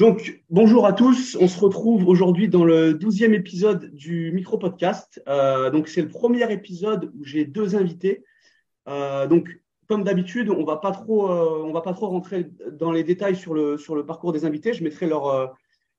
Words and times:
Donc, 0.00 0.42
bonjour 0.48 0.86
à 0.86 0.94
tous. 0.94 1.36
On 1.38 1.46
se 1.46 1.60
retrouve 1.60 2.08
aujourd'hui 2.08 2.48
dans 2.48 2.64
le 2.64 2.94
douzième 2.94 3.34
épisode 3.34 3.94
du 3.94 4.32
micro-podcast. 4.32 5.22
Euh, 5.28 5.68
donc, 5.68 5.88
c'est 5.88 6.00
le 6.00 6.08
premier 6.08 6.50
épisode 6.50 7.12
où 7.14 7.22
j'ai 7.22 7.44
deux 7.44 7.76
invités. 7.76 8.24
Euh, 8.88 9.26
donc, 9.26 9.50
comme 9.88 10.02
d'habitude, 10.02 10.48
on 10.48 10.64
va 10.64 10.80
euh, 10.80 11.62
on 11.66 11.72
va 11.74 11.82
pas 11.82 11.92
trop 11.92 12.06
rentrer 12.06 12.50
dans 12.72 12.92
les 12.92 13.04
détails 13.04 13.36
sur 13.36 13.52
le, 13.52 13.76
sur 13.76 13.94
le 13.94 14.06
parcours 14.06 14.32
des 14.32 14.46
invités. 14.46 14.72
Je 14.72 14.82
mettrai 14.82 15.06
leur, 15.06 15.54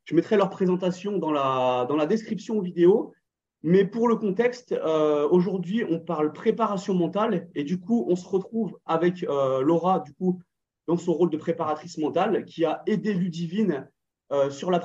je 0.05 0.15
mettrai 0.15 0.35
leur 0.35 0.49
présentation 0.49 1.19
dans 1.19 1.31
la, 1.31 1.85
dans 1.87 1.95
la 1.95 2.07
description 2.07 2.59
vidéo. 2.59 3.13
Mais 3.61 3.85
pour 3.85 4.07
le 4.07 4.15
contexte, 4.15 4.73
aujourd'hui, 5.29 5.85
on 5.87 5.99
parle 5.99 6.33
préparation 6.33 6.95
mentale 6.95 7.49
et 7.53 7.63
du 7.63 7.79
coup, 7.79 8.07
on 8.09 8.15
se 8.15 8.27
retrouve 8.27 8.79
avec 8.87 9.21
Laura, 9.21 9.99
du 9.99 10.11
coup, 10.13 10.41
dans 10.87 10.97
son 10.97 11.13
rôle 11.13 11.29
de 11.29 11.37
préparatrice 11.37 11.97
mentale, 11.97 12.45
qui 12.45 12.65
a 12.65 12.83
aidé 12.85 13.13
Ludivine 13.13 13.87
euh, 14.31 14.49
sur, 14.49 14.71
la 14.71 14.81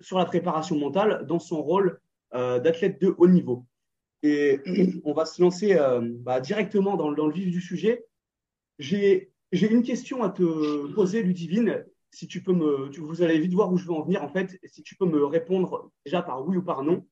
sur, 0.00 0.18
la 0.18 0.24
préparation 0.24 0.76
mentale 0.76 1.24
dans 1.26 1.38
son 1.38 1.62
rôle 1.62 2.00
euh, 2.34 2.58
d'athlète 2.58 3.00
de 3.00 3.14
haut 3.16 3.28
niveau. 3.28 3.64
Et 4.24 4.60
on 5.04 5.12
va 5.12 5.26
se 5.26 5.40
lancer 5.40 5.74
euh, 5.74 6.00
bah, 6.02 6.40
directement 6.40 6.96
dans, 6.96 7.10
le 7.10 7.32
vif 7.32 7.50
du 7.50 7.60
sujet. 7.60 8.04
J'ai 8.80 9.30
une 9.52 9.84
question 9.84 10.24
à 10.24 10.30
te 10.30 10.92
poser, 10.92 11.22
Ludivine. 11.22 11.84
Si 12.10 12.26
tu 12.26 12.42
peux 12.42 12.52
me, 12.52 12.90
vous 12.98 13.22
allez 13.22 13.38
vite 13.38 13.54
voir 13.54 13.72
où 13.72 13.76
je 13.76 13.86
veux 13.86 13.92
en 13.92 14.02
venir 14.02 14.24
en 14.24 14.28
fait. 14.28 14.58
Si 14.64 14.82
tu 14.82 14.96
peux 14.96 15.06
me 15.06 15.24
répondre 15.24 15.92
déjà 16.04 16.22
par 16.22 16.44
oui 16.44 16.56
ou 16.56 16.62
par 16.62 16.82
non. 16.82 17.06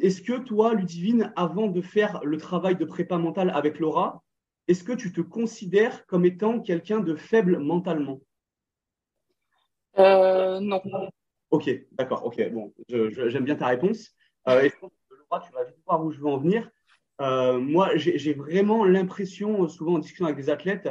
Est-ce 0.00 0.22
que 0.22 0.38
toi, 0.38 0.74
Ludivine, 0.74 1.32
avant 1.36 1.68
de 1.68 1.80
faire 1.80 2.20
le 2.24 2.38
travail 2.38 2.74
de 2.74 2.84
prépa 2.84 3.18
mentale 3.18 3.50
avec 3.50 3.78
Laura, 3.78 4.23
est-ce 4.68 4.84
que 4.84 4.92
tu 4.92 5.12
te 5.12 5.20
considères 5.20 6.06
comme 6.06 6.24
étant 6.24 6.60
quelqu'un 6.60 7.00
de 7.00 7.14
faible 7.14 7.58
mentalement? 7.58 8.20
Euh, 9.98 10.60
Non. 10.60 10.80
Ok, 11.50 11.70
d'accord, 11.92 12.24
ok, 12.24 12.50
bon, 12.50 12.74
j'aime 12.88 13.44
bien 13.44 13.54
ta 13.54 13.68
réponse. 13.68 14.10
Euh, 14.48 14.62
et 14.62 14.70
je 14.70 14.74
pense 14.80 14.90
que 15.08 15.14
Laura, 15.14 15.40
tu 15.46 15.52
vas 15.52 15.64
vite 15.64 15.76
voir 15.86 16.04
où 16.04 16.10
je 16.10 16.18
veux 16.18 16.26
en 16.26 16.38
venir. 16.38 16.68
Euh, 17.20 17.60
moi, 17.60 17.90
j'ai 17.94 18.34
vraiment 18.34 18.84
l'impression, 18.84 19.68
souvent 19.68 19.94
en 19.94 19.98
discussion 20.00 20.24
avec 20.24 20.36
des 20.36 20.50
athlètes, 20.50 20.88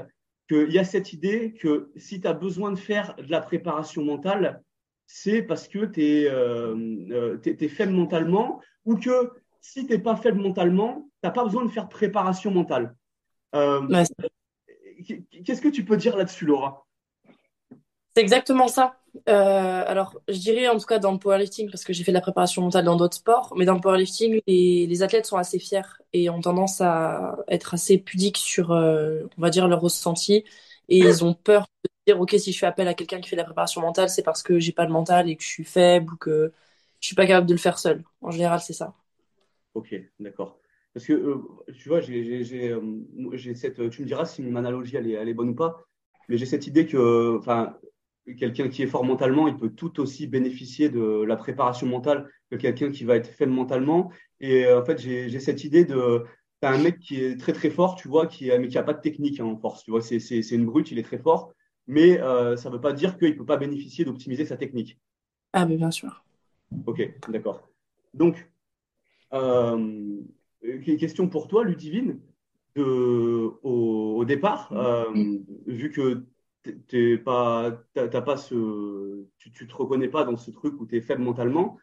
qu'il 0.48 0.72
y 0.72 0.80
a 0.80 0.86
cette 0.86 1.12
idée 1.12 1.54
que 1.54 1.92
si 1.98 2.22
tu 2.22 2.28
as 2.28 2.34
besoin 2.34 2.72
de 2.72 2.78
faire 2.78 3.16
de 3.16 3.30
la 3.30 3.42
préparation 3.42 4.04
mentale, 4.04 4.62
c'est 5.06 5.42
parce 5.42 5.68
que 5.68 5.86
tu 5.86 6.02
es, 6.02 6.28
euh, 6.30 7.38
es, 7.44 7.68
faible 7.68 7.92
mentalement 7.92 8.62
ou 8.86 8.96
que 8.96 9.32
si 9.60 9.86
tu 9.86 9.94
n'es 9.94 10.00
pas 10.00 10.16
faible 10.16 10.42
mentalement, 10.42 11.10
tu 11.22 11.28
n'as 11.28 11.32
pas 11.32 11.44
besoin 11.44 11.66
de 11.66 11.70
faire 11.70 11.86
de 11.86 11.94
préparation 11.94 12.52
mentale. 12.52 12.96
Euh, 13.56 13.88
qu'est-ce 15.46 15.62
que 15.62 15.68
tu 15.70 15.86
peux 15.86 15.98
dire 15.98 16.16
là-dessus, 16.18 16.46
Laura? 16.46 16.86
C'est 18.16 18.22
exactement 18.22 18.68
ça. 18.68 18.96
Euh, 19.28 19.84
alors, 19.88 20.20
je 20.28 20.38
dirais 20.38 20.68
en 20.68 20.78
tout 20.78 20.86
cas 20.86 21.00
dans 21.00 21.12
le 21.12 21.18
powerlifting, 21.20 21.70
parce 21.72 21.84
que 21.84 21.94
j'ai 21.94 22.04
fait 22.04 22.12
de 22.12 22.16
la 22.16 22.22
préparation 22.22 22.62
mentale 22.62 22.86
dans 22.86 22.96
d'autres 22.96 23.16
sports, 23.18 23.54
mais 23.58 23.66
dans 23.66 23.74
le 23.74 23.82
powerlifting, 23.82 24.40
les, 24.48 24.86
les 24.88 25.04
athlètes 25.04 25.26
sont 25.26 25.38
assez 25.38 25.58
fiers 25.60 25.82
et 26.14 26.30
ont 26.30 26.42
tendance 26.42 26.80
à 26.82 27.38
être 27.48 27.74
assez 27.74 27.98
pudiques 27.98 28.38
sur, 28.38 28.72
euh, 28.72 29.24
on 29.38 29.42
va 29.42 29.50
dire, 29.50 29.68
leur 29.68 29.82
ressenti. 29.82 30.44
Et 30.90 31.00
ils 31.00 31.24
ont 31.24 31.34
peur 31.34 31.66
de 31.84 31.90
dire, 32.14 32.22
OK, 32.22 32.36
si 32.38 32.52
je 32.52 32.60
fais 32.60 32.66
appel 32.68 32.88
à 32.88 32.94
quelqu'un 32.94 33.20
qui 33.20 33.30
fait 33.30 33.36
de 33.36 33.42
la 33.42 33.46
préparation 33.46 33.82
mentale, 33.82 34.10
c'est 34.10 34.24
parce 34.24 34.44
que 34.44 34.60
j'ai 34.60 34.74
pas 34.74 34.86
de 34.86 34.92
mental 34.92 35.28
et 35.30 35.36
que 35.36 35.44
je 35.44 35.48
suis 35.50 35.64
faible 35.64 36.14
ou 36.14 36.18
que 36.18 36.54
je 37.00 37.08
suis 37.08 37.16
pas 37.16 37.26
capable 37.26 37.48
de 37.48 37.54
le 37.54 37.60
faire 37.60 37.80
seul. 37.80 38.04
En 38.22 38.30
général, 38.32 38.60
c'est 38.62 38.74
ça. 38.74 38.94
Ok, 39.74 39.94
d'accord. 40.20 40.63
Parce 40.94 41.06
que, 41.06 41.14
euh, 41.14 41.38
tu 41.74 41.90
vois, 41.90 42.00
euh, 42.00 43.34
j'ai 43.34 43.56
cette. 43.56 43.90
Tu 43.90 44.02
me 44.02 44.08
diras 44.08 44.26
si 44.26 44.42
mon 44.44 44.56
analogie 44.56 44.96
elle 44.96 45.10
est, 45.10 45.14
elle 45.14 45.30
est 45.30 45.34
bonne 45.34 45.50
ou 45.50 45.56
pas, 45.56 45.84
mais 46.30 46.38
j'ai 46.38 46.46
cette 46.46 46.68
idée 46.68 46.86
que, 46.86 47.38
enfin, 47.38 47.76
quelqu'un 48.38 48.70
qui 48.70 48.84
est 48.84 48.88
fort 48.88 49.04
mentalement, 49.04 49.48
il 49.48 49.58
peut 49.58 49.72
tout 49.72 50.00
aussi 50.00 50.28
bénéficier 50.28 50.90
de 50.90 51.24
la 51.24 51.36
préparation 51.36 51.88
mentale 51.88 52.30
que 52.52 52.56
quelqu'un 52.56 52.92
qui 52.92 53.06
va 53.06 53.16
être 53.16 53.28
faible 53.28 53.52
mentalement. 53.52 54.12
Et 54.40 54.66
euh, 54.66 54.82
en 54.82 54.86
fait, 54.86 55.00
j'ai 55.00 55.40
cette 55.40 55.64
idée 55.64 55.86
de. 55.86 56.24
T'as 56.62 56.72
un 56.72 56.82
mec 56.82 57.00
qui 57.00 57.22
est 57.22 57.38
très 57.38 57.52
très 57.52 57.70
fort, 57.70 57.96
tu 57.96 58.08
vois, 58.08 58.26
qui, 58.28 58.50
mais 58.58 58.70
qui 58.70 58.76
n'a 58.76 58.84
pas 58.84 58.94
de 58.94 59.02
technique 59.02 59.40
hein, 59.40 59.46
en 59.46 59.58
force. 59.58 59.84
Tu 59.84 59.92
vois, 59.92 60.02
c'est 60.02 60.40
une 60.52 60.66
brute, 60.66 60.92
il 60.92 61.00
est 61.00 61.04
très 61.04 61.18
fort, 61.18 61.52
mais 61.88 62.18
ça 62.20 62.70
ne 62.70 62.70
veut 62.70 62.80
pas 62.80 62.94
dire 62.94 63.18
qu'il 63.18 63.32
ne 63.32 63.38
peut 63.38 63.46
pas 63.46 63.58
bénéficier 63.58 64.06
d'optimiser 64.06 64.46
sa 64.46 64.56
technique. 64.56 64.98
Ah, 65.52 65.66
mais 65.66 65.76
bien 65.76 65.92
sûr. 65.92 66.24
Ok, 66.86 67.02
d'accord. 67.30 67.68
Donc, 68.14 68.50
euh, 69.34 70.22
question 70.98 71.28
pour 71.28 71.48
toi, 71.48 71.64
Ludivine, 71.64 72.20
de, 72.76 73.52
au, 73.64 74.24
départ, 74.26 74.72
euh, 74.74 75.06
vu 75.68 75.92
que 75.92 76.24
t'es 76.88 77.18
pas, 77.18 77.84
pas 77.94 78.38
ce, 78.38 79.26
tu, 79.38 79.52
ne 79.64 79.70
te 79.70 79.76
reconnais 79.76 80.08
pas 80.08 80.24
dans 80.24 80.38
ce 80.38 80.52
truc 80.52 80.80
où 80.80 80.86
tu 80.86 80.98
es 80.98 81.02
faible 81.02 81.22
mentalement, 81.22 81.78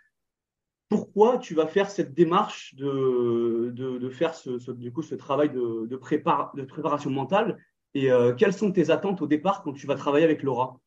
pourquoi 0.88 1.38
tu 1.38 1.54
vas 1.54 1.68
faire 1.68 1.90
cette 1.90 2.14
démarche 2.14 2.74
de, 2.74 3.70
de, 3.72 4.10
faire 4.10 4.34
ce, 4.34 4.70
du 4.72 4.92
coup, 4.92 5.02
ce 5.02 5.14
travail 5.14 5.50
de, 5.50 5.86
de, 5.86 5.86
de 5.86 6.64
préparation 6.66 7.10
mentale 7.10 7.58
et 7.94 8.10
euh, 8.10 8.34
quelles 8.34 8.52
sont 8.52 8.72
tes 8.72 8.90
attentes 8.90 9.22
au 9.22 9.26
départ 9.26 9.62
quand 9.62 9.72
tu 9.72 9.86
vas 9.86 9.94
travailler 9.94 10.24
avec 10.24 10.42
Laura? 10.42 10.80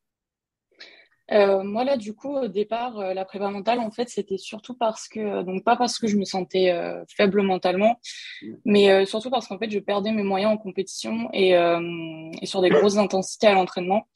Euh, 1.32 1.62
moi 1.62 1.84
là 1.84 1.96
du 1.96 2.12
coup 2.12 2.36
au 2.36 2.48
départ 2.48 2.98
euh, 2.98 3.14
la 3.14 3.24
prépa 3.24 3.48
mentale 3.48 3.78
en 3.78 3.90
fait 3.90 4.10
c'était 4.10 4.36
surtout 4.36 4.74
parce 4.74 5.08
que 5.08 5.20
euh, 5.20 5.42
donc 5.42 5.64
pas 5.64 5.74
parce 5.74 5.98
que 5.98 6.06
je 6.06 6.18
me 6.18 6.24
sentais 6.26 6.70
faible 7.08 7.40
mentalement 7.40 7.98
mais 8.66 9.06
surtout 9.06 9.30
parce 9.30 9.48
qu'en 9.48 9.58
fait 9.58 9.70
je 9.70 9.78
perdais 9.78 10.12
mes 10.12 10.22
moyens 10.22 10.52
en 10.52 10.58
compétition 10.58 11.30
et, 11.32 11.54
sur 12.42 12.60
des 12.60 12.68
grosses 12.68 12.98
intensités 12.98 13.46
à 13.46 13.54
l'entraînement 13.54 14.06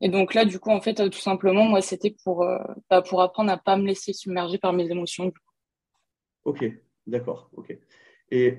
et 0.00 0.08
donc 0.08 0.34
là 0.34 0.44
du 0.44 0.58
coup 0.58 0.70
en 0.70 0.80
fait 0.80 0.94
tout 1.10 1.20
simplement 1.20 1.64
moi 1.64 1.80
c'était 1.80 2.14
pour 2.24 2.44
bah, 2.90 3.02
pour 3.02 3.22
apprendre 3.22 3.52
à 3.52 3.56
pas 3.56 3.76
me 3.76 3.86
laisser 3.86 4.12
submerger 4.12 4.58
par 4.58 4.72
mes 4.72 4.90
émotions. 4.90 5.32
Ok 6.44 6.64
d'accord 7.06 7.50
ok 7.56 7.78
et 8.32 8.58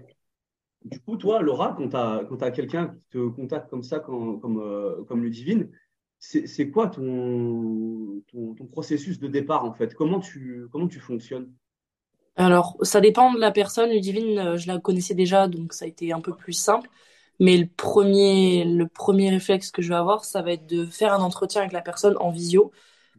du 0.86 1.02
coup 1.02 1.18
toi 1.18 1.42
Laura 1.42 1.76
quand 1.78 1.90
tu 1.90 1.98
as 1.98 2.24
quand 2.30 2.42
as 2.44 2.52
quelqu'un 2.52 2.88
qui 2.88 3.02
te 3.10 3.28
contacte 3.28 3.70
comme 3.70 3.84
ça 3.84 4.00
comme, 4.00 4.40
comme 4.40 5.22
Ludivine 5.22 5.70
c'est 6.20 6.70
quoi 6.70 6.88
ton, 6.88 8.22
ton, 8.32 8.66
processus 8.66 9.20
de 9.20 9.28
départ 9.28 9.64
en 9.64 9.74
fait? 9.74 9.94
Comment 9.96 10.20
tu, 10.20 10.68
comment 10.72 10.88
tu 10.88 11.00
fonctionnes? 11.00 11.52
Alors, 12.36 12.78
ça 12.82 13.02
dépend 13.02 13.34
de 13.34 13.40
la 13.40 13.52
personne. 13.52 13.90
Ludivine, 13.90 14.38
euh, 14.38 14.58
je 14.58 14.68
la 14.68 14.80
connaissais 14.80 15.14
déjà, 15.14 15.48
donc 15.48 15.74
ça 15.74 15.86
a 15.86 15.88
été 15.88 16.12
un 16.12 16.22
peu 16.22 16.36
plus 16.36 16.54
simple. 16.54 16.90
Mais 17.40 17.58
le 17.58 17.68
premier, 17.68 18.66
le 18.66 18.88
premier 18.88 19.30
réflexe 19.30 19.72
que 19.72 19.82
je 19.82 19.90
vais 19.90 19.96
avoir, 19.96 20.26
ça 20.26 20.42
va 20.42 20.52
être 20.52 20.66
de 20.68 20.86
faire 20.86 21.14
un 21.14 21.22
entretien 21.22 21.62
avec 21.62 21.74
la 21.74 21.82
personne 21.82 22.16
en 22.20 22.32
visio 22.32 22.72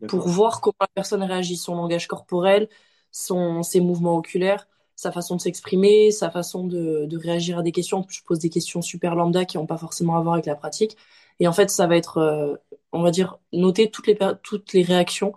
pour 0.09 0.29
voir 0.29 0.61
comment 0.61 0.77
la 0.81 0.89
personne 0.95 1.23
réagit, 1.23 1.57
son 1.57 1.75
langage 1.75 2.07
corporel, 2.07 2.69
son, 3.13 3.63
ses 3.63 3.81
mouvements 3.81 4.17
oculaires, 4.17 4.69
sa 4.95 5.13
façon 5.13 5.37
de 5.37 5.41
s'exprimer, 5.41 6.11
sa 6.11 6.31
façon 6.31 6.67
de, 6.67 7.07
de 7.07 7.19
réagir 7.19 7.59
à 7.59 7.63
des 7.63 7.73
questions. 7.73 8.07
Je 8.09 8.23
pose 8.23 8.39
des 8.39 8.51
questions 8.51 8.83
super 8.83 9.15
lambda 9.15 9.45
qui 9.45 9.57
n'ont 9.57 9.67
pas 9.67 9.79
forcément 9.79 10.17
à 10.17 10.21
voir 10.21 10.35
avec 10.35 10.47
la 10.47 10.55
pratique. 10.55 10.97
Et 11.41 11.49
en 11.49 11.53
fait, 11.53 11.71
ça 11.71 11.87
va 11.87 11.97
être, 11.97 12.19
euh, 12.19 12.57
on 12.93 13.03
va 13.03 13.11
dire, 13.11 13.39
noter 13.53 13.91
toutes 13.91 14.07
les, 14.07 14.19
toutes 14.43 14.73
les 14.73 14.83
réactions 14.83 15.33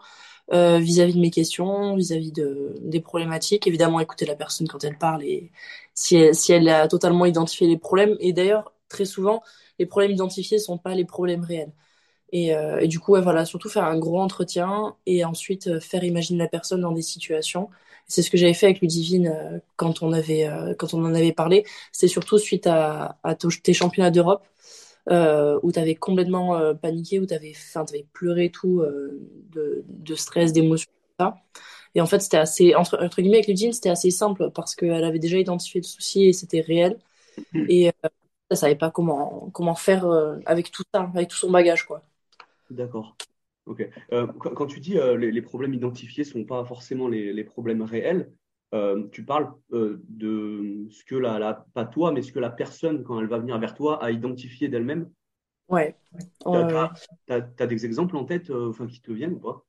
euh, 0.54 0.78
vis-à-vis 0.80 1.14
de 1.16 1.20
mes 1.20 1.32
questions, 1.32 1.96
vis-à-vis 1.96 2.32
de, 2.32 2.76
des 2.82 3.00
problématiques. 3.02 3.68
Évidemment, 3.68 4.00
écouter 4.00 4.26
la 4.26 4.36
personne 4.36 4.68
quand 4.68 4.84
elle 4.84 4.98
parle 4.98 5.24
et 5.24 5.52
si 5.94 6.16
elle, 6.18 6.36
si 6.36 6.52
elle 6.54 6.70
a 6.70 6.88
totalement 6.88 7.26
identifié 7.26 7.68
les 7.68 7.78
problèmes. 7.78 8.16
Et 8.20 8.34
d'ailleurs, 8.34 8.74
très 8.90 9.06
souvent, 9.06 9.42
les 9.80 9.86
problèmes 9.86 10.12
identifiés 10.12 10.60
sont 10.60 10.78
pas 10.78 10.96
les 10.96 11.06
problèmes 11.06 11.44
réels. 11.44 11.72
Et, 12.32 12.56
euh, 12.56 12.80
et 12.80 12.88
du 12.88 13.00
coup, 13.00 13.16
voilà, 13.22 13.46
surtout 13.46 13.70
faire 13.70 13.86
un 13.86 13.98
gros 14.00 14.20
entretien 14.20 14.96
et 15.06 15.24
ensuite 15.26 15.80
faire 15.80 16.04
imaginer 16.04 16.40
la 16.40 16.48
personne 16.50 16.82
dans 16.82 16.92
des 16.92 17.02
situations. 17.04 17.70
C'est 18.08 18.22
ce 18.24 18.30
que 18.32 18.38
j'avais 18.38 18.54
fait 18.54 18.66
avec 18.68 18.82
Ludivine 18.82 19.62
quand 19.78 20.02
on 20.04 20.12
avait 20.14 20.50
quand 20.78 20.94
on 20.94 21.06
en 21.06 21.14
avait 21.14 21.32
parlé. 21.32 21.66
C'est 21.92 22.08
surtout 22.10 22.38
suite 22.38 22.68
à, 22.68 23.18
à 23.24 23.36
tes 23.36 23.74
championnats 23.74 24.12
d'Europe 24.12 24.46
euh, 25.10 25.60
où 25.64 25.72
tu 25.72 25.80
avais 25.80 25.96
complètement 25.96 26.56
euh, 26.56 26.74
paniqué, 26.74 27.20
où 27.20 27.26
tu 27.26 27.34
avais, 27.34 27.54
avais 27.76 28.06
pleuré 28.14 28.50
tout 28.50 28.80
euh, 28.80 29.20
de, 29.52 29.84
de, 29.88 30.16
stress, 30.16 30.54
d'émotion, 30.54 30.90
ça. 31.20 31.36
Et 31.94 32.02
en 32.02 32.06
fait, 32.06 32.22
c'était 32.22 32.38
assez, 32.38 32.74
entre, 32.76 32.98
entre 33.04 33.22
guillemets, 33.22 33.38
avec 33.38 33.48
Ludivine, 33.48 33.74
c'était 33.74 33.90
assez 33.90 34.12
simple 34.12 34.50
parce 34.52 34.76
qu'elle 34.76 35.04
avait 35.04 35.20
déjà 35.20 35.38
identifié 35.38 35.82
le 35.82 35.86
souci 35.86 36.26
et 36.26 36.34
c'était 36.34 36.62
réel. 36.62 36.98
Mm. 37.52 37.66
Et 37.68 37.84
elle 37.84 38.10
ne 38.50 38.56
savait 38.56 38.76
pas 38.76 38.92
comment, 38.92 39.50
comment 39.54 39.76
faire 39.76 40.06
avec 40.46 40.72
tout 40.72 40.84
ça, 40.94 41.12
avec 41.14 41.30
tout 41.30 41.38
son 41.38 41.52
bagage, 41.52 41.86
quoi. 41.86 42.02
D'accord. 42.70 43.16
Ok. 43.66 43.88
quand, 44.40 44.66
tu 44.66 44.80
dis 44.80 44.96
les, 45.18 45.32
les, 45.32 45.42
problèmes 45.42 45.74
identifiés 45.74 46.26
ne 46.26 46.30
sont 46.30 46.44
pas 46.44 46.66
forcément 46.66 47.08
les, 47.08 47.32
les 47.32 47.44
problèmes 47.46 47.82
réels, 47.82 48.30
euh, 48.74 49.08
tu 49.12 49.24
parles 49.24 49.52
euh, 49.72 50.02
de 50.10 50.88
ce 50.90 51.04
que 51.06 51.16
la, 51.16 51.66
pas 51.74 51.86
toi, 51.86 52.12
mais 52.12 52.22
ce 52.24 52.32
que 52.32 52.40
la 52.40 52.50
personne, 52.50 53.04
quand 53.04 53.20
elle 53.20 53.28
va 53.28 53.38
venir 53.38 53.60
vers 53.60 53.76
toi, 53.76 54.04
a 54.04 54.12
identifié 54.12 54.68
d'elle-même? 54.68 55.10
Ouais. 55.70 55.96
Tu 56.46 57.34
as, 57.34 57.68
des 57.68 57.86
exemples 57.86 58.18
en 58.18 58.26
tête 58.26 58.50
euh, 58.50 58.70
enfin, 58.70 58.88
qui 58.88 59.00
te 59.02 59.12
viennent 59.12 59.34
ou 59.34 59.40
pas? 59.40 59.64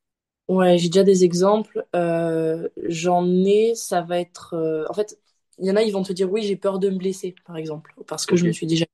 Ouais, 0.48 0.78
j'ai 0.78 0.88
déjà 0.88 1.04
des 1.04 1.24
exemples. 1.24 1.84
J'en 1.92 3.26
ai, 3.44 3.74
ça 3.74 4.00
va 4.02 4.20
être. 4.20 4.86
En 4.88 4.94
fait, 4.94 5.18
il 5.58 5.66
y 5.66 5.70
en 5.70 5.76
a, 5.76 5.82
ils 5.82 5.92
vont 5.92 6.02
te 6.02 6.12
dire 6.12 6.30
oui, 6.30 6.42
j'ai 6.42 6.56
peur 6.56 6.78
de 6.78 6.90
me 6.90 6.96
blesser, 6.96 7.34
par 7.46 7.56
exemple, 7.56 7.94
parce 8.06 8.26
que 8.26 8.36
je 8.36 8.46
me 8.46 8.52
suis 8.52 8.66
déjà 8.66 8.86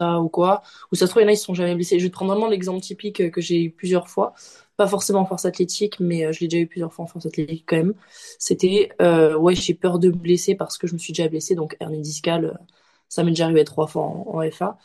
ça 0.00 0.20
ou 0.20 0.28
quoi. 0.28 0.62
Ou 0.92 0.96
ça 0.96 1.06
se 1.06 1.10
trouve, 1.10 1.22
il 1.22 1.24
y 1.24 1.26
en 1.26 1.30
a, 1.30 1.32
ils 1.32 1.36
ne 1.36 1.40
sont 1.40 1.54
jamais 1.54 1.74
blessés. 1.74 1.98
Je 1.98 2.04
vais 2.04 2.10
te 2.10 2.14
prendre 2.14 2.32
vraiment 2.32 2.48
l'exemple 2.48 2.80
typique 2.80 3.30
que 3.30 3.40
j'ai 3.40 3.64
eu 3.64 3.70
plusieurs 3.70 4.08
fois. 4.08 4.34
Pas 4.78 4.88
forcément 4.88 5.20
en 5.20 5.26
force 5.26 5.44
athlétique, 5.44 5.98
mais 6.00 6.24
euh, 6.24 6.32
je 6.32 6.40
l'ai 6.40 6.48
déjà 6.48 6.62
eu 6.62 6.68
plusieurs 6.68 6.92
fois 6.92 7.04
en 7.04 7.08
force 7.08 7.26
athlétique 7.26 7.64
quand 7.66 7.76
même. 7.76 7.94
C'était, 8.38 8.90
euh, 9.02 9.36
ouais, 9.36 9.54
j'ai 9.56 9.74
peur 9.74 9.98
de 9.98 10.08
me 10.08 10.14
blesser 10.16 10.54
parce 10.54 10.78
que 10.78 10.86
je 10.86 10.94
me 10.94 10.98
suis 10.98 11.12
déjà 11.12 11.28
blessée, 11.28 11.56
donc 11.56 11.76
hernie 11.80 12.00
discale, 12.00 12.44
euh, 12.46 12.54
ça 13.08 13.24
m'est 13.24 13.32
déjà 13.32 13.46
arrivé 13.46 13.64
trois 13.64 13.88
fois 13.88 14.04
en, 14.04 14.40
FA. 14.50 14.78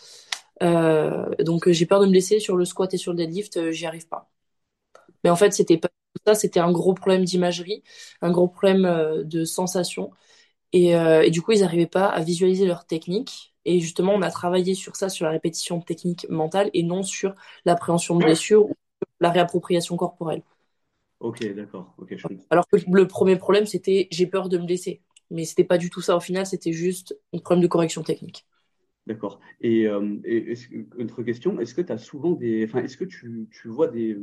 donc 1.39 1.69
j'ai 1.69 1.85
peur 1.85 1.99
de 1.99 2.05
me 2.07 2.11
blesser 2.11 2.39
sur 2.39 2.57
le 2.57 2.65
squat 2.65 2.93
et 2.93 2.97
sur 2.97 3.11
le 3.13 3.17
deadlift, 3.17 3.71
j'y 3.71 3.85
arrive 3.85 4.07
pas. 4.07 4.29
Mais 5.23 5.29
en 5.29 5.35
fait, 5.35 5.53
c'était 5.53 5.77
pas 5.77 5.89
ça, 6.27 6.35
c'était 6.35 6.59
un 6.59 6.71
gros 6.71 6.93
problème 6.93 7.25
d'imagerie, 7.25 7.83
un 8.21 8.31
gros 8.31 8.47
problème 8.47 9.23
de 9.25 9.45
sensation. 9.45 10.11
Et, 10.73 10.91
et, 10.91 11.31
du 11.31 11.41
coup, 11.41 11.53
ils 11.53 11.61
n'arrivaient 11.61 11.87
pas 11.87 12.07
à 12.07 12.21
visualiser 12.21 12.65
leur 12.65 12.85
technique. 12.85 13.53
Et 13.65 13.79
justement, 13.79 14.13
on 14.13 14.21
a 14.21 14.31
travaillé 14.31 14.75
sur 14.75 14.95
ça, 14.95 15.09
sur 15.09 15.25
la 15.25 15.31
répétition 15.31 15.81
technique 15.81 16.27
mentale 16.29 16.69
et 16.73 16.83
non 16.83 17.03
sur 17.03 17.35
l'appréhension 17.65 18.17
de 18.17 18.23
blessure 18.25 18.69
la 19.23 19.31
réappropriation 19.31 19.95
corporelle. 19.97 20.43
Ok, 21.19 21.43
d'accord. 21.55 21.95
Alors 22.49 22.67
que 22.67 22.77
le 22.91 23.07
premier 23.07 23.37
problème, 23.37 23.65
c'était 23.65 24.07
j'ai 24.11 24.27
peur 24.27 24.49
de 24.49 24.57
me 24.57 24.65
blesser. 24.65 25.01
Mais 25.31 25.45
c'était 25.45 25.63
pas 25.63 25.77
du 25.77 25.89
tout 25.89 26.01
ça 26.01 26.15
au 26.15 26.19
final, 26.19 26.45
c'était 26.45 26.73
juste 26.73 27.17
un 27.33 27.39
problème 27.39 27.63
de 27.63 27.67
correction 27.67 28.03
technique. 28.03 28.45
D'accord. 29.07 29.39
Et, 29.61 29.87
euh, 29.87 30.17
autre 30.99 31.23
question, 31.23 31.59
est-ce 31.59 31.73
que 31.73 31.81
tu 31.81 31.91
as 31.91 31.97
souvent 31.97 32.31
des. 32.31 32.65
Enfin, 32.65 32.83
est-ce 32.83 32.97
que 32.97 33.05
tu, 33.05 33.47
vois 33.65 33.87
des. 33.87 34.17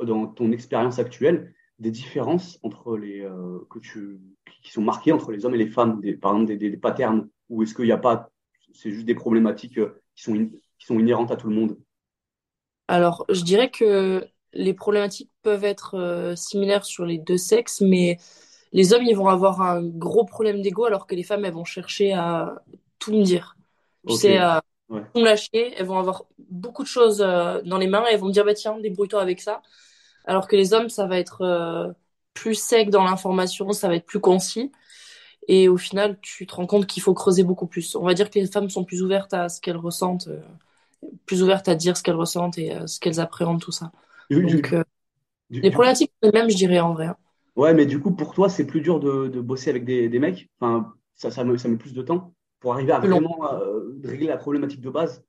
Dans 0.00 0.26
ton 0.26 0.52
expérience 0.52 0.98
actuelle, 0.98 1.54
des 1.80 1.90
différences 1.90 2.58
entre 2.62 2.96
les. 2.96 3.20
Euh, 3.20 3.58
que 3.68 3.80
tu, 3.80 4.20
qui 4.62 4.70
sont 4.70 4.82
marquées 4.82 5.12
entre 5.12 5.32
les 5.32 5.44
hommes 5.44 5.54
et 5.54 5.58
les 5.58 5.68
femmes, 5.68 6.00
des, 6.00 6.16
par 6.16 6.32
exemple 6.32 6.56
des, 6.56 6.76
patterns, 6.76 7.28
ou 7.48 7.62
est-ce 7.62 7.74
qu'il 7.74 7.84
n'y 7.86 7.92
a 7.92 7.98
pas. 7.98 8.30
C'est 8.72 8.90
juste 8.90 9.06
des 9.06 9.14
problématiques 9.14 9.78
euh, 9.78 10.00
qui 10.14 10.22
sont, 10.22 10.34
qui 10.34 10.86
sont 10.86 10.98
inhérentes 10.98 11.32
à 11.32 11.36
tout 11.36 11.48
le 11.48 11.54
monde? 11.54 11.76
Alors, 12.88 13.24
je 13.28 13.42
dirais 13.42 13.70
que 13.70 14.26
les 14.52 14.74
problématiques 14.74 15.30
peuvent 15.42 15.64
être 15.64 15.96
euh, 15.98 16.36
similaires 16.36 16.84
sur 16.84 17.04
les 17.04 17.18
deux 17.18 17.38
sexes, 17.38 17.80
mais 17.80 18.18
les 18.72 18.92
hommes, 18.92 19.04
ils 19.04 19.16
vont 19.16 19.28
avoir 19.28 19.62
un 19.62 19.82
gros 19.82 20.24
problème 20.24 20.60
d'ego, 20.62 20.84
alors 20.84 21.06
que 21.06 21.14
les 21.14 21.22
femmes, 21.22 21.44
elles 21.44 21.54
vont 21.54 21.64
chercher 21.64 22.12
à 22.12 22.62
tout 22.98 23.12
me 23.12 23.22
dire. 23.22 23.56
Tu 24.06 24.14
sais, 24.14 24.36
à 24.36 24.62
tout 24.88 25.20
me 25.20 25.24
lâcher. 25.24 25.74
Elles 25.76 25.86
vont 25.86 25.98
avoir 25.98 26.24
beaucoup 26.38 26.82
de 26.82 26.88
choses 26.88 27.22
euh, 27.22 27.60
dans 27.62 27.78
les 27.78 27.86
mains 27.86 28.04
et 28.08 28.14
elles 28.14 28.20
vont 28.20 28.26
me 28.28 28.32
dire, 28.32 28.44
bah 28.44 28.54
tiens, 28.54 28.78
débrouille-toi 28.78 29.20
avec 29.20 29.40
ça. 29.40 29.62
Alors 30.26 30.48
que 30.48 30.56
les 30.56 30.74
hommes, 30.74 30.88
ça 30.88 31.06
va 31.06 31.18
être 31.18 31.42
euh, 31.42 31.92
plus 32.34 32.54
sec 32.54 32.90
dans 32.90 33.04
l'information, 33.04 33.72
ça 33.72 33.88
va 33.88 33.96
être 33.96 34.06
plus 34.06 34.20
concis. 34.20 34.72
Et 35.48 35.68
au 35.68 35.76
final, 35.76 36.18
tu 36.22 36.46
te 36.46 36.54
rends 36.54 36.66
compte 36.66 36.86
qu'il 36.86 37.02
faut 37.02 37.14
creuser 37.14 37.44
beaucoup 37.44 37.66
plus. 37.66 37.96
On 37.96 38.04
va 38.04 38.14
dire 38.14 38.30
que 38.30 38.38
les 38.38 38.46
femmes 38.46 38.70
sont 38.70 38.84
plus 38.84 39.02
ouvertes 39.02 39.34
à 39.34 39.48
ce 39.48 39.60
qu'elles 39.60 39.76
ressentent 39.76 40.28
plus 41.26 41.42
ouvertes 41.42 41.68
à 41.68 41.74
dire 41.74 41.96
ce 41.96 42.02
qu'elles 42.02 42.14
ressentent 42.14 42.58
et 42.58 42.74
euh, 42.74 42.86
ce 42.86 43.00
qu'elles 43.00 43.20
appréhendent, 43.20 43.60
tout 43.60 43.72
ça. 43.72 43.92
Donc, 44.30 44.72
euh, 44.72 44.84
les 45.50 45.70
problématiques 45.70 46.12
sont 46.22 46.30
les 46.30 46.38
mêmes, 46.38 46.50
je 46.50 46.56
dirais, 46.56 46.80
en 46.80 46.94
vrai. 46.94 47.06
Hein. 47.06 47.16
Ouais, 47.56 47.74
mais 47.74 47.86
du 47.86 48.00
coup, 48.00 48.10
pour 48.10 48.34
toi, 48.34 48.48
c'est 48.48 48.66
plus 48.66 48.80
dur 48.80 49.00
de, 49.00 49.28
de 49.28 49.40
bosser 49.40 49.70
avec 49.70 49.84
des, 49.84 50.08
des, 50.08 50.18
mecs? 50.18 50.48
Enfin, 50.60 50.92
ça, 51.14 51.30
ça, 51.30 51.44
met, 51.44 51.56
ça 51.58 51.68
met 51.68 51.76
plus 51.76 51.94
de 51.94 52.02
temps 52.02 52.34
pour 52.60 52.72
arriver 52.72 52.92
à 52.92 52.98
vraiment 52.98 53.52
euh, 53.52 53.94
régler 54.02 54.26
la 54.26 54.36
problématique 54.36 54.80
de 54.80 54.90
base? 54.90 55.24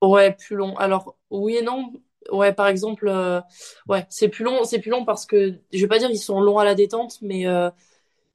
Ouais, 0.00 0.32
plus 0.32 0.56
long. 0.56 0.76
Alors, 0.76 1.16
oui 1.30 1.56
et 1.56 1.62
non. 1.62 1.92
Ouais, 2.32 2.52
par 2.52 2.66
exemple, 2.66 3.08
ouais, 3.88 4.06
c'est 4.08 4.28
plus 4.28 4.44
long, 4.44 4.64
c'est 4.64 4.80
plus 4.80 4.90
long 4.90 5.04
parce 5.04 5.26
que 5.26 5.60
je 5.72 5.80
vais 5.80 5.86
pas 5.86 5.98
dire 5.98 6.10
ils 6.10 6.18
sont 6.18 6.40
longs 6.40 6.58
à 6.58 6.64
la 6.64 6.74
détente, 6.74 7.18
mais 7.22 7.46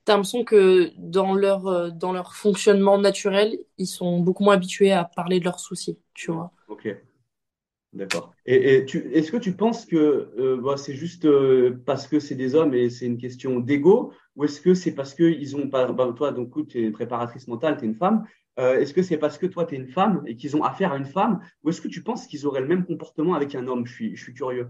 t'as 0.06 0.14
l'impression 0.14 0.44
que 0.44 0.92
dans 0.98 1.34
leur, 1.34 1.68
euh, 1.68 1.90
dans 1.90 2.12
leur 2.14 2.34
fonctionnement 2.34 2.98
naturel, 2.98 3.58
ils 3.78 3.88
sont 3.88 4.20
beaucoup 4.20 4.44
moins 4.44 4.56
habitués 4.56 4.92
à 4.92 5.04
parler 5.04 5.40
de 5.40 5.46
leurs 5.46 5.60
soucis, 5.60 5.98
tu 6.14 6.32
vois. 6.32 6.52
Ok. 6.72 6.88
D'accord. 7.94 8.34
Et, 8.46 8.76
et 8.76 8.86
tu, 8.86 9.12
est-ce 9.14 9.32
que 9.32 9.38
tu 9.38 9.54
penses 9.54 9.86
que 9.86 10.32
euh, 10.40 10.58
bah, 10.64 10.78
c'est 10.78 10.94
juste 10.94 11.26
euh, 11.26 11.84
parce 11.86 12.08
que 12.08 12.22
c'est 12.22 12.36
des 12.36 12.56
hommes 12.56 12.74
et 12.74 12.90
c'est 12.90 13.06
une 13.06 13.18
question 13.18 13.60
d'ego, 13.60 14.14
ou 14.38 14.46
est-ce 14.46 14.62
que 14.62 14.74
c'est 14.74 14.96
parce 14.96 15.14
qu'ils 15.14 15.58
ont 15.58 15.70
pas, 15.70 15.92
bah, 15.92 16.14
toi 16.16 16.32
donc 16.32 16.68
tu 16.70 16.86
es 16.86 16.92
préparatrice 16.92 17.50
mentale, 17.50 17.76
tu 17.78 17.84
es 17.84 17.88
une 17.88 17.96
femme, 17.96 18.26
est-ce 18.58 18.94
que 18.94 19.02
c'est 19.02 19.18
parce 19.18 19.38
que 19.38 19.48
toi 19.48 19.66
tu 19.66 19.76
es 19.76 19.78
une 19.78 19.88
femme 19.88 20.24
et 20.26 20.38
qu'ils 20.38 20.56
ont 20.56 20.64
affaire 20.64 20.94
à 20.94 20.98
une 20.98 21.06
femme, 21.06 21.42
ou 21.64 21.70
est-ce 21.70 21.82
que 21.82 21.88
tu 21.90 22.04
penses 22.04 22.28
qu'ils 22.28 22.46
auraient 22.46 22.62
le 22.62 22.68
même 22.68 22.86
comportement 22.86 23.34
avec 23.34 23.56
un 23.56 23.68
homme? 23.68 23.86
Je 23.86 23.94
suis, 23.94 24.16
je 24.16 24.24
suis 24.24 24.34
curieux. 24.34 24.70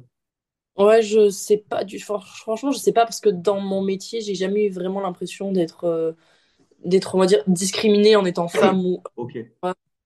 Ouais, 0.77 1.01
je 1.01 1.29
sais 1.29 1.57
pas 1.57 1.83
du 1.83 1.99
franchement, 1.99 2.71
je 2.71 2.77
sais 2.77 2.93
pas 2.93 3.03
parce 3.03 3.19
que 3.19 3.29
dans 3.29 3.59
mon 3.59 3.83
métier, 3.83 4.21
j'ai 4.21 4.35
jamais 4.35 4.67
eu 4.67 4.69
vraiment 4.71 5.01
l'impression 5.01 5.51
d'être 5.51 5.83
euh, 5.83 6.13
d'être 6.85 7.13
on 7.15 7.19
va 7.19 7.25
dire 7.27 7.43
discriminée 7.47 8.15
en 8.15 8.25
étant 8.25 8.47
femme 8.47 8.79
ou 8.85 9.03
OK. 9.17 9.37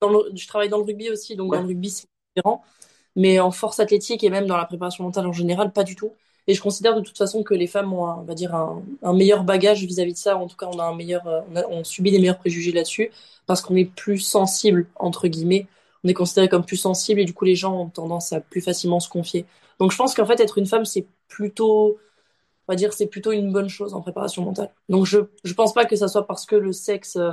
Je 0.01 0.47
travaille 0.47 0.69
dans 0.69 0.77
le 0.77 0.83
rugby 0.83 1.09
aussi 1.09 1.35
donc 1.35 1.53
dans 1.53 1.61
le 1.61 1.67
rugby 1.67 1.89
c'est 1.89 2.07
différent. 2.35 2.63
Mais 3.15 3.39
en 3.39 3.51
force 3.51 3.79
athlétique 3.79 4.23
et 4.23 4.29
même 4.29 4.45
dans 4.45 4.57
la 4.57 4.65
préparation 4.65 5.03
mentale 5.03 5.27
en 5.27 5.33
général 5.33 5.71
pas 5.71 5.83
du 5.83 5.95
tout. 5.95 6.13
Et 6.47 6.53
je 6.53 6.61
considère 6.61 6.95
de 6.95 7.01
toute 7.01 7.17
façon 7.17 7.43
que 7.43 7.55
les 7.55 7.65
femmes 7.65 7.91
ont 7.93 8.05
un, 8.05 8.17
on 8.17 8.23
va 8.23 8.35
dire 8.35 8.53
un, 8.53 8.83
meilleur 9.13 9.43
bagage 9.43 9.83
vis-à-vis 9.83 10.13
de 10.13 10.17
ça. 10.17 10.37
En 10.37 10.47
tout 10.47 10.57
cas 10.57 10.67
on 10.71 10.79
a 10.79 10.83
un 10.83 10.95
meilleur 10.95 11.25
euh, 11.27 11.41
on, 11.69 11.83
subit 11.83 12.11
des 12.11 12.19
meilleurs 12.19 12.37
préjugés 12.37 12.71
là-dessus 12.71 13.11
parce 13.47 13.61
qu'on 13.61 13.75
est 13.75 13.85
plus 13.85 14.19
sensible 14.19 14.87
entre 14.95 15.27
guillemets. 15.27 15.67
On 16.03 16.07
est 16.09 16.13
considéré 16.13 16.49
comme 16.49 16.65
plus 16.65 16.77
sensible 16.77 17.19
et 17.21 17.25
du 17.25 17.33
coup 17.33 17.45
les 17.45 17.55
gens 17.55 17.79
ont 17.81 17.89
tendance 17.89 18.33
à 18.33 18.41
plus 18.41 18.61
facilement 18.61 18.99
se 18.99 19.09
confier. 19.09 19.45
Donc 19.79 19.91
je 19.91 19.97
pense 19.97 20.13
qu'en 20.13 20.25
fait, 20.25 20.39
être 20.39 20.57
une 20.57 20.65
femme, 20.65 20.85
c'est 20.85 21.07
plutôt, 21.27 21.97
on 22.67 22.73
va 22.73 22.75
dire, 22.75 22.93
c'est 22.93 23.07
plutôt 23.07 23.31
une 23.31 23.51
bonne 23.51 23.69
chose 23.69 23.93
en 23.93 24.01
préparation 24.01 24.43
mentale. 24.43 24.71
Donc 24.89 25.05
je 25.05 25.19
je 25.43 25.53
pense 25.53 25.73
pas 25.73 25.85
que 25.85 25.95
ça 25.95 26.07
soit 26.07 26.27
parce 26.27 26.45
que 26.45 26.55
le 26.55 26.73
sexe, 26.73 27.15
euh, 27.17 27.31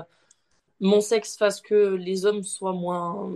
mon 0.82 1.00
sexe 1.00 1.38
fasse 1.38 1.62
que 1.62 1.94
les 1.94 2.26
hommes 2.26 2.42
soient 2.42 2.74
moins, 2.74 3.34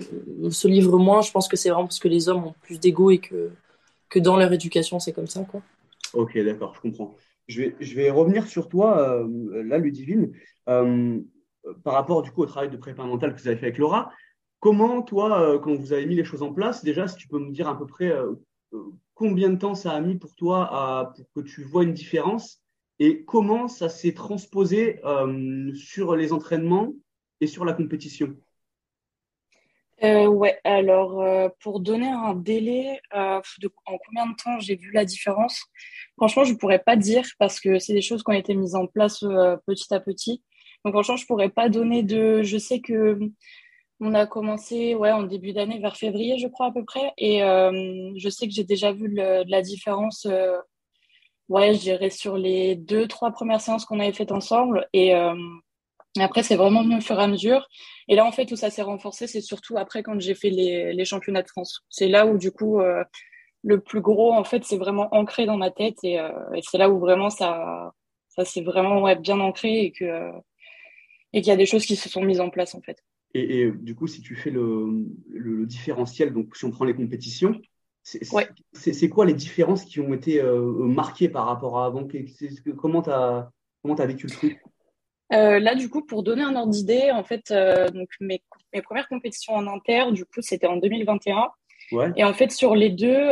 se 0.50 0.68
livrent 0.68 0.98
moins. 0.98 1.22
Je 1.22 1.32
pense 1.32 1.48
que 1.48 1.56
c'est 1.56 1.70
vraiment 1.70 1.86
parce 1.86 1.98
que 1.98 2.08
les 2.08 2.28
hommes 2.28 2.44
ont 2.44 2.54
plus 2.60 2.78
d'ego 2.78 3.10
et 3.10 3.18
que 3.18 4.18
dans 4.18 4.36
leur 4.36 4.52
éducation, 4.52 4.98
c'est 4.98 5.12
comme 5.12 5.26
ça, 5.26 5.44
quoi. 5.44 5.62
Ok, 6.12 6.36
d'accord, 6.38 6.74
je 6.74 6.80
comprends. 6.80 7.16
Je 7.48 7.94
vais, 7.94 8.10
revenir 8.10 8.46
sur 8.46 8.68
toi, 8.68 8.98
euh, 9.00 9.62
là, 9.62 9.78
Ludivine, 9.78 10.32
euh, 10.68 11.20
par 11.84 11.94
rapport 11.94 12.22
du 12.22 12.30
coup 12.32 12.42
au 12.42 12.46
travail 12.46 12.70
de 12.70 12.76
préparation 12.76 13.14
mentale 13.14 13.34
que 13.34 13.40
vous 13.40 13.48
avez 13.48 13.56
fait 13.56 13.66
avec 13.66 13.78
Laura. 13.78 14.12
Comment, 14.60 15.02
toi, 15.02 15.60
quand 15.62 15.74
vous 15.74 15.92
avez 15.92 16.06
mis 16.06 16.16
les 16.16 16.24
choses 16.24 16.42
en 16.42 16.52
place, 16.52 16.82
déjà, 16.82 17.06
si 17.06 17.16
tu 17.16 17.28
peux 17.28 17.38
me 17.38 17.52
dire 17.52 17.68
à 17.68 17.78
peu 17.78 17.86
près 17.86 18.12
combien 19.14 19.50
de 19.50 19.56
temps 19.56 19.74
ça 19.74 19.92
a 19.92 20.00
mis 20.00 20.16
pour 20.16 20.34
toi 20.34 21.12
pour 21.16 21.26
que 21.34 21.48
tu 21.48 21.62
vois 21.62 21.84
une 21.84 21.92
différence 21.92 22.62
et 22.98 23.24
comment 23.24 23.68
ça 23.68 23.88
s'est 23.88 24.14
transposé 24.14 25.00
euh, 25.04 25.72
sur 25.74 26.16
les 26.16 26.32
entraînements 26.32 26.94
et 27.40 27.46
sur 27.46 27.64
la 27.64 27.72
compétition 27.72 28.34
euh, 30.04 30.26
ouais, 30.26 30.60
alors 30.64 31.22
euh, 31.22 31.48
pour 31.60 31.80
donner 31.80 32.08
un 32.08 32.34
délai 32.34 33.00
de 33.14 33.70
en 33.86 33.96
combien 33.96 34.26
de 34.26 34.34
temps 34.36 34.60
j'ai 34.60 34.76
vu 34.76 34.90
la 34.92 35.06
différence, 35.06 35.64
franchement 36.18 36.44
je 36.44 36.52
pourrais 36.52 36.80
pas 36.80 36.96
dire 36.96 37.24
parce 37.38 37.60
que 37.60 37.78
c'est 37.78 37.94
des 37.94 38.02
choses 38.02 38.22
qui 38.22 38.30
ont 38.30 38.34
été 38.34 38.54
mises 38.54 38.74
en 38.74 38.86
place 38.86 39.20
petit 39.66 39.94
à 39.94 40.00
petit. 40.00 40.42
Donc 40.84 40.92
franchement 40.92 41.16
je 41.16 41.24
pourrais 41.24 41.48
pas 41.48 41.70
donner 41.70 42.02
de. 42.02 42.42
Je 42.42 42.58
sais 42.58 42.80
que 42.80 43.18
on 44.00 44.14
a 44.14 44.26
commencé 44.26 44.94
ouais, 44.94 45.12
en 45.12 45.22
début 45.22 45.52
d'année, 45.52 45.78
vers 45.78 45.96
février, 45.96 46.38
je 46.38 46.48
crois, 46.48 46.66
à 46.66 46.72
peu 46.72 46.84
près. 46.84 47.12
Et 47.16 47.42
euh, 47.42 48.12
je 48.16 48.28
sais 48.28 48.46
que 48.46 48.52
j'ai 48.52 48.64
déjà 48.64 48.92
vu 48.92 49.08
la 49.14 49.62
différence, 49.62 50.26
euh, 50.26 50.58
ouais, 51.48 51.74
je 51.74 51.80
dirais, 51.80 52.10
sur 52.10 52.36
les 52.36 52.76
deux, 52.76 53.08
trois 53.08 53.30
premières 53.30 53.60
séances 53.60 53.86
qu'on 53.86 54.00
avait 54.00 54.12
faites 54.12 54.32
ensemble. 54.32 54.86
Et 54.92 55.14
euh, 56.16 56.24
après, 56.24 56.42
c'est 56.42 56.56
vraiment 56.56 56.84
mieux 56.84 56.98
au 56.98 57.00
fur 57.00 57.18
et 57.18 57.22
à 57.22 57.28
mesure. 57.28 57.66
Et 58.08 58.16
là, 58.16 58.24
en 58.24 58.32
fait, 58.32 58.50
où 58.52 58.56
ça 58.56 58.70
s'est 58.70 58.82
renforcé, 58.82 59.26
c'est 59.26 59.40
surtout 59.40 59.78
après 59.78 60.02
quand 60.02 60.18
j'ai 60.20 60.34
fait 60.34 60.50
les, 60.50 60.92
les, 60.92 61.04
championnats 61.04 61.42
de 61.42 61.48
France. 61.48 61.82
C'est 61.88 62.08
là 62.08 62.26
où, 62.26 62.38
du 62.38 62.50
coup, 62.50 62.80
le 63.62 63.80
plus 63.80 64.00
gros, 64.00 64.32
en 64.32 64.44
fait, 64.44 64.64
c'est 64.64 64.76
vraiment 64.76 65.08
ancré 65.12 65.46
dans 65.46 65.56
ma 65.56 65.70
tête. 65.70 65.98
Et, 66.04 66.14
et 66.14 66.60
c'est 66.62 66.78
là 66.78 66.90
où 66.90 66.98
vraiment 66.98 67.30
ça, 67.30 67.92
ça 68.28 68.44
s'est 68.44 68.62
vraiment 68.62 69.02
ouais, 69.02 69.16
bien 69.16 69.40
ancré 69.40 69.80
et 69.80 69.92
que 69.92 70.30
et 71.32 71.42
qu'il 71.42 71.48
y 71.48 71.52
a 71.52 71.56
des 71.56 71.66
choses 71.66 71.84
qui 71.84 71.96
se 71.96 72.08
sont 72.08 72.22
mises 72.22 72.40
en 72.40 72.50
place, 72.50 72.74
en 72.74 72.80
fait. 72.80 73.02
Et, 73.34 73.70
du 73.70 73.94
coup, 73.94 74.06
si 74.06 74.22
tu 74.22 74.34
fais 74.34 74.50
le, 74.50 75.06
différentiel, 75.66 76.32
donc 76.32 76.56
si 76.56 76.64
on 76.64 76.70
prend 76.70 76.86
les 76.86 76.94
compétitions, 76.94 77.60
c'est 78.02 79.08
quoi 79.08 79.26
les 79.26 79.34
différences 79.34 79.84
qui 79.84 80.00
ont 80.00 80.14
été 80.14 80.40
euh, 80.40 80.62
marquées 80.86 81.28
par 81.28 81.44
rapport 81.44 81.78
à 81.80 81.86
avant? 81.86 82.08
Comment 82.78 83.02
tu 83.02 83.10
as, 83.10 83.50
as, 83.84 84.06
vécu 84.06 84.26
le 84.26 84.32
truc? 84.32 84.62
Euh, 85.32 85.58
là, 85.58 85.74
du 85.74 85.88
coup, 85.88 86.04
pour 86.04 86.22
donner 86.22 86.42
un 86.42 86.54
ordre 86.54 86.70
d'idée, 86.70 87.10
en 87.10 87.24
fait, 87.24 87.50
euh, 87.50 87.88
donc 87.90 88.08
mes, 88.20 88.42
mes, 88.72 88.82
premières 88.82 89.08
compétitions 89.08 89.54
en 89.54 89.66
inter, 89.66 90.12
du 90.12 90.24
coup, 90.24 90.40
c'était 90.40 90.66
en 90.66 90.76
2021. 90.76 91.50
Et 92.16 92.24
en 92.24 92.34
fait, 92.34 92.50
sur 92.50 92.74
les 92.74 92.90
deux, 92.90 93.30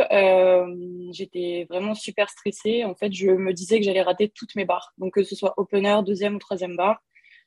j'étais 1.11 1.67
vraiment 1.69 1.93
super 1.93 2.29
stressée. 2.29 2.85
En 2.85 2.95
fait, 2.95 3.11
je 3.11 3.29
me 3.29 3.51
disais 3.51 3.79
que 3.79 3.85
j'allais 3.85 4.01
rater 4.01 4.29
toutes 4.29 4.55
mes 4.55 4.63
barres. 4.63 4.93
Donc, 4.97 5.13
que 5.13 5.23
ce 5.23 5.35
soit 5.35 5.53
opener, 5.57 5.97
deuxième 6.05 6.35
ou 6.35 6.39
troisième 6.39 6.77
barre. 6.77 7.01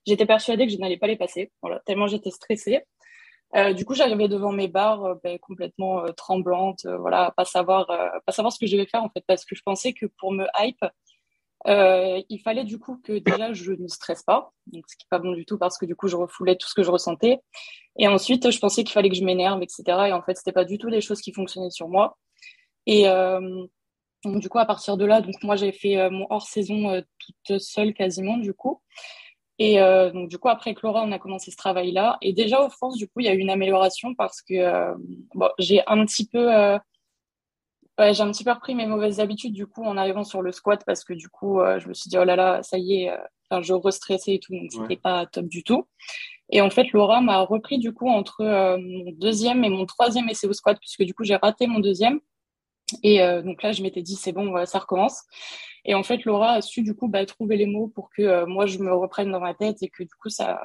J'étais 0.06 0.26
persuadée 0.26 0.66
que 0.66 0.72
je 0.72 0.78
n'allais 0.78 0.96
pas 0.96 1.06
les 1.06 1.16
passer, 1.16 1.50
voilà, 1.60 1.80
tellement 1.84 2.06
j'étais 2.06 2.30
stressée. 2.30 2.82
Euh, 3.54 3.72
du 3.72 3.84
coup, 3.84 3.94
j'arrivais 3.94 4.28
devant 4.28 4.52
mes 4.52 4.68
barres 4.68 5.04
euh, 5.04 5.14
ben, 5.22 5.38
complètement 5.38 6.04
euh, 6.04 6.12
tremblante, 6.12 6.86
voilà, 6.86 7.32
pas 7.36 7.44
savoir, 7.44 7.86
pas 7.86 8.32
savoir 8.32 8.52
ce 8.52 8.58
que 8.58 8.66
je 8.66 8.72
devais 8.72 8.86
faire 8.86 9.02
en 9.02 9.08
fait, 9.10 9.24
parce 9.26 9.44
que 9.44 9.54
je 9.54 9.62
pensais 9.62 9.92
que 9.92 10.06
pour 10.18 10.32
me 10.32 10.46
hype, 10.58 10.84
il 11.66 12.40
fallait 12.44 12.64
du 12.64 12.78
coup 12.78 13.00
que 13.02 13.18
déjà 13.18 13.52
je 13.52 13.72
ne 13.72 13.88
stresse 13.88 14.22
pas, 14.22 14.52
ce 14.66 14.96
qui 14.96 15.04
n'est 15.04 15.08
pas 15.10 15.18
bon 15.18 15.32
du 15.32 15.44
tout 15.44 15.58
parce 15.58 15.78
que 15.78 15.86
du 15.86 15.96
coup 15.96 16.08
je 16.08 16.16
refoulais 16.16 16.56
tout 16.56 16.68
ce 16.68 16.74
que 16.74 16.82
je 16.82 16.90
ressentais. 16.90 17.38
Et 18.00 18.06
ensuite, 18.06 18.50
je 18.50 18.58
pensais 18.60 18.84
qu'il 18.84 18.92
fallait 18.92 19.08
que 19.08 19.16
je 19.16 19.24
m'énerve, 19.24 19.60
etc. 19.62 19.82
Et 20.08 20.12
en 20.12 20.22
fait, 20.22 20.36
c'était 20.36 20.52
pas 20.52 20.64
du 20.64 20.78
tout 20.78 20.88
des 20.88 21.00
choses 21.00 21.20
qui 21.20 21.32
fonctionnaient 21.32 21.70
sur 21.70 21.88
moi. 21.88 22.16
Et 22.86 23.06
Donc, 24.24 24.40
du 24.40 24.48
coup, 24.48 24.58
à 24.58 24.66
partir 24.66 24.96
de 24.96 25.04
là, 25.04 25.20
donc 25.20 25.34
moi, 25.42 25.56
j'ai 25.56 25.72
fait 25.72 26.10
mon 26.10 26.26
hors-saison 26.30 27.02
toute 27.18 27.58
seule 27.60 27.94
quasiment, 27.94 28.36
du 28.36 28.52
coup. 28.52 28.82
Et 29.58 29.78
donc, 30.12 30.28
du 30.28 30.38
coup, 30.38 30.48
après 30.48 30.74
Clara, 30.74 31.04
on 31.04 31.12
a 31.12 31.18
commencé 31.18 31.50
ce 31.50 31.56
travail-là. 31.56 32.18
Et 32.20 32.32
déjà, 32.32 32.64
au 32.64 32.70
France, 32.70 32.96
du 32.96 33.06
coup, 33.08 33.20
il 33.20 33.26
y 33.26 33.28
a 33.28 33.34
eu 33.34 33.38
une 33.38 33.50
amélioration 33.50 34.14
parce 34.14 34.42
que 34.42 34.94
j'ai 35.58 35.82
un 35.86 36.04
petit 36.04 36.26
peu 36.26 36.48
Ouais, 37.98 38.14
j'ai 38.14 38.22
un 38.22 38.30
petit 38.30 38.44
peu 38.44 38.52
repris 38.52 38.76
mes 38.76 38.86
mauvaises 38.86 39.18
habitudes 39.18 39.52
du 39.52 39.66
coup 39.66 39.82
en 39.82 39.96
arrivant 39.96 40.22
sur 40.22 40.40
le 40.40 40.52
squat 40.52 40.84
parce 40.86 41.02
que 41.02 41.14
du 41.14 41.28
coup 41.28 41.60
euh, 41.60 41.80
je 41.80 41.88
me 41.88 41.94
suis 41.94 42.08
dit 42.08 42.16
oh 42.16 42.22
là 42.22 42.36
là 42.36 42.62
ça 42.62 42.78
y 42.78 43.02
est, 43.02 43.10
euh, 43.10 43.16
enfin, 43.50 43.60
je 43.60 43.72
restressais 43.74 44.34
et 44.34 44.38
tout 44.38 44.52
donc 44.54 44.70
c'était 44.70 44.96
pas 44.96 45.26
top 45.26 45.46
du 45.46 45.64
tout. 45.64 45.84
Et 46.50 46.60
en 46.60 46.70
fait 46.70 46.92
Laura 46.92 47.20
m'a 47.20 47.40
repris 47.42 47.78
du 47.78 47.92
coup 47.92 48.08
entre 48.08 48.42
euh, 48.42 48.78
mon 48.78 49.10
deuxième 49.12 49.64
et 49.64 49.68
mon 49.68 49.84
troisième 49.84 50.28
essai 50.28 50.46
au 50.46 50.52
squat 50.52 50.78
puisque 50.78 51.02
du 51.02 51.12
coup 51.12 51.24
j'ai 51.24 51.34
raté 51.36 51.66
mon 51.66 51.80
deuxième 51.80 52.20
et 53.02 53.18
donc 53.44 53.62
là 53.62 53.72
je 53.72 53.82
m'étais 53.82 54.02
dit 54.02 54.14
c'est 54.16 54.32
bon 54.32 54.64
ça 54.64 54.78
recommence. 54.78 55.24
Et 55.84 55.94
en 55.94 56.02
fait 56.02 56.24
Laura 56.24 56.52
a 56.52 56.62
su 56.62 56.82
du 56.82 56.94
coup 56.94 57.08
bah, 57.08 57.26
trouver 57.26 57.56
les 57.56 57.66
mots 57.66 57.88
pour 57.88 58.10
que 58.10 58.44
moi 58.46 58.66
je 58.66 58.78
me 58.78 58.94
reprenne 58.94 59.32
dans 59.32 59.40
ma 59.40 59.54
tête 59.54 59.82
et 59.82 59.88
que 59.88 60.04
du 60.04 60.14
coup 60.22 60.30
ça 60.30 60.60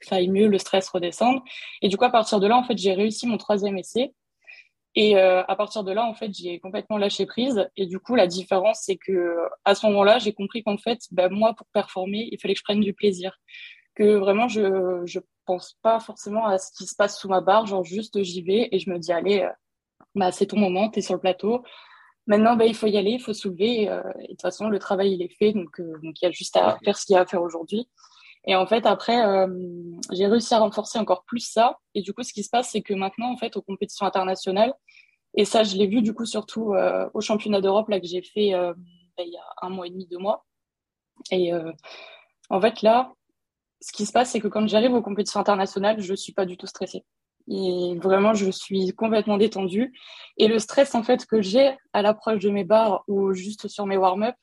ça 0.00 0.16
aille 0.16 0.28
mieux, 0.28 0.46
le 0.46 0.58
stress 0.58 0.88
redescende. 0.88 1.40
Et 1.82 1.88
du 1.88 1.96
coup 1.96 2.04
à 2.04 2.10
partir 2.10 2.40
de 2.40 2.46
là 2.46 2.56
en 2.56 2.62
fait 2.64 2.78
j'ai 2.78 2.92
réussi 2.94 3.26
mon 3.26 3.36
troisième 3.36 3.76
essai. 3.78 4.14
Et 4.94 5.16
euh, 5.16 5.42
à 5.46 5.56
partir 5.56 5.84
de 5.84 5.92
là, 5.92 6.04
en 6.04 6.14
fait, 6.14 6.32
j'ai 6.34 6.58
complètement 6.60 6.98
lâché 6.98 7.26
prise. 7.26 7.68
Et 7.76 7.86
du 7.86 7.98
coup, 7.98 8.14
la 8.14 8.26
différence, 8.26 8.80
c'est 8.82 8.96
que 8.96 9.36
à 9.64 9.74
ce 9.74 9.86
moment-là, 9.86 10.18
j'ai 10.18 10.32
compris 10.32 10.62
qu'en 10.62 10.78
fait, 10.78 11.00
bah, 11.12 11.28
moi, 11.28 11.54
pour 11.54 11.66
performer, 11.72 12.28
il 12.32 12.40
fallait 12.40 12.54
que 12.54 12.60
je 12.60 12.64
prenne 12.64 12.80
du 12.80 12.94
plaisir. 12.94 13.38
Que 13.94 14.16
vraiment, 14.16 14.48
je 14.48 15.02
je 15.06 15.20
pense 15.44 15.76
pas 15.82 16.00
forcément 16.00 16.46
à 16.46 16.58
ce 16.58 16.72
qui 16.72 16.86
se 16.86 16.94
passe 16.94 17.18
sous 17.18 17.28
ma 17.28 17.40
barre. 17.40 17.66
Genre 17.66 17.84
juste, 17.84 18.22
j'y 18.22 18.42
vais 18.42 18.68
et 18.72 18.78
je 18.78 18.90
me 18.90 18.98
dis, 18.98 19.12
allez, 19.12 19.40
euh, 19.42 19.50
bah 20.14 20.32
c'est 20.32 20.46
ton 20.46 20.58
moment, 20.58 20.88
t'es 20.90 21.02
sur 21.02 21.14
le 21.14 21.20
plateau. 21.20 21.62
Maintenant, 22.26 22.56
bah, 22.56 22.66
il 22.66 22.74
faut 22.74 22.86
y 22.86 22.96
aller, 22.98 23.12
il 23.12 23.20
faut 23.20 23.34
soulever. 23.34 23.88
Euh, 23.88 24.02
et 24.20 24.22
de 24.24 24.28
toute 24.32 24.42
façon, 24.42 24.68
le 24.68 24.78
travail, 24.78 25.14
il 25.14 25.22
est 25.22 25.34
fait. 25.38 25.52
Donc, 25.52 25.80
donc 25.80 26.20
il 26.20 26.24
y 26.24 26.28
a 26.28 26.30
juste 26.32 26.56
à 26.56 26.78
faire 26.84 26.98
ce 26.98 27.06
qu'il 27.06 27.14
y 27.14 27.16
a 27.16 27.22
à 27.22 27.26
faire 27.26 27.42
aujourd'hui. 27.42 27.88
Et 28.48 28.56
en 28.56 28.66
fait, 28.66 28.86
après, 28.86 29.24
euh, 29.24 29.46
j'ai 30.10 30.26
réussi 30.26 30.54
à 30.54 30.60
renforcer 30.60 30.98
encore 30.98 31.22
plus 31.24 31.40
ça. 31.40 31.78
Et 31.94 32.00
du 32.00 32.14
coup, 32.14 32.22
ce 32.22 32.32
qui 32.32 32.42
se 32.42 32.48
passe, 32.48 32.70
c'est 32.70 32.80
que 32.80 32.94
maintenant, 32.94 33.30
en 33.30 33.36
fait, 33.36 33.54
aux 33.58 33.62
compétitions 33.62 34.06
internationales, 34.06 34.72
et 35.34 35.44
ça, 35.44 35.64
je 35.64 35.76
l'ai 35.76 35.86
vu 35.86 36.00
du 36.00 36.14
coup 36.14 36.24
surtout 36.24 36.72
euh, 36.72 37.08
au 37.12 37.20
championnat 37.20 37.60
d'Europe 37.60 37.90
là 37.90 38.00
que 38.00 38.06
j'ai 38.06 38.22
fait 38.22 38.54
euh, 38.54 38.72
ben, 39.18 39.24
il 39.26 39.34
y 39.34 39.36
a 39.36 39.44
un 39.60 39.68
mois 39.68 39.86
et 39.86 39.90
demi, 39.90 40.06
deux 40.06 40.16
mois. 40.16 40.46
Et 41.30 41.52
en 42.48 42.60
fait, 42.60 42.80
là, 42.82 43.12
ce 43.80 43.92
qui 43.92 44.06
se 44.06 44.12
passe, 44.12 44.30
c'est 44.30 44.40
que 44.40 44.48
quand 44.48 44.66
j'arrive 44.68 44.94
aux 44.94 45.02
compétitions 45.02 45.40
internationales, 45.40 46.00
je 46.00 46.14
suis 46.14 46.32
pas 46.32 46.46
du 46.46 46.56
tout 46.56 46.66
stressée. 46.66 47.04
Et 47.50 47.96
vraiment, 48.00 48.34
je 48.34 48.50
suis 48.50 48.94
complètement 48.94 49.36
détendue. 49.36 49.92
Et 50.36 50.46
le 50.46 50.58
stress, 50.60 50.94
en 50.94 51.02
fait, 51.02 51.26
que 51.26 51.42
j'ai 51.42 51.76
à 51.92 52.02
l'approche 52.02 52.38
de 52.38 52.50
mes 52.50 52.64
bars 52.64 53.02
ou 53.08 53.32
juste 53.32 53.66
sur 53.66 53.84
mes 53.84 53.96
warm-up, 53.96 54.36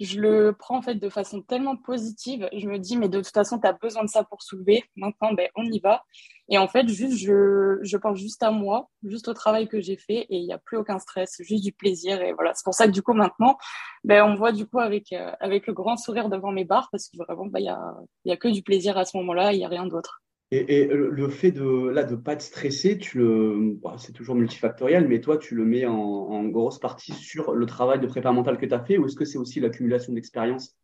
je 0.00 0.20
le 0.20 0.52
prends 0.52 0.78
en 0.78 0.82
fait 0.82 0.96
de 0.96 1.08
façon 1.08 1.42
tellement 1.42 1.76
positive. 1.76 2.48
Je 2.52 2.66
me 2.68 2.78
dis, 2.78 2.96
mais 2.96 3.08
de 3.08 3.20
toute 3.20 3.32
façon, 3.32 3.58
tu 3.58 3.66
as 3.66 3.72
besoin 3.72 4.04
de 4.04 4.08
ça 4.08 4.24
pour 4.24 4.42
soulever. 4.42 4.84
Maintenant, 4.96 5.32
ben, 5.32 5.48
on 5.56 5.64
y 5.64 5.78
va. 5.80 6.02
Et 6.48 6.58
en 6.58 6.68
fait, 6.68 6.88
juste, 6.88 7.18
je, 7.18 7.78
je 7.82 7.96
pense 7.96 8.18
juste 8.18 8.42
à 8.42 8.50
moi, 8.50 8.90
juste 9.04 9.28
au 9.28 9.34
travail 9.34 9.68
que 9.68 9.80
j'ai 9.80 9.96
fait 9.96 10.26
et 10.28 10.36
il 10.36 10.44
n'y 10.44 10.52
a 10.52 10.58
plus 10.58 10.76
aucun 10.76 10.98
stress, 10.98 11.36
juste 11.40 11.64
du 11.64 11.72
plaisir. 11.72 12.20
Et 12.22 12.32
voilà, 12.32 12.52
c'est 12.54 12.64
pour 12.64 12.74
ça 12.74 12.86
que 12.86 12.92
du 12.92 13.02
coup, 13.02 13.14
maintenant, 13.14 13.56
ben, 14.04 14.24
on 14.24 14.34
voit 14.34 14.52
du 14.52 14.66
coup 14.66 14.80
avec, 14.80 15.12
euh, 15.12 15.32
avec 15.40 15.66
le 15.66 15.72
grand 15.72 15.96
sourire 15.96 16.28
devant 16.28 16.52
mes 16.52 16.64
barres 16.64 16.88
parce 16.90 17.08
que 17.08 17.16
vraiment, 17.18 17.46
ben, 17.46 17.60
il 17.60 17.64
n'y 17.64 17.68
a, 17.68 17.94
y 18.26 18.32
a 18.32 18.36
que 18.36 18.48
du 18.48 18.62
plaisir 18.62 18.98
à 18.98 19.04
ce 19.04 19.16
moment-là, 19.18 19.52
il 19.52 19.58
n'y 19.58 19.64
a 19.64 19.68
rien 19.68 19.86
d'autre. 19.86 20.22
Et, 20.54 20.84
le 20.86 21.28
fait 21.30 21.50
de 21.50 21.88
là 21.88 22.04
de 22.04 22.14
pas 22.14 22.36
te 22.36 22.42
stresser, 22.42 22.98
tu 22.98 23.16
le, 23.16 23.78
c'est 23.96 24.12
toujours 24.12 24.34
multifactoriel, 24.34 25.08
mais 25.08 25.22
toi 25.22 25.38
tu 25.38 25.54
le 25.54 25.64
mets 25.64 25.86
en, 25.86 26.44
grosse 26.44 26.78
partie 26.78 27.14
sur 27.14 27.54
le 27.54 27.64
travail 27.64 28.00
de 28.00 28.06
prépa 28.06 28.32
mentale 28.32 28.58
que 28.58 28.66
tu 28.66 28.74
as 28.74 28.84
fait, 28.84 28.98
ou 28.98 29.06
est-ce 29.06 29.16
que 29.16 29.24
c'est 29.24 29.38
aussi 29.38 29.60
l'accumulation 29.60 30.12
d'expérience 30.12 30.76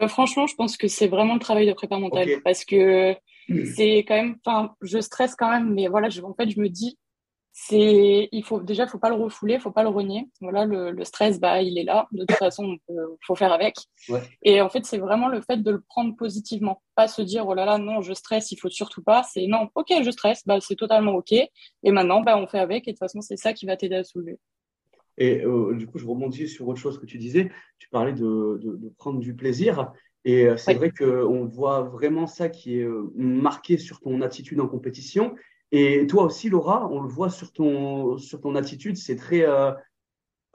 euh, 0.00 0.08
Franchement, 0.08 0.46
je 0.46 0.54
pense 0.54 0.78
que 0.78 0.88
c'est 0.88 1.08
vraiment 1.08 1.34
le 1.34 1.40
travail 1.40 1.66
de 1.66 1.74
prépa 1.74 1.98
mentale 1.98 2.40
parce 2.42 2.64
que 2.64 3.14
c'est 3.76 3.98
quand 4.08 4.16
même, 4.16 4.36
enfin, 4.42 4.74
je 4.80 5.00
stresse 5.00 5.36
quand 5.36 5.50
même, 5.50 5.74
mais 5.74 5.88
voilà, 5.88 6.08
je, 6.08 6.22
en 6.22 6.32
fait, 6.32 6.48
je 6.48 6.60
me 6.60 6.70
dis, 6.70 6.98
c'est 7.62 8.28
il 8.32 8.42
faut 8.42 8.60
déjà 8.60 8.86
faut 8.86 8.98
pas 8.98 9.10
le 9.10 9.16
refouler 9.16 9.58
faut 9.58 9.70
pas 9.70 9.82
le 9.82 9.90
renier. 9.90 10.30
Voilà 10.40 10.64
le, 10.64 10.92
le 10.92 11.04
stress 11.04 11.38
bah 11.38 11.60
il 11.60 11.78
est 11.78 11.84
là. 11.84 12.08
De 12.10 12.24
toute 12.24 12.38
façon 12.38 12.78
il 12.88 12.96
faut 13.26 13.34
faire 13.34 13.52
avec. 13.52 13.74
Ouais. 14.08 14.22
et 14.42 14.62
en 14.62 14.70
fait 14.70 14.86
c'est 14.86 14.96
vraiment 14.96 15.28
le 15.28 15.42
fait 15.42 15.58
de 15.58 15.70
le 15.70 15.80
prendre 15.80 16.16
positivement. 16.16 16.82
Pas 16.94 17.06
se 17.06 17.20
dire 17.20 17.46
oh 17.46 17.52
là 17.52 17.66
là 17.66 17.76
non 17.76 18.00
je 18.00 18.14
stresse 18.14 18.50
il 18.50 18.56
faut 18.56 18.70
surtout 18.70 19.02
pas. 19.02 19.22
C'est 19.24 19.46
non 19.46 19.68
ok 19.74 19.92
je 20.02 20.10
stresse. 20.10 20.42
Bah 20.46 20.58
c'est 20.60 20.74
totalement 20.76 21.12
ok. 21.12 21.32
Et 21.32 21.50
maintenant 21.90 22.22
bah 22.22 22.38
on 22.38 22.46
fait 22.46 22.60
avec. 22.60 22.88
Et 22.88 22.92
de 22.92 22.96
toute 22.96 23.00
façon 23.00 23.20
c'est 23.20 23.36
ça 23.36 23.52
qui 23.52 23.66
va 23.66 23.76
t'aider 23.76 23.96
à 23.96 24.04
soulever. 24.04 24.38
Et 25.18 25.44
euh, 25.44 25.74
du 25.74 25.86
coup 25.86 25.98
je 25.98 26.06
rebondis 26.06 26.48
sur 26.48 26.66
autre 26.66 26.80
chose 26.80 26.98
que 26.98 27.04
tu 27.04 27.18
disais. 27.18 27.50
Tu 27.78 27.90
parlais 27.90 28.14
de, 28.14 28.58
de, 28.62 28.76
de 28.76 28.88
prendre 28.96 29.20
du 29.20 29.36
plaisir. 29.36 29.92
Et 30.24 30.46
euh, 30.46 30.56
c'est 30.56 30.74
vrai 30.74 30.88
vrai 30.88 31.06
qu'on 31.20 31.44
voit 31.44 31.82
vraiment 31.82 32.26
ça 32.26 32.48
qui 32.48 32.78
est 32.78 32.84
euh, 32.84 33.12
marqué 33.16 33.76
sur 33.76 34.00
ton 34.00 34.22
attitude 34.22 34.60
en 34.60 34.66
compétition 34.66 35.34
et 35.72 36.06
toi 36.06 36.24
aussi, 36.24 36.48
Laura, 36.48 36.88
on 36.90 37.00
le 37.00 37.08
voit 37.08 37.30
sur 37.30 37.52
ton, 37.52 38.18
sur 38.18 38.40
ton 38.40 38.56
attitude, 38.56 38.96
c'est 38.96 39.16
très. 39.16 39.46
Euh, 39.46 39.72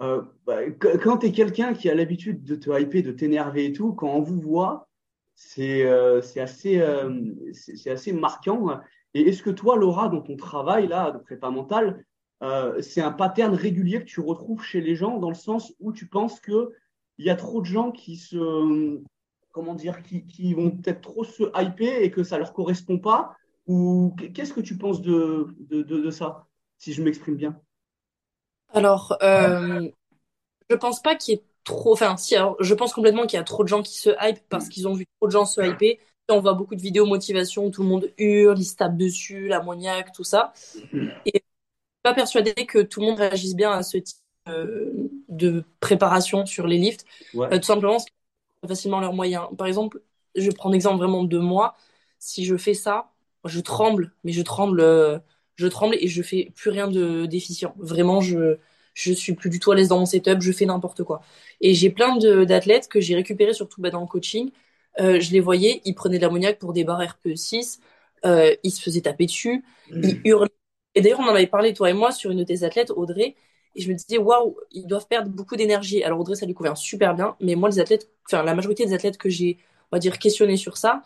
euh, 0.01 0.22
bah, 0.45 0.69
quand 1.03 1.19
tu 1.19 1.27
es 1.27 1.31
quelqu'un 1.31 1.74
qui 1.74 1.89
a 1.89 1.95
l'habitude 1.95 2.43
de 2.43 2.55
te 2.55 2.69
hyper, 2.77 3.03
de 3.03 3.12
t'énerver 3.12 3.65
et 3.65 3.74
tout, 3.74 3.93
quand 3.93 4.10
on 4.10 4.22
vous 4.22 4.41
voit, 4.41 4.89
c'est 5.36 5.86
euh, 5.86 6.22
assez, 6.38 6.79
euh, 6.79 7.34
c'est 7.53 7.91
assez 7.91 8.12
marquant. 8.12 8.79
Et 9.13 9.22
est-ce 9.22 9.41
que 9.41 9.50
toi, 9.50 9.77
Laura, 9.77 10.10
dans 10.10 10.22
ton 10.22 10.36
travail 10.36 10.88
là, 10.88 11.12
de 11.12 11.17
prépa 11.19 11.50
mental, 11.50 12.03
euh, 12.43 12.81
c'est 12.81 13.01
un 13.01 13.12
pattern 13.12 13.53
régulier 13.53 14.00
que 14.00 14.05
tu 14.05 14.19
retrouves 14.19 14.63
chez 14.63 14.81
les 14.81 14.95
gens 14.95 15.17
dans 15.17 15.29
le 15.29 15.36
sens 15.36 15.74
où 15.79 15.93
tu 15.93 16.07
penses 16.07 16.41
qu'il 16.41 16.67
y 17.19 17.29
a 17.29 17.36
trop 17.36 17.62
de 17.62 17.65
gens 17.65 17.91
qui 17.91 18.17
se. 18.17 19.01
Comment 19.51 19.75
dire, 19.75 20.03
qui, 20.03 20.25
qui 20.25 20.53
vont 20.53 20.72
peut-être 20.72 21.00
trop 21.00 21.24
se 21.24 21.43
hyper 21.55 22.01
et 22.01 22.12
que 22.12 22.24
ça 22.24 22.38
leur 22.38 22.51
correspond 22.51 23.00
pas 23.00 23.38
ou 23.67 24.15
qu'est-ce 24.34 24.53
que 24.53 24.62
tu 24.62 24.77
penses 24.77 25.01
de, 25.01 25.55
de, 25.60 25.81
de, 25.81 26.10
ça, 26.12 26.48
si 26.77 26.93
je 26.93 27.01
m'exprime 27.01 27.36
bien? 27.36 27.60
Alors, 28.74 29.17
euh, 29.22 29.89
je 30.69 30.75
pense 30.75 31.01
pas 31.01 31.15
qu'il 31.15 31.36
y 31.36 31.38
ait 31.38 31.43
trop. 31.63 31.93
Enfin, 31.93 32.17
si, 32.17 32.36
alors, 32.36 32.55
je 32.60 32.74
pense 32.74 32.93
complètement 32.93 33.25
qu'il 33.25 33.38
y 33.38 33.39
a 33.39 33.43
trop 33.43 33.63
de 33.63 33.67
gens 33.69 33.81
qui 33.81 33.98
se 34.00 34.10
hype 34.22 34.39
parce 34.50 34.69
qu'ils 34.69 34.88
ont 34.88 34.93
vu 34.93 35.05
trop 35.19 35.27
de 35.27 35.31
gens 35.31 35.45
se 35.45 35.62
hyper. 35.62 35.95
On 36.29 36.39
voit 36.41 36.53
beaucoup 36.53 36.75
de 36.75 36.81
vidéos 36.81 37.05
motivation 37.05 37.65
où 37.67 37.69
tout 37.69 37.84
le 37.84 37.89
monde 37.89 38.12
hurle, 38.17 38.60
ils 38.60 38.65
se 38.65 38.75
tapent 38.75 38.98
dessus, 38.98 39.48
l'ammoniaque, 39.48 40.12
tout 40.12 40.24
ça. 40.24 40.53
Et 41.25 41.31
je 41.36 41.39
suis 41.39 41.43
pas 42.03 42.13
persuadée 42.13 42.53
que 42.65 42.79
tout 42.79 43.00
le 43.01 43.07
monde 43.07 43.19
réagisse 43.19 43.55
bien 43.55 43.72
à 43.72 43.84
ce 43.84 43.98
type 43.98 44.17
euh, 44.50 45.10
de 45.29 45.63
préparation 45.79 46.45
sur 46.45 46.67
les 46.67 46.77
lifts. 46.77 47.05
Euh, 47.36 47.57
tout 47.57 47.65
simplement, 47.65 48.00
c'est 48.00 48.10
facilement 48.67 49.00
leurs 49.00 49.13
moyens. 49.13 49.48
Par 49.57 49.67
exemple, 49.67 50.01
je 50.36 50.51
prends 50.51 50.69
l'exemple 50.69 50.98
vraiment 50.98 51.24
de 51.24 51.38
moi. 51.39 51.75
Si 52.19 52.45
je 52.45 52.57
fais 52.57 52.74
ça, 52.74 53.12
je 53.45 53.59
tremble, 53.59 54.13
mais 54.23 54.31
je 54.31 54.41
tremble, 54.41 54.81
euh, 54.81 55.19
je 55.55 55.67
tremble 55.67 55.95
et 55.99 56.07
je 56.07 56.21
fais 56.21 56.51
plus 56.55 56.69
rien 56.69 56.87
de 56.87 57.25
déficient. 57.25 57.75
Vraiment, 57.77 58.21
je 58.21 58.57
je 58.95 59.11
suis 59.11 59.33
plus 59.33 59.49
du 59.49 59.59
tout 59.59 59.71
à 59.71 59.75
l'aise 59.75 59.89
dans 59.89 59.99
mon 59.99 60.05
setup, 60.05 60.41
je 60.41 60.51
fais 60.51 60.65
n'importe 60.65 61.03
quoi. 61.03 61.21
Et 61.61 61.73
j'ai 61.73 61.89
plein 61.89 62.17
d'athlètes 62.17 62.87
que 62.87 63.01
j'ai 63.01 63.15
récupérés 63.15 63.53
surtout 63.53 63.81
bah, 63.81 63.89
dans 63.89 63.99
le 64.01 64.07
coaching. 64.07 64.51
Euh, 64.99 65.19
je 65.19 65.31
les 65.31 65.41
voyais, 65.41 65.81
ils 65.85 65.93
prenaient 65.93 66.17
de 66.17 66.21
l'ammoniac 66.23 66.57
pour 66.59 66.73
des 66.73 66.85
barres 66.85 67.01
RPE6, 67.01 67.79
euh, 68.25 68.55
ils 68.63 68.71
se 68.71 68.81
faisaient 68.81 69.01
taper 69.01 69.25
dessus, 69.25 69.65
mmh. 69.91 70.01
ils 70.03 70.21
hurlaient. 70.23 70.49
Et 70.95 71.01
d'ailleurs, 71.01 71.19
on 71.19 71.25
en 71.25 71.35
avait 71.35 71.47
parlé 71.47 71.73
toi 71.73 71.89
et 71.89 71.93
moi 71.93 72.11
sur 72.13 72.31
une 72.31 72.37
de 72.39 72.43
tes 72.45 72.63
athlètes, 72.63 72.91
Audrey, 72.95 73.35
et 73.75 73.81
je 73.81 73.89
me 73.89 73.95
disais 73.95 74.17
waouh, 74.17 74.55
ils 74.71 74.87
doivent 74.87 75.07
perdre 75.07 75.29
beaucoup 75.29 75.57
d'énergie. 75.57 76.03
Alors 76.03 76.19
Audrey, 76.21 76.35
ça 76.35 76.45
lui 76.45 76.53
convient 76.53 76.75
super 76.75 77.13
bien, 77.15 77.35
mais 77.41 77.55
moi 77.55 77.69
les 77.69 77.79
athlètes, 77.79 78.09
enfin 78.25 78.43
la 78.43 78.55
majorité 78.55 78.85
des 78.85 78.93
athlètes 78.93 79.17
que 79.17 79.29
j'ai, 79.29 79.57
on 79.91 79.97
va 79.97 79.99
dire 79.99 80.17
questionnés 80.19 80.57
sur 80.57 80.77
ça, 80.77 81.03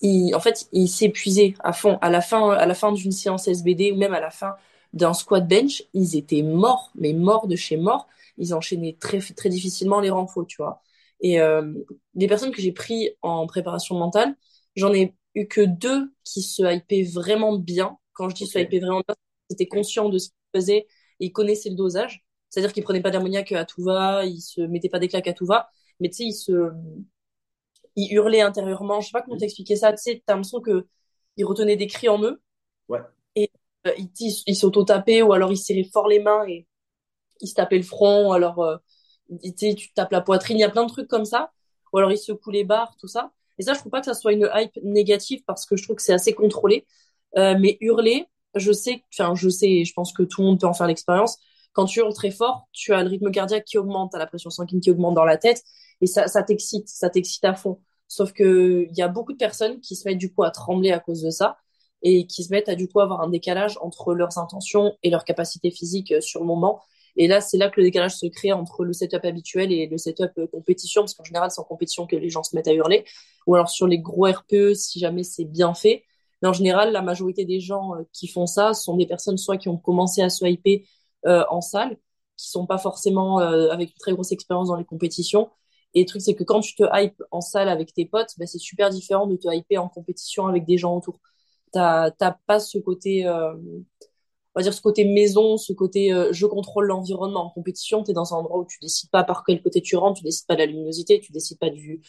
il, 0.00 0.34
en 0.34 0.40
fait, 0.40 0.68
il 0.72 0.88
s'épuisait 0.88 1.54
à 1.60 1.72
fond. 1.72 1.98
À 2.02 2.10
la 2.10 2.20
fin, 2.20 2.50
à 2.52 2.66
la 2.66 2.74
fin 2.74 2.92
d'une 2.92 3.12
séance 3.12 3.48
SBD 3.48 3.92
ou 3.92 3.96
même 3.96 4.14
à 4.14 4.20
la 4.20 4.30
fin 4.30 4.56
d'un 4.92 5.14
squat 5.14 5.46
bench, 5.46 5.82
ils 5.94 6.16
étaient 6.16 6.42
morts, 6.42 6.90
mais 6.94 7.12
morts 7.12 7.46
de 7.48 7.56
chez 7.56 7.76
morts. 7.76 8.06
Ils 8.38 8.54
enchaînaient 8.54 8.96
très, 9.00 9.20
très 9.20 9.48
difficilement 9.48 10.00
les 10.00 10.10
renforts, 10.10 10.46
tu 10.46 10.56
vois. 10.58 10.82
Et 11.20 11.40
euh, 11.40 11.72
des 12.14 12.26
personnes 12.28 12.52
que 12.52 12.60
j'ai 12.62 12.72
pris 12.72 13.10
en 13.22 13.46
préparation 13.46 13.98
mentale, 13.98 14.36
j'en 14.76 14.92
ai 14.92 15.14
eu 15.34 15.46
que 15.46 15.62
deux 15.62 16.12
qui 16.24 16.42
se 16.42 16.62
hypaient 16.62 17.02
vraiment 17.04 17.56
bien. 17.58 17.98
Quand 18.12 18.28
je 18.28 18.34
dis 18.34 18.46
se 18.46 18.58
hypaient 18.58 18.80
vraiment 18.80 19.02
bien, 19.06 19.16
ils 19.50 19.54
étaient 19.54 19.66
conscients 19.68 20.08
de 20.08 20.18
ce 20.18 20.28
qu'ils 20.28 20.60
faisaient 20.60 20.86
et 21.20 21.26
ils 21.26 21.32
connaissaient 21.32 21.70
le 21.70 21.76
dosage. 21.76 22.24
C'est-à-dire 22.50 22.72
qu'ils 22.72 22.84
prenaient 22.84 23.02
pas 23.02 23.10
d'ammoniac 23.10 23.52
à 23.52 23.64
tout 23.64 23.82
va, 23.82 24.24
ils 24.24 24.40
se 24.40 24.60
mettaient 24.60 24.88
pas 24.88 24.98
des 24.98 25.08
claques 25.08 25.28
à 25.28 25.32
tout 25.32 25.46
va, 25.46 25.70
mais 26.00 26.08
tu 26.10 26.16
sais, 26.18 26.24
ils 26.24 26.32
se, 26.34 26.70
ils 27.96 28.12
hurlaient 28.12 28.42
intérieurement. 28.42 29.00
Je 29.00 29.06
sais 29.06 29.12
pas 29.12 29.22
comment 29.22 29.36
t'expliquer 29.36 29.76
ça. 29.76 29.92
Tu 29.92 29.98
sais, 30.02 30.22
t'as 30.24 30.34
l'impression 30.34 30.60
que 30.60 30.86
ils 31.36 31.44
retenaient 31.44 31.76
des 31.76 31.86
cris 31.86 32.08
en 32.08 32.22
eux. 32.22 32.40
Ouais. 32.88 33.00
Et 33.34 33.50
euh, 33.86 33.92
ils, 33.98 34.42
ils 34.46 34.56
s'auto-tapaient 34.56 35.22
ou 35.22 35.32
alors 35.32 35.52
ils 35.52 35.56
serraient 35.56 35.88
fort 35.92 36.08
les 36.08 36.20
mains 36.20 36.46
et 36.46 36.66
ils 37.40 37.48
se 37.48 37.54
tapaient 37.54 37.78
le 37.78 37.82
front. 37.82 38.30
Ou 38.30 38.32
alors, 38.32 38.60
euh, 38.60 38.76
tu 39.42 39.52
sais, 39.56 39.74
tu 39.74 39.92
tapes 39.94 40.12
la 40.12 40.20
poitrine. 40.20 40.58
Il 40.58 40.60
y 40.60 40.64
a 40.64 40.70
plein 40.70 40.84
de 40.84 40.90
trucs 40.90 41.08
comme 41.08 41.24
ça. 41.24 41.52
Ou 41.92 41.98
alors 41.98 42.12
ils 42.12 42.18
secouent 42.18 42.50
les 42.50 42.64
barres, 42.64 42.96
tout 42.98 43.08
ça. 43.08 43.32
Et 43.58 43.62
ça, 43.62 43.72
je 43.72 43.78
trouve 43.78 43.90
pas 43.90 44.00
que 44.00 44.06
ça 44.06 44.14
soit 44.14 44.32
une 44.32 44.50
hype 44.54 44.78
négative 44.82 45.42
parce 45.46 45.64
que 45.66 45.76
je 45.76 45.84
trouve 45.84 45.96
que 45.96 46.02
c'est 46.02 46.12
assez 46.12 46.34
contrôlé. 46.34 46.86
Euh, 47.38 47.56
mais 47.58 47.78
hurler, 47.80 48.26
je 48.54 48.72
sais, 48.72 49.02
enfin, 49.12 49.34
je 49.34 49.48
sais, 49.48 49.84
je 49.84 49.92
pense 49.94 50.12
que 50.12 50.22
tout 50.22 50.42
le 50.42 50.48
monde 50.48 50.60
peut 50.60 50.66
en 50.66 50.74
faire 50.74 50.86
l'expérience. 50.86 51.38
quand 51.72 51.84
tu 51.86 52.00
hurles 52.00 52.14
très 52.14 52.30
fort, 52.30 52.68
tu 52.72 52.94
as 52.94 53.02
le 53.02 53.10
rythme 53.10 53.30
cardiaque 53.30 53.64
qui 53.64 53.76
augmente, 53.78 54.12
tu 54.12 54.16
as 54.16 54.18
la 54.18 54.26
pression 54.26 54.48
sanguine 54.50 54.80
qui 54.80 54.90
augmente 54.90 55.14
dans 55.14 55.24
la 55.24 55.36
tête 55.36 55.62
et 56.00 56.06
ça, 56.06 56.26
ça 56.28 56.42
t'excite, 56.42 56.88
ça 56.88 57.10
t'excite 57.10 57.44
à 57.44 57.54
fond. 57.54 57.80
Sauf 58.08 58.32
que 58.32 58.86
il 58.90 58.96
y 58.96 59.02
a 59.02 59.08
beaucoup 59.08 59.32
de 59.32 59.38
personnes 59.38 59.80
qui 59.80 59.96
se 59.96 60.08
mettent 60.08 60.18
du 60.18 60.32
coup 60.32 60.44
à 60.44 60.50
trembler 60.50 60.92
à 60.92 61.00
cause 61.00 61.22
de 61.22 61.30
ça 61.30 61.58
et 62.02 62.26
qui 62.26 62.44
se 62.44 62.52
mettent 62.52 62.68
à 62.68 62.74
du 62.74 62.88
coup 62.88 63.00
avoir 63.00 63.20
un 63.20 63.28
décalage 63.28 63.78
entre 63.80 64.14
leurs 64.14 64.38
intentions 64.38 64.96
et 65.02 65.10
leur 65.10 65.24
capacité 65.24 65.70
physique 65.70 66.12
euh, 66.12 66.20
sur 66.20 66.40
le 66.40 66.46
moment. 66.46 66.80
Et 67.16 67.28
là, 67.28 67.40
c'est 67.40 67.56
là 67.56 67.70
que 67.70 67.80
le 67.80 67.86
décalage 67.86 68.14
se 68.14 68.26
crée 68.26 68.52
entre 68.52 68.84
le 68.84 68.92
setup 68.92 69.24
habituel 69.24 69.72
et 69.72 69.86
le 69.86 69.98
setup 69.98 70.30
euh, 70.38 70.46
compétition, 70.46 71.02
parce 71.02 71.14
qu'en 71.14 71.24
général, 71.24 71.50
c'est 71.50 71.60
en 71.60 71.64
compétition 71.64 72.06
que 72.06 72.16
les 72.16 72.28
gens 72.28 72.42
se 72.42 72.54
mettent 72.54 72.68
à 72.68 72.74
hurler. 72.74 73.04
Ou 73.46 73.54
alors 73.54 73.70
sur 73.70 73.86
les 73.86 73.98
gros 73.98 74.26
RPE, 74.26 74.74
si 74.74 75.00
jamais 75.00 75.24
c'est 75.24 75.44
bien 75.44 75.74
fait. 75.74 76.04
Mais 76.42 76.48
en 76.48 76.52
général, 76.52 76.92
la 76.92 77.02
majorité 77.02 77.44
des 77.44 77.60
gens 77.60 77.96
euh, 77.96 78.02
qui 78.12 78.28
font 78.28 78.46
ça 78.46 78.74
sont 78.74 78.96
des 78.96 79.06
personnes 79.06 79.38
soit 79.38 79.56
qui 79.56 79.68
ont 79.68 79.78
commencé 79.78 80.22
à 80.22 80.28
se 80.28 80.44
hyper 80.46 80.80
en 81.24 81.60
salle, 81.60 81.96
qui 82.36 82.48
sont 82.48 82.66
pas 82.66 82.78
forcément 82.78 83.38
avec 83.38 83.90
une 83.90 83.98
très 83.98 84.12
grosse 84.12 84.30
expérience 84.30 84.68
dans 84.68 84.76
les 84.76 84.84
compétitions, 84.84 85.50
et 85.96 86.00
le 86.00 86.06
truc, 86.06 86.20
c'est 86.20 86.34
que 86.34 86.44
quand 86.44 86.60
tu 86.60 86.74
te 86.74 86.82
hype 86.92 87.22
en 87.30 87.40
salle 87.40 87.70
avec 87.70 87.94
tes 87.94 88.04
potes, 88.04 88.34
bah, 88.38 88.44
c'est 88.46 88.58
super 88.58 88.90
différent 88.90 89.26
de 89.26 89.36
te 89.36 89.48
hyper 89.52 89.82
en 89.82 89.88
compétition 89.88 90.46
avec 90.46 90.66
des 90.66 90.76
gens 90.76 90.94
autour. 90.94 91.18
T'as 91.72 92.10
pas 92.46 92.60
ce 92.60 92.76
côté, 92.76 93.26
euh, 93.26 93.54
on 93.54 93.84
va 94.54 94.62
dire 94.62 94.74
ce 94.74 94.82
côté 94.82 95.06
maison, 95.06 95.56
ce 95.56 95.72
côté 95.72 96.12
euh, 96.12 96.28
je 96.32 96.44
contrôle 96.44 96.88
l'environnement. 96.88 97.46
En 97.46 97.50
compétition, 97.50 98.02
tu 98.04 98.10
es 98.10 98.14
dans 98.14 98.34
un 98.34 98.38
endroit 98.38 98.58
où 98.58 98.66
tu 98.66 98.76
décides 98.82 99.10
pas 99.10 99.24
par 99.24 99.42
quel 99.42 99.62
côté 99.62 99.80
tu 99.80 99.96
rentres, 99.96 100.18
tu 100.18 100.24
décides 100.24 100.46
pas 100.46 100.54
de 100.54 100.60
la 100.60 100.66
luminosité, 100.66 101.18
tu 101.18 101.32
décides 101.32 101.58
pas 101.58 101.70
du, 101.70 102.02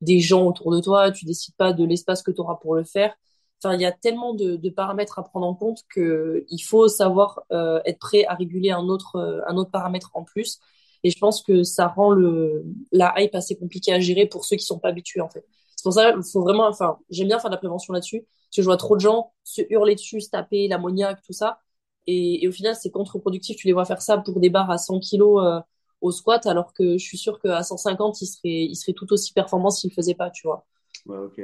des 0.00 0.20
gens 0.20 0.46
autour 0.46 0.72
de 0.72 0.80
toi, 0.80 1.10
tu 1.12 1.26
décides 1.26 1.54
pas 1.56 1.74
de 1.74 1.84
l'espace 1.84 2.22
que 2.22 2.30
tu 2.30 2.40
auras 2.40 2.56
pour 2.56 2.74
le 2.74 2.84
faire. 2.84 3.14
Enfin, 3.62 3.74
il 3.74 3.80
y 3.82 3.86
a 3.86 3.92
tellement 3.92 4.32
de, 4.32 4.56
paramètres 4.70 5.18
à 5.18 5.22
prendre 5.22 5.46
en 5.46 5.54
compte 5.54 5.80
que 5.90 6.46
il 6.48 6.60
faut 6.60 6.88
savoir 6.88 7.42
euh, 7.52 7.80
être 7.84 7.98
prêt 7.98 8.24
à 8.24 8.34
réguler 8.34 8.70
un 8.70 8.88
autre, 8.88 9.44
un 9.46 9.56
autre 9.58 9.70
paramètre 9.70 10.10
en 10.14 10.24
plus 10.24 10.60
et 11.04 11.10
je 11.10 11.18
pense 11.18 11.42
que 11.42 11.62
ça 11.62 11.86
rend 11.86 12.10
le, 12.10 12.64
la 12.90 13.14
hype 13.18 13.34
assez 13.34 13.56
compliquée 13.56 13.92
à 13.92 14.00
gérer 14.00 14.26
pour 14.26 14.46
ceux 14.46 14.56
qui 14.56 14.64
sont 14.64 14.78
pas 14.78 14.88
habitués, 14.88 15.20
en 15.20 15.28
fait. 15.28 15.46
C'est 15.76 15.82
pour 15.82 15.92
ça 15.92 16.14
qu'il 16.14 16.22
faut 16.24 16.40
vraiment, 16.40 16.66
enfin, 16.66 16.98
j'aime 17.10 17.28
bien 17.28 17.38
faire 17.38 17.50
de 17.50 17.54
la 17.54 17.58
prévention 17.58 17.92
là-dessus, 17.92 18.20
parce 18.22 18.56
que 18.56 18.62
je 18.62 18.66
vois 18.66 18.78
trop 18.78 18.96
de 18.96 19.00
gens 19.02 19.32
se 19.44 19.60
hurler 19.68 19.94
dessus, 19.94 20.22
se 20.22 20.30
taper, 20.30 20.66
l'ammoniaque, 20.66 21.20
tout 21.22 21.34
ça. 21.34 21.60
Et, 22.06 22.42
et, 22.42 22.48
au 22.48 22.52
final, 22.52 22.74
c'est 22.74 22.90
contre-productif. 22.90 23.56
Tu 23.56 23.66
les 23.66 23.74
vois 23.74 23.84
faire 23.84 24.00
ça 24.00 24.16
pour 24.16 24.40
des 24.40 24.48
barres 24.48 24.70
à 24.70 24.78
100 24.78 24.98
kilos 25.00 25.44
euh, 25.44 25.60
au 26.00 26.10
squat, 26.10 26.46
alors 26.46 26.72
que 26.72 26.96
je 26.96 27.04
suis 27.04 27.18
sûr 27.18 27.38
qu'à 27.38 27.62
150, 27.62 28.22
ils 28.22 28.26
seraient, 28.26 28.64
ils 28.64 28.76
seraient 28.76 28.94
tout 28.94 29.12
aussi 29.12 29.34
performants 29.34 29.70
s'ils 29.70 29.90
le 29.90 29.94
faisaient 29.94 30.14
pas, 30.14 30.30
tu 30.30 30.46
vois. 30.46 30.66
Ouais, 31.04 31.18
ok. 31.18 31.42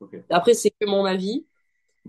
okay. 0.00 0.22
Après, 0.30 0.54
c'est 0.54 0.70
que 0.70 0.86
mon 0.86 1.04
avis. 1.04 1.46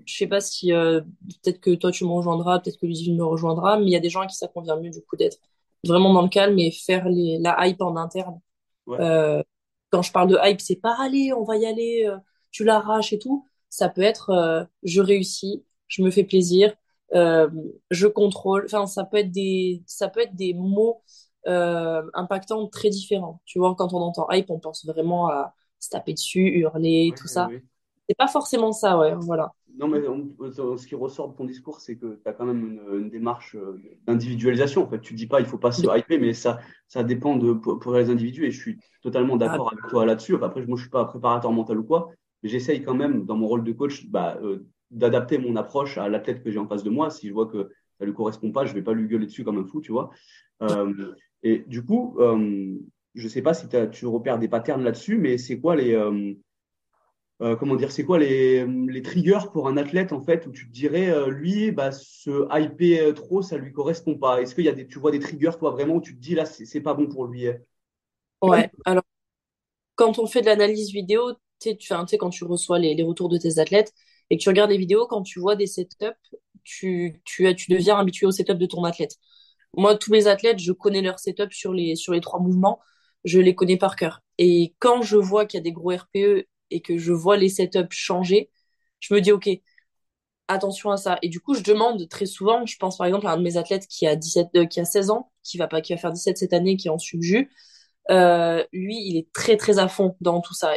Je 0.05 0.15
sais 0.15 0.27
pas 0.27 0.39
si, 0.39 0.71
euh, 0.71 1.01
peut-être 1.43 1.59
que 1.59 1.75
toi 1.75 1.91
tu 1.91 2.05
me 2.05 2.11
rejoindras, 2.11 2.59
peut-être 2.59 2.77
que 2.79 2.85
l'usine 2.85 3.17
me 3.17 3.25
rejoindra, 3.25 3.77
mais 3.77 3.87
il 3.87 3.91
y 3.91 3.95
a 3.97 3.99
des 3.99 4.09
gens 4.09 4.21
à 4.21 4.25
qui 4.25 4.37
ça 4.37 4.47
convient 4.47 4.77
mieux 4.77 4.89
du 4.89 5.01
coup 5.01 5.17
d'être 5.17 5.37
vraiment 5.85 6.13
dans 6.13 6.21
le 6.21 6.29
calme 6.29 6.57
et 6.59 6.71
faire 6.71 7.07
les, 7.09 7.39
la 7.39 7.67
hype 7.67 7.81
en 7.81 7.95
interne. 7.97 8.39
Ouais. 8.85 8.99
Euh, 8.99 9.43
quand 9.89 10.01
je 10.01 10.11
parle 10.11 10.29
de 10.29 10.37
hype, 10.43 10.61
c'est 10.61 10.77
pas 10.77 10.95
allez, 10.99 11.33
on 11.33 11.43
va 11.43 11.57
y 11.57 11.65
aller, 11.65 12.05
euh, 12.07 12.17
tu 12.51 12.63
l'arraches 12.63 13.13
et 13.13 13.19
tout. 13.19 13.47
Ça 13.69 13.89
peut 13.89 14.01
être 14.01 14.29
euh, 14.31 14.63
je 14.83 15.01
réussis, 15.01 15.65
je 15.87 16.01
me 16.03 16.11
fais 16.11 16.23
plaisir, 16.23 16.73
euh, 17.15 17.49
je 17.91 18.07
contrôle. 18.07 18.63
Enfin, 18.65 18.85
ça 18.87 19.05
peut 19.05 19.17
être 19.17 19.31
des, 19.31 19.83
ça 19.87 20.09
peut 20.09 20.21
être 20.21 20.35
des 20.35 20.53
mots 20.53 21.03
euh, 21.47 22.03
impactants 22.13 22.67
très 22.67 22.89
différents. 22.89 23.41
Tu 23.45 23.59
vois, 23.59 23.75
quand 23.75 23.93
on 23.93 24.01
entend 24.01 24.27
hype, 24.31 24.49
on 24.49 24.59
pense 24.59 24.85
vraiment 24.85 25.29
à 25.29 25.53
se 25.79 25.89
taper 25.89 26.13
dessus, 26.13 26.47
hurler, 26.59 27.13
Ouais, 27.13 27.17
tout 27.17 27.27
ça. 27.27 27.53
ouais. 27.53 27.63
C'est 28.11 28.17
pas 28.17 28.27
forcément 28.27 28.73
ça, 28.73 28.97
ouais, 28.99 29.15
voilà. 29.15 29.53
Non, 29.77 29.87
mais 29.87 30.05
on- 30.05 30.77
ce 30.77 30.85
qui 30.85 30.95
ressort 30.95 31.29
de 31.31 31.35
ton 31.37 31.45
discours, 31.45 31.79
c'est 31.79 31.95
que 31.95 32.19
tu 32.21 32.29
as 32.29 32.33
quand 32.33 32.45
même 32.45 32.59
une, 32.91 32.99
une 33.03 33.09
démarche 33.09 33.55
euh, 33.55 33.79
d'individualisation. 34.05 34.83
En 34.83 34.89
fait, 34.89 34.99
tu 34.99 35.13
dis 35.13 35.27
pas 35.27 35.39
il 35.39 35.45
faut 35.45 35.57
pas 35.57 35.71
se 35.71 35.87
hyper, 35.87 36.19
mais 36.19 36.33
ça, 36.33 36.59
ça 36.89 37.03
dépend 37.03 37.37
de 37.37 37.53
pour, 37.53 37.79
pour 37.79 37.93
les 37.93 38.09
individus 38.09 38.45
et 38.45 38.51
je 38.51 38.59
suis 38.59 38.79
totalement 39.01 39.37
d'accord 39.37 39.71
avec 39.71 39.87
toi 39.87 40.05
là-dessus. 40.05 40.35
Enfin, 40.35 40.47
Après, 40.47 40.65
moi, 40.65 40.75
je 40.77 40.81
suis 40.83 40.89
pas 40.91 41.05
préparateur 41.05 41.53
mental 41.53 41.79
ou 41.79 41.83
quoi, 41.85 42.09
mais 42.43 42.49
j'essaye 42.49 42.83
quand 42.83 42.95
même, 42.95 43.25
dans 43.25 43.37
mon 43.37 43.47
rôle 43.47 43.63
de 43.63 43.71
coach, 43.71 44.07
bah, 44.09 44.37
euh, 44.43 44.67
d'adapter 44.91 45.37
mon 45.37 45.55
approche 45.55 45.97
à 45.97 46.09
l'athlète 46.09 46.43
que 46.43 46.51
j'ai 46.51 46.59
en 46.59 46.67
face 46.67 46.83
de 46.83 46.89
moi. 46.89 47.09
Si 47.09 47.29
je 47.29 47.33
vois 47.33 47.47
que 47.47 47.69
ça 47.97 48.05
lui 48.05 48.13
correspond 48.13 48.51
pas, 48.51 48.65
je 48.65 48.73
vais 48.73 48.81
pas 48.83 48.93
lui 48.93 49.07
gueuler 49.07 49.25
dessus 49.25 49.45
comme 49.45 49.57
un 49.57 49.65
fou, 49.65 49.79
tu 49.79 49.93
vois. 49.93 50.11
Euh, 50.63 51.13
et 51.43 51.59
du 51.67 51.83
coup, 51.85 52.17
euh, 52.19 52.75
je 53.15 53.27
sais 53.29 53.41
pas 53.41 53.53
si 53.53 53.67
tu 53.91 54.05
repères 54.05 54.37
des 54.37 54.49
patterns 54.49 54.83
là-dessus, 54.83 55.17
mais 55.17 55.37
c'est 55.37 55.59
quoi 55.59 55.75
les 55.75 55.95
euh, 57.41 57.55
comment 57.55 57.75
dire, 57.75 57.91
c'est 57.91 58.03
quoi 58.03 58.19
les, 58.19 58.65
les 58.65 59.01
triggers 59.01 59.39
pour 59.51 59.67
un 59.67 59.77
athlète 59.77 60.13
en 60.13 60.21
fait 60.21 60.45
où 60.47 60.51
tu 60.51 60.67
te 60.67 60.71
dirais 60.71 61.09
euh, 61.09 61.29
lui 61.29 61.71
bah 61.71 61.91
se 61.91 62.45
hyper 62.59 63.07
euh, 63.09 63.13
trop 63.13 63.41
ça 63.41 63.57
lui 63.57 63.71
correspond 63.71 64.15
pas. 64.17 64.41
Est-ce 64.41 64.53
qu'il 64.55 64.65
y 64.65 64.69
a 64.69 64.73
des 64.73 64.87
tu 64.87 64.99
vois 64.99 65.11
des 65.11 65.19
triggers 65.19 65.51
toi 65.57 65.71
vraiment 65.71 65.95
où 65.95 66.01
tu 66.01 66.15
te 66.15 66.21
dis 66.21 66.35
là 66.35 66.45
c'est 66.45 66.81
pas 66.81 66.93
bon 66.93 67.07
pour 67.07 67.25
lui. 67.27 67.47
hein 67.47 67.57
Ouais. 68.41 68.71
Alors, 68.85 69.03
quand 69.95 70.19
on 70.19 70.27
fait 70.27 70.41
de 70.41 70.47
l'analyse 70.47 70.91
vidéo, 70.91 71.33
tu 71.61 71.75
sais, 71.79 72.17
quand 72.19 72.29
tu 72.29 72.43
reçois 72.45 72.79
les, 72.79 72.95
les 72.95 73.03
retours 73.03 73.29
de 73.29 73.37
tes 73.37 73.59
athlètes 73.59 73.93
et 74.29 74.37
que 74.37 74.43
tu 74.43 74.49
regardes 74.49 74.71
les 74.71 74.77
vidéos, 74.77 75.07
quand 75.07 75.23
tu 75.23 75.39
vois 75.39 75.55
des 75.55 75.67
setups, 75.67 76.05
tu, 76.63 77.21
tu, 77.25 77.55
tu 77.55 77.71
deviens 77.71 77.97
habitué 77.99 78.25
au 78.27 78.31
setup 78.31 78.57
de 78.57 78.65
ton 78.65 78.83
athlète. 78.83 79.17
Moi, 79.77 79.97
tous 79.97 80.11
mes 80.11 80.27
athlètes, 80.27 80.59
je 80.59 80.71
connais 80.73 81.01
leur 81.01 81.19
setup 81.19 81.53
sur 81.53 81.73
les, 81.73 81.95
sur 81.95 82.13
les 82.13 82.21
trois 82.21 82.39
mouvements, 82.39 82.79
je 83.25 83.39
les 83.39 83.55
connais 83.55 83.77
par 83.77 83.95
cœur. 83.95 84.21
Et 84.37 84.75
quand 84.79 85.01
je 85.03 85.17
vois 85.17 85.45
qu'il 85.45 85.59
y 85.59 85.61
a 85.61 85.63
des 85.63 85.71
gros 85.73 85.91
RPE 85.91 86.47
et 86.71 86.81
que 86.81 86.97
je 86.97 87.13
vois 87.13 87.37
les 87.37 87.49
setups 87.49 87.87
changer, 87.91 88.49
je 88.99 89.13
me 89.13 89.21
dis, 89.21 89.31
OK, 89.31 89.49
attention 90.47 90.91
à 90.91 90.97
ça. 90.97 91.17
Et 91.21 91.29
du 91.29 91.39
coup, 91.39 91.53
je 91.53 91.63
demande 91.63 92.07
très 92.09 92.25
souvent, 92.25 92.65
je 92.65 92.77
pense 92.77 92.97
par 92.97 93.07
exemple 93.07 93.27
à 93.27 93.31
un 93.31 93.37
de 93.37 93.43
mes 93.43 93.57
athlètes 93.57 93.87
qui 93.87 94.05
a 94.07 94.15
17, 94.15 94.47
euh, 94.55 94.65
qui 94.65 94.79
a 94.79 94.85
16 94.85 95.09
ans, 95.09 95.31
qui 95.43 95.57
va 95.57 95.67
pas, 95.67 95.81
qui 95.81 95.93
va 95.93 95.97
faire 95.97 96.11
17 96.11 96.37
cette 96.37 96.53
année, 96.53 96.75
qui 96.77 96.87
est 96.87 96.91
en 96.91 96.97
subju. 96.99 97.49
Euh, 98.09 98.63
lui, 98.73 98.97
il 99.07 99.17
est 99.17 99.31
très 99.33 99.57
très 99.57 99.79
à 99.79 99.87
fond 99.87 100.15
dans 100.21 100.41
tout 100.41 100.53
ça. 100.53 100.73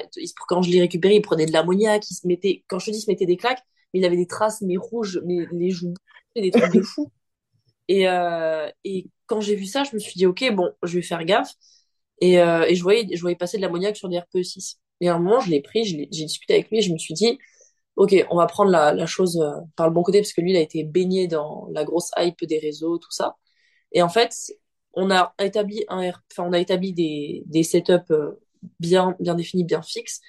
Quand 0.49 0.63
je 0.63 0.71
l'ai 0.71 0.81
récupéré, 0.81 1.17
il 1.17 1.23
prenait 1.23 1.47
de 1.47 1.53
l'ammoniaque, 1.53 2.11
il 2.11 2.15
se 2.15 2.27
mettait, 2.27 2.65
quand 2.69 2.79
je 2.79 2.87
te 2.87 2.91
dis, 2.93 2.99
il 2.99 3.03
se 3.03 3.11
mettait 3.11 3.27
des 3.27 3.37
claques, 3.37 3.63
mais 3.93 4.01
il 4.01 4.07
avait 4.07 4.17
des 4.17 4.27
traces, 4.27 4.63
mais 4.63 4.77
rouges, 4.77 5.21
mais 5.27 5.47
les 5.53 5.71
joues, 5.71 5.95
des 6.37 6.51
trucs 6.51 6.73
de 6.75 6.83
fou. 6.83 7.11
Et, 7.89 8.09
euh, 8.09 8.71
et 8.85 9.09
quand 9.27 9.41
j'ai 9.41 9.57
vu 9.57 9.67
ça, 9.67 9.85
je 9.85 9.95
me 9.95 9.99
suis 10.01 10.15
dit, 10.15 10.27
ok, 10.27 10.45
bon, 10.55 10.71
je 10.83 10.97
vais 10.97 11.03
faire 11.03 11.25
gaffe. 11.25 11.53
Et, 12.21 12.41
euh, 12.41 12.65
et 12.69 12.75
je 12.77 12.83
voyais, 12.83 13.07
je 13.15 13.21
voyais 13.21 13.37
passer 13.37 13.57
de 13.59 13.63
l'ammoniaque 13.63 13.97
sur 13.97 14.09
des 14.09 14.19
RPE6. 14.19 14.79
Et 15.01 15.09
à 15.09 15.15
un 15.15 15.19
moment, 15.19 15.41
je 15.41 15.51
l'ai 15.51 15.61
pris, 15.61 15.85
j'ai 15.85 16.07
discuté 16.07 16.55
avec 16.55 16.71
lui, 16.71 16.83
je 16.83 16.93
me 16.93 16.99
suis 16.99 17.15
dit, 17.15 17.39
ok, 17.97 18.15
on 18.31 18.37
va 18.37 18.47
prendre 18.47 18.71
la, 18.71 18.93
la 18.95 19.07
chose 19.07 19.39
euh, 19.41 19.53
par 19.77 19.89
le 19.89 19.95
bon 19.95 20.03
côté, 20.03 20.21
parce 20.21 20.33
que 20.33 20.41
lui, 20.41 20.53
il 20.53 20.57
a 20.57 20.61
été 20.61 20.85
baigné 20.85 21.29
dans 21.29 21.69
la 21.73 21.85
grosse 21.85 22.11
hype 22.19 22.45
des 22.45 22.59
réseaux, 22.59 22.99
tout 22.99 23.11
ça. 23.11 23.37
Et 23.93 24.03
en 24.03 24.09
fait, 24.09 24.35
on 24.95 25.11
a 25.11 25.35
établi 25.41 25.85
un, 25.89 26.09
enfin, 26.33 26.45
on 26.49 26.53
a 26.53 26.59
établi 26.61 26.93
des, 26.93 27.43
des 27.47 27.63
setups 27.63 28.11
euh, 28.11 28.33
bien, 28.81 29.17
bien 29.21 29.35
définis, 29.35 29.65
bien 29.65 29.83
fixes. 29.83 30.21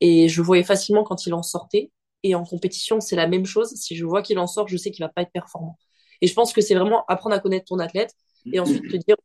Et 0.00 0.28
je 0.28 0.42
voyais 0.42 0.64
facilement 0.64 1.04
quand 1.04 1.26
il 1.26 1.34
en 1.34 1.42
sortait. 1.42 1.90
Et 2.24 2.34
en 2.34 2.44
compétition, 2.44 3.00
c'est 3.00 3.16
la 3.16 3.26
même 3.28 3.46
chose. 3.46 3.74
Si 3.74 3.96
je 3.96 4.04
vois 4.04 4.22
qu'il 4.22 4.38
en 4.38 4.46
sort, 4.46 4.68
je 4.68 4.76
sais 4.76 4.90
qu'il 4.90 5.04
va 5.04 5.08
pas 5.08 5.22
être 5.22 5.32
performant. 5.32 5.78
Et 6.20 6.26
je 6.26 6.34
pense 6.34 6.52
que 6.52 6.60
c'est 6.60 6.74
vraiment 6.74 7.04
apprendre 7.08 7.34
à 7.36 7.40
connaître 7.40 7.66
ton 7.66 7.78
athlète 7.78 8.14
et 8.52 8.60
ensuite 8.60 8.88
te 8.88 8.96
dire, 8.96 9.16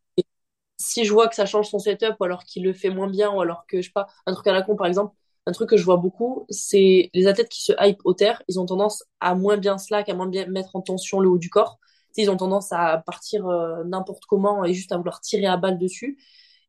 si 0.78 1.06
je 1.06 1.13
vois 1.13 1.28
que 1.28 1.36
ça 1.36 1.46
change 1.46 1.70
son 1.70 1.80
setup 1.80 2.16
ou 2.20 2.24
alors 2.24 2.44
qu'il 2.44 2.63
le 2.63 2.74
fait 2.74 2.90
moins 2.90 3.10
bien 3.10 3.32
ou 3.32 3.42
alors 3.42 3.66
que, 3.68 3.82
je 3.82 3.88
sais 3.88 3.94
pas, 3.94 4.08
un 4.26 4.34
truc 4.34 4.48
à 4.48 4.54
la 4.54 4.62
con, 4.62 4.76
par 4.76 4.88
exemple, 4.88 5.16
un 5.46 5.52
truc 5.52 5.70
que 5.70 5.78
je 5.78 5.84
vois 5.84 5.98
beaucoup, 5.98 6.46
c'est 6.50 7.10
les 7.13 7.28
athlètes 7.28 7.50
qui 7.50 7.63
se 7.63 7.72
hype 7.80 8.00
au 8.04 8.13
terre, 8.13 8.44
ils 8.48 8.60
ont 8.60 8.66
tendance 8.66 9.04
à 9.22 9.34
moins 9.34 9.58
bien 9.58 9.78
slack, 9.78 10.10
à 10.10 10.13
moins 10.13 10.28
bien 10.28 10.46
mettre 10.48 10.76
en 10.76 10.82
tension 10.82 11.20
le 11.20 11.30
haut 11.30 11.38
du 11.38 11.50
corps. 11.50 11.80
Ils 12.18 12.32
ont 12.32 12.38
tendance 12.38 12.72
à 12.72 13.04
partir 13.06 13.48
euh, 13.48 13.84
n'importe 13.86 14.26
comment 14.26 14.66
et 14.66 14.74
juste 14.74 14.92
à 14.92 14.98
vouloir 14.98 15.22
tirer 15.22 15.46
à 15.46 15.56
balle 15.56 15.78
dessus. 15.78 16.18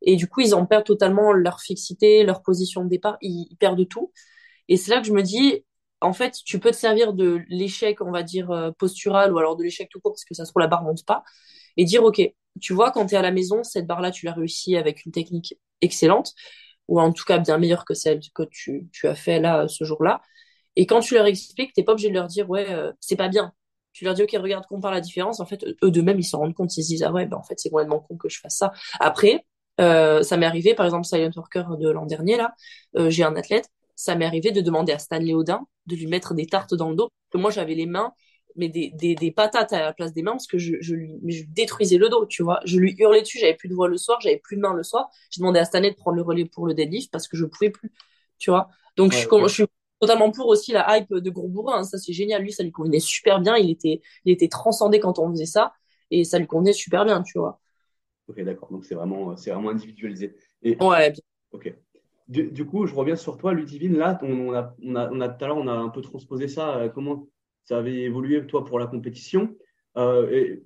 Et 0.01 0.15
du 0.15 0.27
coup, 0.27 0.41
ils 0.41 0.55
en 0.55 0.65
perdent 0.65 0.85
totalement 0.85 1.33
leur 1.33 1.59
fixité, 1.59 2.23
leur 2.23 2.41
position 2.41 2.83
de 2.83 2.89
départ, 2.89 3.17
ils 3.21 3.55
perdent 3.59 3.87
tout. 3.87 4.11
Et 4.69 4.77
c'est 4.77 4.91
là 4.91 5.01
que 5.01 5.07
je 5.07 5.13
me 5.13 5.23
dis, 5.23 5.65
en 6.01 6.13
fait, 6.13 6.35
tu 6.45 6.59
peux 6.59 6.71
te 6.71 6.75
servir 6.75 7.13
de 7.13 7.41
l'échec, 7.49 8.01
on 8.01 8.11
va 8.11 8.23
dire, 8.23 8.51
euh, 8.51 8.71
postural 8.71 9.33
ou 9.33 9.37
alors 9.37 9.55
de 9.55 9.63
l'échec 9.63 9.89
tout 9.89 9.99
court 9.99 10.13
parce 10.13 10.25
que 10.25 10.33
ça 10.33 10.45
se 10.45 10.51
trouve 10.51 10.61
la 10.61 10.67
barre 10.67 10.83
monte 10.83 11.05
pas 11.05 11.23
et 11.77 11.85
dire, 11.85 12.03
OK, 12.03 12.21
tu 12.61 12.73
vois, 12.73 12.91
quand 12.91 13.05
tu 13.07 13.15
es 13.15 13.17
à 13.17 13.21
la 13.21 13.31
maison, 13.31 13.63
cette 13.63 13.87
barre-là, 13.87 14.11
tu 14.11 14.25
l'as 14.25 14.33
réussi 14.33 14.75
avec 14.77 15.05
une 15.05 15.11
technique 15.11 15.55
excellente 15.81 16.33
ou 16.87 16.99
en 16.99 17.13
tout 17.13 17.23
cas 17.25 17.37
bien 17.37 17.57
meilleure 17.57 17.85
que 17.85 17.93
celle 17.93 18.19
que 18.33 18.43
tu, 18.51 18.89
tu 18.91 19.07
as 19.07 19.15
fait 19.15 19.39
là, 19.39 19.67
ce 19.67 19.83
jour-là. 19.83 20.21
Et 20.75 20.85
quand 20.85 21.01
tu 21.01 21.13
leur 21.15 21.25
expliques, 21.25 21.73
t'es 21.73 21.83
pas 21.83 21.93
obligé 21.93 22.09
de 22.09 22.13
leur 22.15 22.27
dire, 22.27 22.49
ouais, 22.49 22.69
euh, 22.71 22.91
c'est 22.99 23.15
pas 23.15 23.27
bien. 23.27 23.53
Tu 23.93 24.05
leur 24.05 24.13
dis, 24.13 24.23
OK, 24.23 24.31
regarde, 24.39 24.65
compare 24.67 24.91
la 24.91 25.01
différence. 25.01 25.39
En 25.39 25.45
fait, 25.45 25.65
eux 25.83 25.91
de 25.91 26.01
même, 26.01 26.19
ils 26.19 26.23
s'en 26.23 26.39
rendent 26.39 26.53
compte. 26.53 26.75
Ils 26.77 26.83
se 26.83 26.89
disent, 26.89 27.03
ah 27.03 27.11
ouais, 27.11 27.25
ben, 27.25 27.37
en 27.37 27.43
fait, 27.43 27.55
c'est 27.57 27.69
complètement 27.69 27.99
con 27.99 28.17
que 28.17 28.29
je 28.29 28.39
fasse 28.39 28.57
ça. 28.57 28.71
Après, 28.99 29.45
euh, 29.81 30.23
ça 30.23 30.37
m'est 30.37 30.45
arrivé, 30.45 30.73
par 30.75 30.85
exemple, 30.85 31.05
Silent 31.05 31.31
Worker 31.35 31.77
de 31.77 31.89
l'an 31.89 32.05
dernier, 32.05 32.37
là, 32.37 32.53
euh, 32.97 33.09
j'ai 33.09 33.23
un 33.23 33.35
athlète, 33.35 33.69
ça 34.01 34.15
m'est 34.15 34.25
arrivé 34.25 34.51
de 34.51 34.61
demander 34.61 34.93
à 34.93 34.99
Stanley 34.99 35.33
Audin 35.33 35.65
de 35.87 35.95
lui 35.95 36.07
mettre 36.07 36.33
des 36.33 36.45
tartes 36.45 36.73
dans 36.75 36.89
le 36.89 36.95
dos, 36.95 37.09
que 37.31 37.37
moi 37.37 37.51
j'avais 37.51 37.75
les 37.75 37.85
mains, 37.85 38.13
mais 38.55 38.69
des, 38.69 38.91
des, 38.91 39.15
des 39.15 39.31
patates 39.31 39.73
à 39.73 39.79
la 39.81 39.93
place 39.93 40.13
des 40.13 40.21
mains, 40.23 40.31
parce 40.33 40.47
que 40.47 40.57
je, 40.57 40.75
je 40.81 40.95
lui 40.95 41.45
détruisais 41.49 41.97
le 41.97 42.09
dos, 42.09 42.25
tu 42.25 42.43
vois. 42.43 42.59
Je 42.65 42.77
lui 42.77 42.95
hurlais 42.99 43.21
dessus, 43.21 43.39
j'avais 43.39 43.55
plus 43.55 43.69
de 43.69 43.73
voix 43.75 43.87
le 43.87 43.97
soir, 43.97 44.19
j'avais 44.21 44.37
plus 44.37 44.55
de 44.57 44.61
mains 44.61 44.73
le 44.73 44.83
soir. 44.83 45.09
J'ai 45.31 45.39
demandé 45.39 45.59
à 45.59 45.65
Stanley 45.65 45.91
de 45.91 45.95
prendre 45.95 46.17
le 46.17 46.23
relais 46.23 46.45
pour 46.45 46.67
le 46.67 46.73
deadlift 46.73 47.11
parce 47.11 47.27
que 47.27 47.37
je 47.37 47.45
pouvais 47.45 47.69
plus, 47.69 47.91
tu 48.37 48.49
vois. 48.51 48.69
Donc 48.97 49.13
je, 49.13 49.17
Ouais, 49.37 49.47
suis, 49.47 49.63
je 49.63 49.63
totalement 49.99 50.31
pour 50.31 50.47
aussi 50.47 50.71
la 50.71 50.97
hype 50.97 51.13
de 51.13 51.29
gros 51.29 51.47
bourrin, 51.47 51.79
hein. 51.79 51.83
ça 51.83 51.97
c'est 51.97 52.13
génial. 52.13 52.41
Lui, 52.43 52.51
ça 52.53 52.63
lui 52.63 52.71
convenait 52.71 52.99
super 52.99 53.39
bien, 53.41 53.57
il 53.57 53.69
était, 53.69 54.01
il 54.25 54.31
était 54.31 54.47
transcendé 54.49 54.99
quand 54.99 55.19
on 55.19 55.29
faisait 55.31 55.45
ça, 55.45 55.73
et 56.11 56.23
ça 56.23 56.39
lui 56.39 56.47
convenait 56.47 56.73
super 56.73 57.05
bien, 57.05 57.21
tu 57.23 57.37
vois. 57.39 57.59
Ok, 58.27 58.41
d'accord. 58.41 58.71
Donc 58.71 58.85
c'est 58.85 58.95
vraiment, 58.95 59.35
c'est 59.37 59.51
vraiment 59.51 59.69
individualisé. 59.69 60.35
Et, 60.61 60.77
ouais. 60.79 61.13
Ok. 61.51 61.73
Du, 62.29 62.63
coup, 62.63 62.85
je 62.85 62.93
reviens 62.93 63.15
sur 63.15 63.37
toi, 63.37 63.53
Ludivine. 63.53 63.97
Là, 63.97 64.19
on, 64.21 64.53
a, 64.53 64.75
on 64.83 64.95
a, 64.95 65.09
on 65.09 65.19
a, 65.19 65.29
tout 65.29 65.43
à 65.43 65.47
l'heure, 65.47 65.57
on 65.57 65.67
a 65.67 65.73
un 65.73 65.89
peu 65.89 66.01
transposé 66.01 66.47
ça. 66.47 66.77
Euh, 66.77 66.87
comment 66.87 67.27
ça 67.63 67.79
avait 67.79 68.01
évolué, 68.01 68.45
toi, 68.45 68.63
pour 68.63 68.77
la 68.77 68.85
compétition 68.85 69.55
euh, 69.97 70.59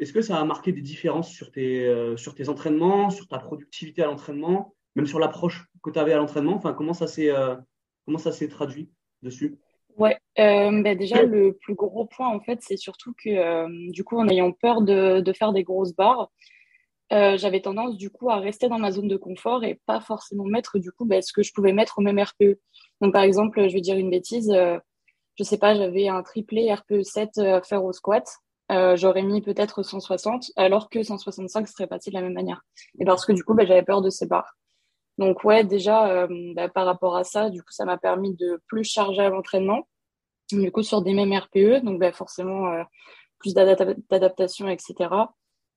Est-ce 0.00 0.12
que 0.12 0.20
ça 0.22 0.40
a 0.40 0.44
marqué 0.44 0.72
des 0.72 0.80
différences 0.80 1.30
sur 1.30 1.52
tes, 1.52 1.86
euh, 1.86 2.16
sur 2.16 2.34
tes 2.34 2.48
entraînements, 2.48 3.10
sur 3.10 3.28
ta 3.28 3.38
productivité 3.38 4.02
à 4.02 4.06
l'entraînement, 4.06 4.74
même 4.96 5.06
sur 5.06 5.20
l'approche 5.20 5.66
que 5.84 5.90
tu 5.90 6.00
avais 6.00 6.14
à 6.14 6.16
l'entraînement? 6.16 6.56
Enfin, 6.56 6.72
comment 6.72 6.94
ça 6.94 7.06
s'est 7.06 7.32
s'est 8.32 8.48
traduit 8.48 8.90
dessus? 9.22 9.56
Ouais, 9.96 10.16
bah 10.36 10.94
déjà 10.96 11.22
le 11.22 11.52
plus 11.52 11.74
gros 11.74 12.06
point 12.06 12.28
en 12.28 12.40
fait, 12.40 12.58
c'est 12.62 12.76
surtout 12.76 13.12
que 13.12 13.90
du 13.90 14.02
coup 14.04 14.18
en 14.18 14.28
ayant 14.28 14.52
peur 14.52 14.82
de, 14.82 15.20
de 15.20 15.32
faire 15.32 15.52
des 15.52 15.64
grosses 15.64 15.94
barres, 15.94 16.30
euh, 17.12 17.38
j'avais 17.38 17.60
tendance 17.60 17.96
du 17.96 18.10
coup 18.10 18.30
à 18.30 18.36
rester 18.36 18.68
dans 18.68 18.78
ma 18.78 18.92
zone 18.92 19.08
de 19.08 19.16
confort 19.16 19.64
et 19.64 19.80
pas 19.86 20.00
forcément 20.00 20.44
mettre 20.44 20.78
du 20.78 20.92
coup 20.92 21.06
bah, 21.06 21.22
ce 21.22 21.32
que 21.32 21.42
je 21.42 21.52
pouvais 21.54 21.72
mettre 21.72 21.98
au 21.98 22.02
même 22.02 22.18
RPE. 22.18 22.58
Donc 23.00 23.12
par 23.12 23.22
exemple, 23.22 23.66
je 23.68 23.74
vais 23.74 23.80
dire 23.80 23.96
une 23.96 24.10
bêtise, 24.10 24.50
euh, 24.50 24.78
je 25.38 25.44
sais 25.44 25.58
pas, 25.58 25.74
j'avais 25.74 26.08
un 26.08 26.22
triplé 26.22 26.72
RPE 26.72 27.02
7 27.02 27.38
à 27.38 27.62
faire 27.62 27.84
au 27.84 27.92
squat, 27.92 28.28
euh, 28.70 28.96
j'aurais 28.96 29.22
mis 29.22 29.40
peut-être 29.40 29.82
160 29.82 30.50
alors 30.56 30.90
que 30.90 31.02
165 31.02 31.66
serait 31.68 31.86
passé 31.86 32.10
de 32.10 32.14
la 32.14 32.22
même 32.22 32.34
manière. 32.34 32.62
Et 33.00 33.06
parce 33.06 33.24
que 33.24 33.32
du 33.32 33.42
coup, 33.42 33.54
bah, 33.54 33.64
j'avais 33.64 33.84
peur 33.84 34.02
de 34.02 34.10
ces 34.10 34.26
barres. 34.26 34.56
Donc 35.16 35.44
ouais, 35.44 35.64
déjà 35.64 36.28
bah, 36.54 36.68
par 36.68 36.86
rapport 36.86 37.16
à 37.16 37.24
ça, 37.24 37.50
du 37.50 37.62
coup, 37.62 37.72
ça 37.72 37.84
m'a 37.84 37.98
permis 37.98 38.34
de 38.36 38.60
plus 38.68 38.84
charger 38.84 39.22
à 39.22 39.30
l'entraînement, 39.30 39.88
du 40.52 40.70
coup 40.70 40.82
sur 40.82 41.02
des 41.02 41.14
mêmes 41.14 41.32
RPE, 41.32 41.82
donc 41.84 41.98
bah, 41.98 42.12
forcément 42.12 42.84
plus 43.38 43.54
d'adaptation, 43.54 44.68
etc. 44.68 45.08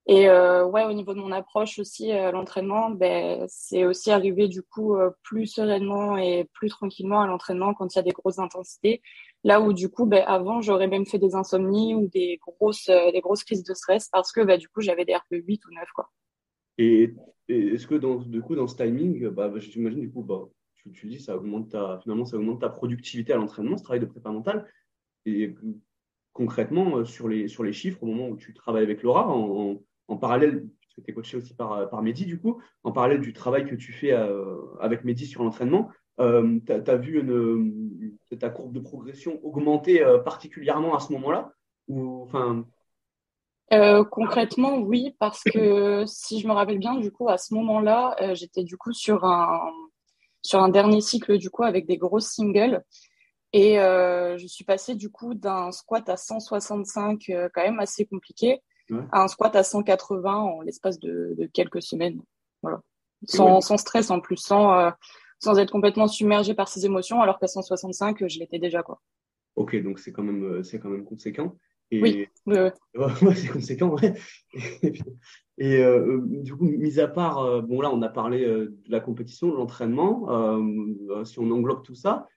Et 0.08 0.28
euh, 0.28 0.66
ouais, 0.66 0.86
au 0.86 0.94
niveau 0.94 1.14
de 1.14 1.20
mon 1.20 1.32
approche 1.32 1.78
aussi 1.78 2.12
à 2.12 2.32
l'entraînement, 2.32 2.90
ben, 2.90 3.46
c'est 3.48 3.86
aussi 3.86 4.10
arrivé 4.10 4.48
du 4.48 4.64
coup 4.64 4.96
euh, 4.96 5.12
plus 5.24 5.46
sereinement 5.46 6.18
et 6.18 6.50
plus 6.54 6.70
tranquillement 6.70 7.22
à 7.22 7.28
l'entraînement 7.28 7.76
quand 7.76 7.94
il 7.94 7.98
y 7.98 8.00
a 8.00 8.04
des 8.04 8.12
grosses 8.12 8.40
intensités. 8.40 9.02
Là 9.44 9.62
où 9.62 9.74
du 9.74 9.90
coup, 9.90 10.08
ben, 10.08 10.24
avant, 10.26 10.62
j'aurais 10.62 10.88
même 10.88 11.06
fait 11.06 11.20
des 11.20 11.36
insomnies 11.36 11.94
ou 11.94 12.08
des 12.08 12.40
grosses, 12.42 12.90
euh, 12.90 13.12
des 13.12 13.22
grosses 13.22 13.44
crises 13.44 13.64
de 13.64 13.74
stress 13.76 14.10
parce 14.12 14.32
que 14.32 14.42
ben, 14.42 14.58
du 14.58 14.68
coup, 14.70 14.82
j'avais 14.82 15.06
des 15.06 15.16
RP 15.16 15.34
8 15.34 15.66
ou 15.68 15.74
9. 15.74 15.88
Quoi. 15.94 16.10
Et, 16.80 17.14
est-ce 17.48 17.86
que 17.86 17.96
du 18.26 18.42
coup, 18.42 18.56
dans 18.56 18.68
ce 18.68 18.76
timing, 18.76 19.28
bah, 19.30 19.52
j'imagine 19.58 20.00
du 20.00 20.12
coup, 20.12 20.24
bah, 20.24 20.48
tu, 20.74 20.92
tu 20.92 21.08
dis, 21.08 21.20
ça 21.20 21.38
augmente 21.38 21.70
ta, 21.70 22.00
finalement, 22.02 22.26
ça 22.26 22.38
augmente 22.38 22.62
ta 22.62 22.70
productivité 22.70 23.34
à 23.34 23.38
l'entraînement, 23.38 23.78
ce 23.78 23.84
travail 23.84 24.00
de 24.00 24.06
prépa 24.06 24.32
mentale. 24.32 24.68
Et 25.28 25.54
concrètement, 26.34 27.06
sur 27.06 27.28
les, 27.28 27.48
sur 27.48 27.64
les 27.64 27.74
chiffres, 27.74 28.02
au 28.02 28.08
moment 28.08 28.30
où 28.30 28.38
tu 28.38 28.54
travailles 28.54 28.84
avec 28.84 29.04
Laura, 29.04 29.28
parallèle, 30.18 30.68
parce 30.82 30.96
que 30.96 31.02
tu 31.02 31.12
es 31.12 31.14
coaché 31.14 31.38
aussi 31.38 31.54
par, 31.54 31.90
par 31.90 32.02
Mehdi, 32.02 32.26
du 32.26 32.40
coup, 32.40 32.62
en 32.84 32.92
parallèle 32.92 33.22
du 33.22 33.34
travail 33.34 33.66
que 33.66 33.76
tu 33.76 33.94
fais 33.94 34.12
euh, 34.12 34.58
avec 34.80 35.04
Mehdi 35.04 35.26
sur 35.26 35.44
l'entraînement, 35.44 35.90
euh, 36.20 36.60
tu 36.66 36.72
as, 36.72 36.98
vu 36.98 38.18
ta 38.40 38.50
courbe 38.50 38.74
de 38.74 38.80
progression 38.80 39.40
augmenter 39.44 40.04
euh, 40.04 40.20
particulièrement 40.20 40.96
à 40.96 41.00
ce 41.00 41.14
moment-là? 41.14 41.54
Enfin... 41.90 42.66
concrètement, 44.12 44.78
oui, 44.80 45.16
parce 45.20 45.44
que 45.44 46.04
si 46.08 46.40
je 46.40 46.48
me 46.48 46.54
rappelle 46.54 46.80
bien, 46.80 46.96
du 46.96 47.12
coup, 47.12 47.30
à 47.30 47.38
ce 47.38 47.54
moment-là, 47.54 48.16
j'étais 48.34 48.64
du 48.64 48.78
coup 48.78 48.94
sur 48.94 49.24
un, 49.24 49.72
sur 50.42 50.62
un 50.62 50.70
dernier 50.70 51.02
cycle, 51.02 51.38
du 51.38 51.50
coup, 51.50 51.64
avec 51.64 51.88
des 51.88 51.98
grosses 51.98 52.32
singles. 52.32 52.84
Et 53.54 53.76
je 53.76 54.46
suis 54.48 54.66
passée, 54.66 54.96
du 54.96 55.10
coup, 55.10 55.34
d'un 55.34 55.72
squat 55.72 56.08
à 56.10 56.18
165, 56.18 57.24
quand 57.54 57.62
même 57.62 57.80
assez 57.80 58.06
compliqué, 58.06 58.62
un 59.12 59.28
squat 59.28 59.56
à 59.56 59.64
180 59.64 60.36
en 60.36 60.62
l'espace 60.62 61.00
de, 61.00 61.50
quelques 61.54 61.82
semaines. 61.82 62.22
Voilà. 62.62 62.82
Sans, 63.28 63.62
stress 63.78 64.10
en 64.10 64.20
plus, 64.20 64.38
sans, 64.38 64.78
euh, 64.80 64.90
sans 65.40 65.58
être 65.60 65.72
complètement 65.72 66.08
submergé 66.08 66.54
par 66.54 66.68
ses 66.68 66.86
émotions, 66.86 67.22
alors 67.22 67.40
qu'à 67.40 67.48
165, 67.48 68.28
je 68.28 68.40
l'étais 68.40 68.60
déjà. 68.60 68.82
Quoi. 68.82 69.00
Ok, 69.56 69.82
donc 69.84 70.00
c'est 70.00 70.12
quand 70.12 70.24
même, 70.24 70.44
euh, 70.44 70.80
quand 70.82 70.90
même 70.90 71.06
conséquent. 71.06 71.56
Et... 71.92 72.02
Oui, 72.02 72.28
c'est 73.36 73.50
conséquent, 73.50 73.96
Et 75.58 75.78
euh, 75.78 76.22
du 76.24 76.56
coup, 76.56 76.66
mis 76.66 77.00
à 77.00 77.08
part, 77.08 77.62
bon 77.62 77.82
là, 77.82 77.92
on 77.94 78.02
a 78.02 78.10
parlé 78.10 78.46
de 78.46 78.74
la 78.88 79.00
compétition, 79.00 79.50
de 79.50 79.56
l'entraînement. 79.56 80.26
si 81.24 81.38
on 81.38 81.52
englobe 81.52 81.84
tout 81.84 81.94
ça, 81.94 82.28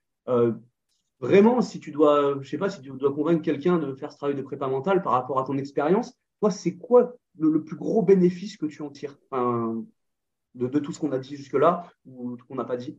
vraiment, 1.20 1.62
si 1.62 1.80
tu 1.80 1.90
dois, 1.90 2.36
je 2.40 2.48
sais 2.48 2.58
pas, 2.58 2.68
si 2.68 2.82
tu 2.82 2.90
dois 2.90 3.14
convaincre 3.14 3.42
quelqu'un 3.42 3.78
de 3.78 3.94
faire 3.94 4.12
ce 4.12 4.18
travail 4.18 4.36
de 4.36 4.42
prépa 4.42 4.66
mentale 4.66 5.02
par 5.02 5.12
rapport 5.12 5.38
à 5.38 5.44
ton 5.44 5.56
expérience, 5.56 6.18
c'est 6.50 6.76
quoi 6.76 7.16
le, 7.38 7.64
plus 7.64 7.76
gros 7.76 8.02
bénéfice 8.02 8.56
que 8.56 8.66
tu 8.66 8.82
en 8.82 8.90
tires 8.90 9.18
de, 10.54 10.78
tout 10.78 10.92
ce 10.92 10.98
qu'on 10.98 11.12
a 11.12 11.18
dit 11.18 11.36
jusque-là 11.36 11.90
ou 12.06 12.36
qu'on 12.48 12.54
n'a 12.54 12.64
pas 12.64 12.76
dit? 12.76 12.96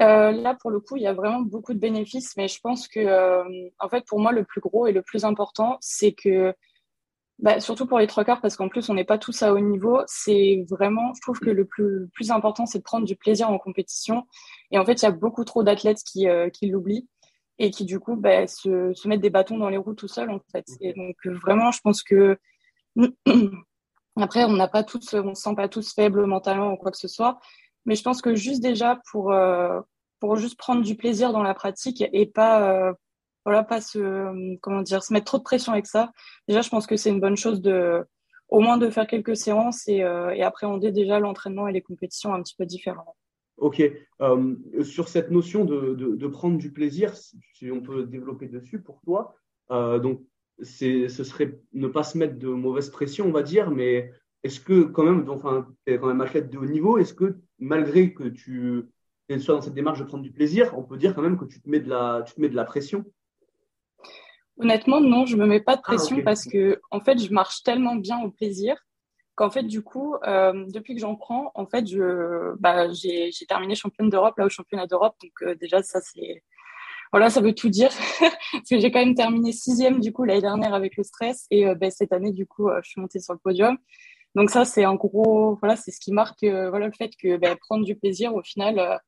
Euh, 0.00 0.32
là, 0.32 0.56
pour 0.58 0.70
le 0.70 0.80
coup, 0.80 0.96
il 0.96 1.02
y 1.02 1.06
a 1.06 1.12
vraiment 1.12 1.42
beaucoup 1.42 1.74
de 1.74 1.78
bénéfices, 1.78 2.36
mais 2.36 2.48
je 2.48 2.58
pense 2.60 2.88
que, 2.88 3.00
euh, 3.00 3.44
en 3.78 3.88
fait, 3.88 4.04
pour 4.06 4.18
moi, 4.18 4.32
le 4.32 4.44
plus 4.44 4.60
gros 4.60 4.86
et 4.86 4.92
le 4.92 5.02
plus 5.02 5.24
important, 5.24 5.76
c'est 5.80 6.12
que, 6.12 6.54
bah, 7.38 7.60
surtout 7.60 7.86
pour 7.86 7.98
les 7.98 8.06
trois 8.06 8.24
quarts, 8.24 8.40
parce 8.40 8.56
qu'en 8.56 8.68
plus, 8.68 8.88
on 8.88 8.94
n'est 8.94 9.04
pas 9.04 9.18
tous 9.18 9.42
à 9.42 9.52
haut 9.52 9.60
niveau, 9.60 10.00
c'est 10.06 10.64
vraiment, 10.70 11.12
je 11.14 11.20
trouve 11.20 11.38
que 11.38 11.50
le 11.50 11.66
plus, 11.66 12.30
important, 12.30 12.64
c'est 12.64 12.78
de 12.78 12.82
prendre 12.82 13.06
du 13.06 13.16
plaisir 13.16 13.50
en 13.50 13.58
compétition. 13.58 14.26
Et 14.70 14.78
en 14.78 14.86
fait, 14.86 15.02
il 15.02 15.04
y 15.04 15.08
a 15.08 15.10
beaucoup 15.10 15.44
trop 15.44 15.62
d'athlètes 15.62 16.02
qui, 16.02 16.28
euh, 16.28 16.48
qui 16.48 16.66
l'oublient 16.66 17.06
et 17.60 17.70
qui 17.70 17.84
du 17.84 18.00
coup 18.00 18.16
bah, 18.16 18.46
se, 18.46 18.92
se, 18.94 19.06
mettent 19.06 19.20
des 19.20 19.30
bâtons 19.30 19.58
dans 19.58 19.68
les 19.68 19.76
roues 19.76 19.94
tout 19.94 20.08
seul 20.08 20.30
en 20.30 20.40
fait. 20.50 20.66
Et 20.80 20.94
donc 20.94 21.14
euh, 21.26 21.34
vraiment, 21.34 21.70
je 21.70 21.80
pense 21.82 22.02
que 22.02 22.38
après, 24.16 24.44
on 24.44 24.54
n'a 24.54 24.66
pas 24.66 24.82
tous, 24.82 25.14
on 25.14 25.34
se 25.34 25.42
sent 25.42 25.54
pas 25.54 25.68
tous 25.68 25.92
faibles 25.94 26.24
mentalement 26.24 26.72
ou 26.72 26.76
quoi 26.76 26.90
que 26.90 26.96
ce 26.96 27.06
soit, 27.06 27.38
mais 27.84 27.94
je 27.94 28.02
pense 28.02 28.22
que 28.22 28.34
juste 28.34 28.62
déjà 28.62 28.98
pour 29.12 29.30
euh, 29.32 29.78
pour 30.20 30.36
juste 30.36 30.58
prendre 30.58 30.82
du 30.82 30.96
plaisir 30.96 31.32
dans 31.32 31.42
la 31.42 31.54
pratique 31.54 32.02
et 32.12 32.26
pas 32.26 32.62
euh, 32.70 32.92
voilà 33.44 33.62
pas 33.62 33.82
se 33.82 34.56
comment 34.60 34.82
dire 34.82 35.02
se 35.02 35.12
mettre 35.12 35.26
trop 35.26 35.38
de 35.38 35.42
pression 35.42 35.72
avec 35.72 35.86
ça. 35.86 36.12
Déjà, 36.48 36.62
je 36.62 36.70
pense 36.70 36.86
que 36.86 36.96
c'est 36.96 37.10
une 37.10 37.20
bonne 37.20 37.36
chose 37.36 37.60
de 37.60 38.02
au 38.48 38.60
moins 38.60 38.78
de 38.78 38.88
faire 38.90 39.06
quelques 39.06 39.36
séances 39.36 39.86
et, 39.86 39.98
et 39.98 40.42
appréhender 40.42 40.92
déjà 40.92 41.20
l'entraînement 41.20 41.68
et 41.68 41.72
les 41.72 41.82
compétitions 41.82 42.34
un 42.34 42.42
petit 42.42 42.56
peu 42.56 42.66
différemment. 42.66 43.16
Ok. 43.60 43.82
Euh, 44.22 44.56
sur 44.82 45.08
cette 45.08 45.30
notion 45.30 45.64
de, 45.64 45.94
de, 45.94 46.26
prendre 46.26 46.56
du 46.58 46.72
plaisir, 46.72 47.14
si 47.14 47.70
on 47.70 47.80
peut 47.80 48.04
développer 48.04 48.48
dessus 48.48 48.80
pour 48.80 49.00
toi, 49.02 49.34
euh, 49.70 49.98
donc 49.98 50.22
ce 50.62 51.08
serait 51.08 51.60
ne 51.72 51.86
pas 51.86 52.02
se 52.02 52.18
mettre 52.18 52.38
de 52.38 52.48
mauvaise 52.48 52.90
pression, 52.90 53.26
on 53.26 53.32
va 53.32 53.42
dire, 53.42 53.70
mais 53.70 54.12
est-ce 54.42 54.60
que 54.60 54.82
quand 54.84 55.04
même, 55.04 55.28
enfin, 55.28 55.68
tu 55.86 55.92
es 55.92 55.98
quand 55.98 56.08
même 56.08 56.20
athlète 56.22 56.50
de 56.50 56.58
haut 56.58 56.66
niveau, 56.66 56.98
est-ce 56.98 57.14
que 57.14 57.36
malgré 57.58 58.14
que 58.14 58.24
tu 58.24 58.88
sois 59.38 59.54
dans 59.54 59.60
cette 59.60 59.74
démarche 59.74 60.00
de 60.00 60.04
prendre 60.04 60.24
du 60.24 60.32
plaisir, 60.32 60.76
on 60.76 60.82
peut 60.82 60.96
dire 60.96 61.14
quand 61.14 61.22
même 61.22 61.38
que 61.38 61.44
tu 61.44 61.60
te 61.60 61.68
mets 61.68 61.80
de 61.80 61.88
la, 61.88 62.22
tu 62.26 62.34
te 62.34 62.40
mets 62.40 62.48
de 62.48 62.56
la 62.56 62.64
pression? 62.64 63.04
Honnêtement, 64.58 65.00
non, 65.00 65.26
je 65.26 65.36
me 65.36 65.46
mets 65.46 65.60
pas 65.60 65.76
de 65.76 65.82
ah, 65.84 65.88
pression 65.88 66.22
parce 66.22 66.46
que 66.46 66.80
en 66.90 67.00
fait, 67.00 67.18
je 67.18 67.32
marche 67.32 67.62
tellement 67.62 67.96
bien 67.96 68.20
au 68.22 68.30
plaisir 68.30 68.76
qu'en 69.40 69.50
fait, 69.50 69.62
du 69.62 69.80
coup, 69.82 70.16
euh, 70.26 70.66
depuis 70.68 70.94
que 70.94 71.00
j'en 71.00 71.16
prends, 71.16 71.50
en 71.54 71.64
fait, 71.64 71.86
je, 71.86 72.54
bah, 72.58 72.92
j'ai, 72.92 73.30
terminé 73.48 73.74
championne 73.74 74.10
d'Europe, 74.10 74.36
là, 74.36 74.44
au 74.44 74.50
championnat 74.50 74.86
d'Europe. 74.86 75.14
Donc, 75.22 75.32
euh, 75.40 75.54
déjà, 75.54 75.82
ça, 75.82 75.98
c'est, 76.02 76.42
voilà, 77.10 77.30
ça 77.30 77.40
veut 77.40 77.54
tout 77.54 77.70
dire. 77.70 77.88
Parce 78.20 78.68
que 78.68 78.78
j'ai 78.78 78.90
quand 78.90 78.98
même 78.98 79.14
terminé 79.14 79.52
sixième, 79.52 79.98
du 80.00 80.12
coup, 80.12 80.24
l'année 80.24 80.42
dernière 80.42 80.74
avec 80.74 80.94
le 80.98 81.04
stress. 81.04 81.46
Et 81.50 81.66
euh, 81.66 81.74
bah, 81.74 81.90
cette 81.90 82.12
année, 82.12 82.32
du 82.32 82.46
coup, 82.46 82.68
je 82.82 82.90
suis 82.90 83.00
montée 83.00 83.18
sur 83.18 83.32
le 83.32 83.38
podium. 83.38 83.78
Donc, 84.34 84.50
ça, 84.50 84.66
c'est 84.66 84.84
en 84.84 84.96
gros, 84.96 85.56
voilà, 85.62 85.74
c'est 85.74 85.90
ce 85.90 86.00
qui 86.00 86.12
marque, 86.12 86.44
voilà, 86.44 86.88
le 86.88 86.92
fait 86.92 87.12
que 87.18 87.38
bah, 87.38 87.56
prendre 87.56 87.86
du 87.86 87.96
plaisir, 87.96 88.34
au 88.34 88.42
final, 88.42 89.00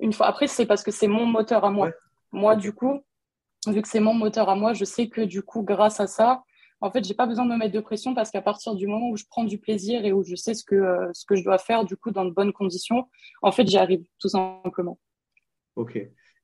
une 0.00 0.12
fois, 0.12 0.26
après, 0.26 0.48
c'est 0.48 0.66
parce 0.66 0.82
que 0.82 0.90
c'est 0.90 1.06
mon 1.06 1.24
moteur 1.24 1.64
à 1.64 1.70
moi. 1.70 1.92
Moi, 2.32 2.56
du 2.56 2.72
coup, 2.72 3.00
vu 3.68 3.80
que 3.80 3.88
c'est 3.88 4.00
mon 4.00 4.12
moteur 4.12 4.48
à 4.48 4.56
moi, 4.56 4.72
je 4.72 4.84
sais 4.84 5.08
que, 5.08 5.20
du 5.20 5.42
coup, 5.42 5.62
grâce 5.62 6.00
à 6.00 6.08
ça, 6.08 6.42
en 6.82 6.90
fait, 6.90 7.04
j'ai 7.04 7.14
pas 7.14 7.26
besoin 7.26 7.46
de 7.46 7.50
me 7.52 7.56
mettre 7.56 7.72
de 7.72 7.80
pression 7.80 8.12
parce 8.12 8.30
qu'à 8.30 8.42
partir 8.42 8.74
du 8.74 8.88
moment 8.88 9.08
où 9.10 9.16
je 9.16 9.24
prends 9.30 9.44
du 9.44 9.56
plaisir 9.56 10.04
et 10.04 10.12
où 10.12 10.24
je 10.24 10.34
sais 10.34 10.52
ce 10.52 10.64
que, 10.64 10.74
euh, 10.74 11.10
ce 11.14 11.24
que 11.24 11.36
je 11.36 11.44
dois 11.44 11.58
faire, 11.58 11.84
du 11.84 11.96
coup, 11.96 12.10
dans 12.10 12.24
de 12.24 12.32
bonnes 12.32 12.52
conditions, 12.52 13.08
en 13.40 13.52
fait, 13.52 13.66
j'y 13.68 13.78
arrive 13.78 14.04
tout 14.18 14.28
simplement. 14.28 14.98
Ok. 15.76 15.96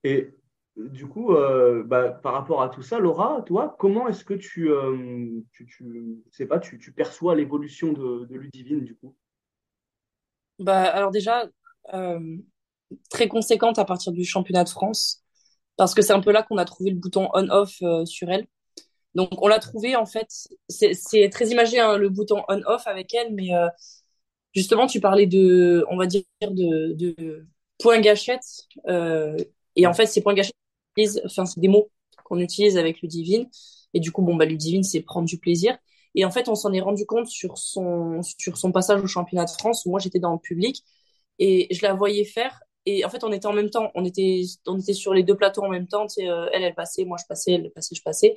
Et 0.04 0.30
du 0.76 1.08
coup, 1.08 1.34
euh, 1.34 1.82
bah, 1.82 2.10
par 2.10 2.34
rapport 2.34 2.62
à 2.62 2.68
tout 2.68 2.82
ça, 2.82 3.00
Laura, 3.00 3.42
toi, 3.46 3.74
comment 3.80 4.06
est-ce 4.06 4.24
que 4.24 4.34
tu, 4.34 4.70
euh, 4.70 5.40
tu, 5.50 5.68
sais 6.30 6.46
pas, 6.46 6.60
tu, 6.60 6.78
tu 6.78 6.92
perçois 6.92 7.34
l'évolution 7.34 7.92
de, 7.92 8.26
de 8.26 8.36
Ludivine, 8.36 8.84
du 8.84 8.94
coup? 8.94 9.16
Bah, 10.60 10.84
Alors 10.84 11.10
déjà, 11.10 11.48
très 13.10 13.26
conséquente 13.26 13.80
à 13.80 13.84
partir 13.84 14.12
du 14.12 14.24
championnat 14.24 14.62
de 14.62 14.68
France, 14.68 15.24
parce 15.76 15.94
que 15.94 16.02
c'est 16.02 16.12
un 16.12 16.20
peu 16.20 16.30
là 16.30 16.44
qu'on 16.44 16.58
a 16.58 16.64
trouvé 16.64 16.90
le 16.90 16.96
bouton 16.96 17.28
on-off 17.34 17.82
sur 18.04 18.30
elle. 18.30 18.46
Donc, 19.14 19.30
on 19.42 19.48
l'a 19.48 19.58
trouvé, 19.58 19.96
en 19.96 20.06
fait, 20.06 20.28
c'est 20.68 21.30
très 21.30 21.48
imagé, 21.48 21.80
hein, 21.80 21.96
le 21.96 22.08
bouton 22.08 22.42
on-off 22.48 22.86
avec 22.86 23.12
elle, 23.14 23.34
mais 23.34 23.54
euh, 23.54 23.66
justement, 24.54 24.86
tu 24.86 25.00
parlais 25.00 25.26
de, 25.26 25.84
on 25.90 25.96
va 25.96 26.06
dire, 26.06 26.22
de, 26.42 26.92
de 26.94 27.46
points 27.78 28.00
gâchettes. 28.00 28.66
Euh, 28.88 29.36
et 29.76 29.86
en 29.86 29.94
fait, 29.94 30.06
ces 30.06 30.22
points 30.22 30.34
gâchettes, 30.34 30.54
enfin, 31.24 31.46
c'est 31.46 31.60
des 31.60 31.68
mots 31.68 31.90
qu'on 32.24 32.38
utilise 32.38 32.76
avec 32.76 33.00
Ludivine. 33.02 33.48
Et 33.94 34.00
du 34.00 34.12
coup, 34.12 34.22
bon, 34.22 34.36
bah, 34.36 34.44
Ludivine, 34.44 34.82
c'est 34.82 35.00
prendre 35.02 35.26
du 35.26 35.38
plaisir. 35.38 35.76
Et 36.14 36.24
en 36.24 36.30
fait, 36.30 36.48
on 36.48 36.54
s'en 36.54 36.72
est 36.72 36.80
rendu 36.80 37.06
compte 37.06 37.26
sur 37.28 37.58
son, 37.58 38.22
sur 38.22 38.56
son 38.58 38.72
passage 38.72 39.02
au 39.02 39.06
championnat 39.06 39.44
de 39.44 39.50
France 39.50 39.84
où 39.86 39.90
moi 39.90 40.00
j'étais 40.00 40.18
dans 40.18 40.32
le 40.32 40.38
public 40.38 40.82
et 41.38 41.68
je 41.74 41.82
la 41.82 41.94
voyais 41.94 42.24
faire. 42.24 42.60
Et 42.86 43.04
en 43.04 43.10
fait, 43.10 43.22
on 43.24 43.32
était 43.32 43.46
en 43.46 43.52
même 43.52 43.70
temps, 43.70 43.90
on 43.94 44.04
était, 44.04 44.42
on 44.66 44.78
était 44.78 44.94
sur 44.94 45.12
les 45.14 45.22
deux 45.22 45.36
plateaux 45.36 45.62
en 45.62 45.68
même 45.68 45.86
temps. 45.86 46.06
Tu 46.06 46.14
sais, 46.22 46.28
euh, 46.28 46.48
elle, 46.52 46.62
elle 46.64 46.74
passait, 46.74 47.04
moi 47.04 47.18
je 47.20 47.26
passais, 47.28 47.52
elle 47.52 47.70
passait, 47.72 47.94
je 47.94 48.02
passais. 48.02 48.36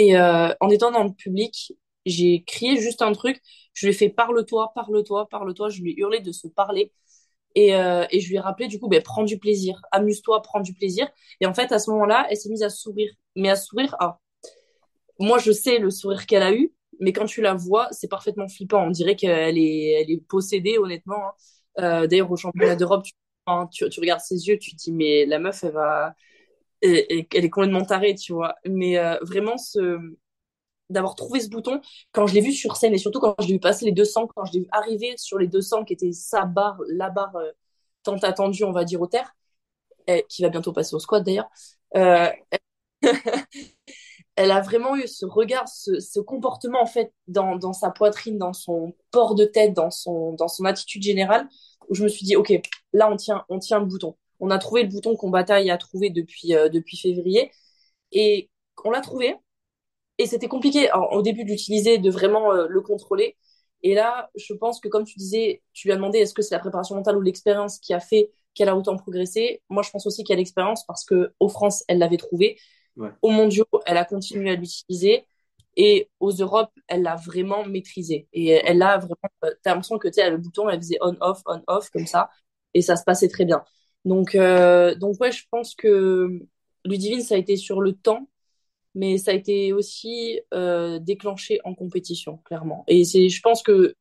Et 0.00 0.16
euh, 0.16 0.48
en 0.60 0.70
étant 0.70 0.90
dans 0.90 1.04
le 1.04 1.12
public, 1.12 1.74
j'ai 2.06 2.42
crié 2.44 2.80
juste 2.80 3.02
un 3.02 3.12
truc. 3.12 3.38
Je 3.74 3.84
lui 3.84 3.92
ai 3.92 3.96
fait 3.96 4.08
parle-toi, 4.08 4.72
parle-toi, 4.74 5.28
parle-toi. 5.28 5.68
Je 5.68 5.82
lui 5.82 5.90
ai 5.92 6.00
hurlé 6.00 6.20
de 6.20 6.32
se 6.32 6.48
parler. 6.48 6.90
Et, 7.54 7.74
euh, 7.74 8.06
et 8.10 8.20
je 8.20 8.30
lui 8.30 8.36
ai 8.36 8.40
rappelé, 8.40 8.66
du 8.66 8.80
coup, 8.80 8.88
ben, 8.88 9.02
prends 9.02 9.24
du 9.24 9.38
plaisir, 9.38 9.82
amuse-toi, 9.92 10.40
prends 10.40 10.60
du 10.60 10.72
plaisir. 10.72 11.06
Et 11.42 11.46
en 11.46 11.52
fait, 11.52 11.70
à 11.70 11.78
ce 11.78 11.90
moment-là, 11.90 12.26
elle 12.30 12.38
s'est 12.38 12.48
mise 12.48 12.62
à 12.62 12.70
sourire. 12.70 13.12
Mais 13.36 13.50
à 13.50 13.56
sourire, 13.56 13.94
ah, 14.00 14.18
moi, 15.18 15.38
je 15.38 15.52
sais 15.52 15.78
le 15.78 15.90
sourire 15.90 16.24
qu'elle 16.24 16.42
a 16.42 16.54
eu, 16.54 16.72
mais 16.98 17.12
quand 17.12 17.26
tu 17.26 17.42
la 17.42 17.52
vois, 17.52 17.88
c'est 17.90 18.08
parfaitement 18.08 18.48
flippant. 18.48 18.86
On 18.86 18.90
dirait 18.90 19.16
qu'elle 19.16 19.58
est, 19.58 20.00
elle 20.00 20.10
est 20.10 20.24
possédée, 20.28 20.78
honnêtement. 20.78 21.28
Hein. 21.78 22.02
Euh, 22.04 22.06
D'ailleurs, 22.06 22.30
au 22.32 22.36
championnat 22.36 22.74
d'Europe, 22.76 23.04
tu, 23.04 23.12
tu, 23.70 23.90
tu, 23.90 24.00
regardes 24.00 24.20
ses 24.20 24.48
yeux, 24.48 24.56
tu 24.58 24.70
te 24.72 24.76
dis, 24.76 24.92
mais 24.92 25.26
la 25.26 25.38
meuf, 25.38 25.62
elle 25.62 25.72
va, 25.72 26.14
elle, 26.82 27.26
elle 27.34 27.44
est 27.44 27.50
complètement 27.50 27.84
tarée, 27.84 28.14
tu 28.14 28.32
vois. 28.32 28.54
Mais 28.66 28.98
euh, 28.98 29.18
vraiment, 29.22 29.58
ce, 29.58 29.98
d'avoir 30.90 31.14
trouvé 31.14 31.40
ce 31.40 31.48
bouton 31.48 31.80
quand 32.12 32.26
je 32.26 32.34
l'ai 32.34 32.40
vu 32.40 32.52
sur 32.52 32.76
scène 32.76 32.92
et 32.92 32.98
surtout 32.98 33.20
quand 33.20 33.34
je 33.40 33.46
l'ai 33.46 33.54
vu 33.54 33.60
passer 33.60 33.86
les 33.86 33.92
200, 33.92 34.26
quand 34.34 34.44
je 34.44 34.52
l'ai 34.52 34.60
vu 34.60 34.68
arriver 34.72 35.14
sur 35.16 35.38
les 35.38 35.46
200 35.46 35.84
qui 35.84 35.94
était 35.94 36.12
sa 36.12 36.44
barre, 36.44 36.78
la 36.88 37.10
barre 37.10 37.36
euh, 37.36 37.50
tant 38.02 38.16
attendue, 38.18 38.64
on 38.64 38.72
va 38.72 38.84
dire, 38.84 39.00
au 39.00 39.06
terre, 39.06 39.34
et, 40.06 40.26
qui 40.28 40.42
va 40.42 40.48
bientôt 40.48 40.72
passer 40.72 40.94
au 40.94 40.98
squat 40.98 41.24
d'ailleurs. 41.24 41.48
Euh, 41.96 42.28
elle 44.36 44.50
a 44.50 44.60
vraiment 44.60 44.96
eu 44.96 45.06
ce 45.06 45.26
regard, 45.26 45.68
ce, 45.68 46.00
ce 46.00 46.20
comportement 46.20 46.82
en 46.82 46.86
fait 46.86 47.12
dans, 47.28 47.56
dans, 47.56 47.72
sa 47.72 47.90
poitrine, 47.90 48.38
dans 48.38 48.52
son 48.52 48.94
port 49.10 49.34
de 49.34 49.44
tête, 49.44 49.74
dans 49.74 49.90
son, 49.90 50.32
dans 50.34 50.48
son 50.48 50.64
attitude 50.64 51.02
générale, 51.02 51.48
où 51.88 51.94
je 51.94 52.02
me 52.04 52.08
suis 52.08 52.24
dit, 52.24 52.36
ok, 52.36 52.52
là 52.92 53.10
on 53.10 53.16
tient, 53.16 53.44
on 53.48 53.58
tient 53.58 53.80
le 53.80 53.86
bouton. 53.86 54.16
On 54.40 54.50
a 54.50 54.58
trouvé 54.58 54.82
le 54.82 54.88
bouton 54.88 55.16
qu'on 55.16 55.30
bataille 55.30 55.70
à 55.70 55.78
trouver 55.78 56.10
depuis, 56.10 56.54
euh, 56.54 56.68
depuis 56.68 56.96
février. 56.98 57.50
Et 58.12 58.50
on 58.84 58.90
l'a 58.90 59.00
trouvé, 59.02 59.36
et 60.18 60.26
c'était 60.26 60.48
compliqué 60.48 60.90
au 61.12 61.22
début 61.22 61.44
d'utiliser, 61.44 61.98
de 61.98 62.10
vraiment 62.10 62.52
euh, 62.52 62.66
le 62.68 62.80
contrôler. 62.82 63.36
Et 63.82 63.94
là, 63.94 64.30
je 64.36 64.52
pense 64.52 64.80
que 64.80 64.88
comme 64.88 65.04
tu 65.04 65.18
disais, 65.18 65.62
tu 65.72 65.88
lui 65.88 65.92
as 65.92 65.96
demandé 65.96 66.18
est-ce 66.18 66.34
que 66.34 66.42
c'est 66.42 66.54
la 66.54 66.58
préparation 66.60 66.94
mentale 66.94 67.16
ou 67.16 67.22
l'expérience 67.22 67.78
qui 67.78 67.94
a 67.94 68.00
fait 68.00 68.30
qu'elle 68.54 68.68
a 68.68 68.76
autant 68.76 68.96
progressé? 68.96 69.62
Moi, 69.70 69.82
je 69.82 69.90
pense 69.90 70.06
aussi 70.06 70.22
qu'il 70.24 70.34
y 70.34 70.36
a 70.36 70.38
l'expérience 70.38 70.84
parce 70.86 71.04
que 71.04 71.32
au 71.40 71.48
France, 71.48 71.84
elle 71.88 71.98
l'avait 71.98 72.18
trouvé. 72.18 72.58
Au 73.22 73.30
mondiaux, 73.30 73.66
elle 73.86 73.96
a 73.96 74.04
continué 74.04 74.50
à 74.50 74.56
l'utiliser. 74.56 75.26
Et 75.76 76.10
aux 76.20 76.32
Europes, 76.32 76.72
elle 76.88 77.02
l'a 77.02 77.16
vraiment 77.16 77.64
maîtrisé. 77.64 78.28
Et 78.32 78.48
elle 78.50 78.82
a 78.82 78.98
vraiment, 78.98 79.16
euh, 79.44 79.54
t'as 79.62 79.70
l'impression 79.70 79.98
que 79.98 80.08
tu 80.08 80.14
sais, 80.14 80.28
le 80.30 80.36
bouton, 80.38 80.68
elle 80.68 80.80
faisait 80.80 80.98
on-off, 81.00 81.40
on-off, 81.46 81.90
comme 81.90 82.06
ça. 82.06 82.30
Et 82.74 82.82
ça 82.82 82.96
se 82.96 83.04
passait 83.04 83.28
très 83.28 83.44
bien. 83.44 83.64
Donc, 84.04 84.34
euh, 84.34 84.94
donc 84.94 85.20
ouais, 85.20 85.32
je 85.32 85.44
pense 85.50 85.74
que 85.74 86.40
Ludivine, 86.84 87.22
ça 87.22 87.34
a 87.34 87.38
été 87.38 87.56
sur 87.56 87.80
le 87.80 87.92
temps 87.92 88.28
mais 88.94 89.18
ça 89.18 89.30
a 89.30 89.34
été 89.34 89.72
aussi 89.72 90.40
euh, 90.54 90.98
déclenché 90.98 91.60
en 91.64 91.74
compétition, 91.74 92.38
clairement. 92.38 92.84
Et 92.88 93.04
c'est, 93.04 93.28
je 93.28 93.40
pense 93.40 93.62
que 93.62 93.94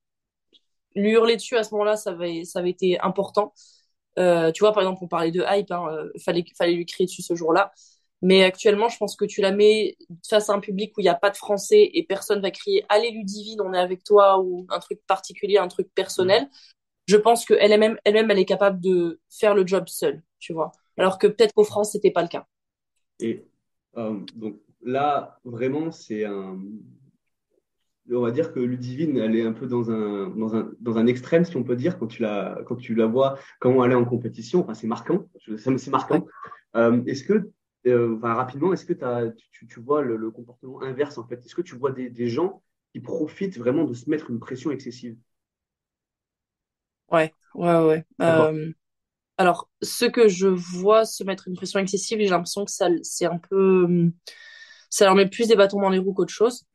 lui 0.95 1.11
hurler 1.11 1.35
dessus 1.35 1.57
à 1.57 1.63
ce 1.63 1.71
moment-là, 1.73 1.95
ça 1.95 2.11
avait, 2.11 2.43
ça 2.43 2.59
avait 2.59 2.71
été 2.71 2.99
important. 2.99 3.53
Euh, 4.17 4.51
tu 4.51 4.61
vois, 4.61 4.73
par 4.73 4.83
exemple, 4.83 5.03
on 5.03 5.07
parlait 5.07 5.31
de 5.31 5.43
hype, 5.47 5.71
hein, 5.71 5.85
euh, 5.91 6.11
fallait, 6.23 6.43
fallait 6.57 6.73
lui 6.73 6.85
crier 6.85 7.05
dessus 7.05 7.21
ce 7.21 7.35
jour-là. 7.35 7.71
Mais 8.21 8.43
actuellement, 8.43 8.89
je 8.89 8.97
pense 8.97 9.15
que 9.15 9.23
tu 9.23 9.41
la 9.41 9.51
mets 9.51 9.95
face 10.27 10.49
à 10.49 10.53
un 10.53 10.59
public 10.59 10.97
où 10.97 11.01
il 11.01 11.05
n'y 11.05 11.09
a 11.09 11.15
pas 11.15 11.29
de 11.29 11.37
français 11.37 11.89
et 11.93 12.03
personne 12.03 12.41
va 12.41 12.51
crier 12.51 12.83
Allez 12.89 13.11
Ludivine, 13.11 13.61
on 13.61 13.73
est 13.73 13.79
avec 13.79 14.03
toi 14.03 14.39
ou 14.41 14.67
un 14.69 14.79
truc 14.79 14.99
particulier, 15.07 15.57
un 15.57 15.69
truc 15.69 15.87
personnel. 15.95 16.49
Je 17.09 17.17
pense 17.17 17.43
qu'elle-même, 17.43 17.97
elle-même, 18.05 18.29
elle 18.29 18.37
est 18.37 18.45
capable 18.45 18.79
de 18.79 19.19
faire 19.31 19.55
le 19.55 19.65
job 19.65 19.85
seule, 19.87 20.21
tu 20.37 20.53
vois. 20.53 20.71
Alors 20.95 21.17
que 21.17 21.25
peut-être 21.25 21.55
qu'au 21.55 21.63
France, 21.63 21.93
c'était 21.93 22.11
pas 22.11 22.21
le 22.21 22.27
cas. 22.27 22.45
Et 23.19 23.47
euh, 23.97 24.19
donc, 24.35 24.59
là, 24.83 25.39
vraiment, 25.43 25.89
c'est 25.89 26.23
un. 26.25 26.59
On 28.11 28.21
va 28.21 28.29
dire 28.29 28.53
que 28.53 28.59
Ludivine, 28.59 29.17
elle 29.17 29.35
est 29.35 29.43
un 29.43 29.53
peu 29.53 29.65
dans 29.65 29.89
un, 29.89 30.29
dans 30.29 30.55
un, 30.55 30.71
dans 30.79 30.99
un 30.99 31.07
extrême, 31.07 31.45
si 31.45 31.57
on 31.57 31.63
peut 31.63 31.75
dire, 31.75 31.97
quand 31.97 32.05
tu 32.05 32.21
la, 32.21 32.61
quand 32.67 32.75
tu 32.75 32.93
la 32.93 33.07
vois, 33.07 33.39
comment 33.59 33.83
elle 33.83 33.93
est 33.93 33.95
en 33.95 34.05
compétition. 34.05 34.59
Enfin, 34.59 34.75
c'est 34.75 34.85
marquant. 34.85 35.27
C'est 35.57 35.87
marquant. 35.87 36.27
Euh, 36.75 37.03
est-ce 37.07 37.23
que, 37.23 37.49
euh, 37.87 38.17
enfin, 38.17 38.35
rapidement, 38.35 38.71
est-ce 38.71 38.85
que 38.85 38.93
tu, 39.51 39.65
tu, 39.65 39.79
vois 39.79 40.03
le, 40.03 40.29
comportement 40.29 40.83
inverse, 40.83 41.17
en 41.17 41.27
fait? 41.27 41.43
Est-ce 41.43 41.55
que 41.55 41.63
tu 41.63 41.75
vois 41.75 41.91
des, 41.91 42.11
des 42.11 42.27
gens 42.27 42.61
qui 42.93 42.99
profitent 42.99 43.57
vraiment 43.57 43.85
de 43.85 43.95
se 43.95 44.07
mettre 44.11 44.29
une 44.29 44.39
pression 44.39 44.69
excessive? 44.69 45.17
Ouais, 47.11 47.33
ouais, 47.55 47.77
ouais. 47.85 48.05
Euh, 48.21 48.71
alors, 49.37 49.69
ce 49.81 50.05
que 50.05 50.27
je 50.29 50.47
vois 50.47 51.05
se 51.05 51.23
mettre 51.23 51.47
une 51.47 51.55
pression 51.55 51.79
excessive, 51.79 52.19
j'ai 52.19 52.29
l'impression 52.29 52.65
que 52.65 52.71
ça, 52.71 52.89
c'est 53.03 53.25
un 53.25 53.39
peu 53.39 54.11
ça 54.89 55.05
leur 55.05 55.15
met 55.15 55.27
plus 55.27 55.47
des 55.47 55.55
bâtons 55.55 55.81
dans 55.81 55.89
les 55.89 55.99
roues 55.99 56.13
qu'autre 56.13 56.33
chose. 56.33 56.65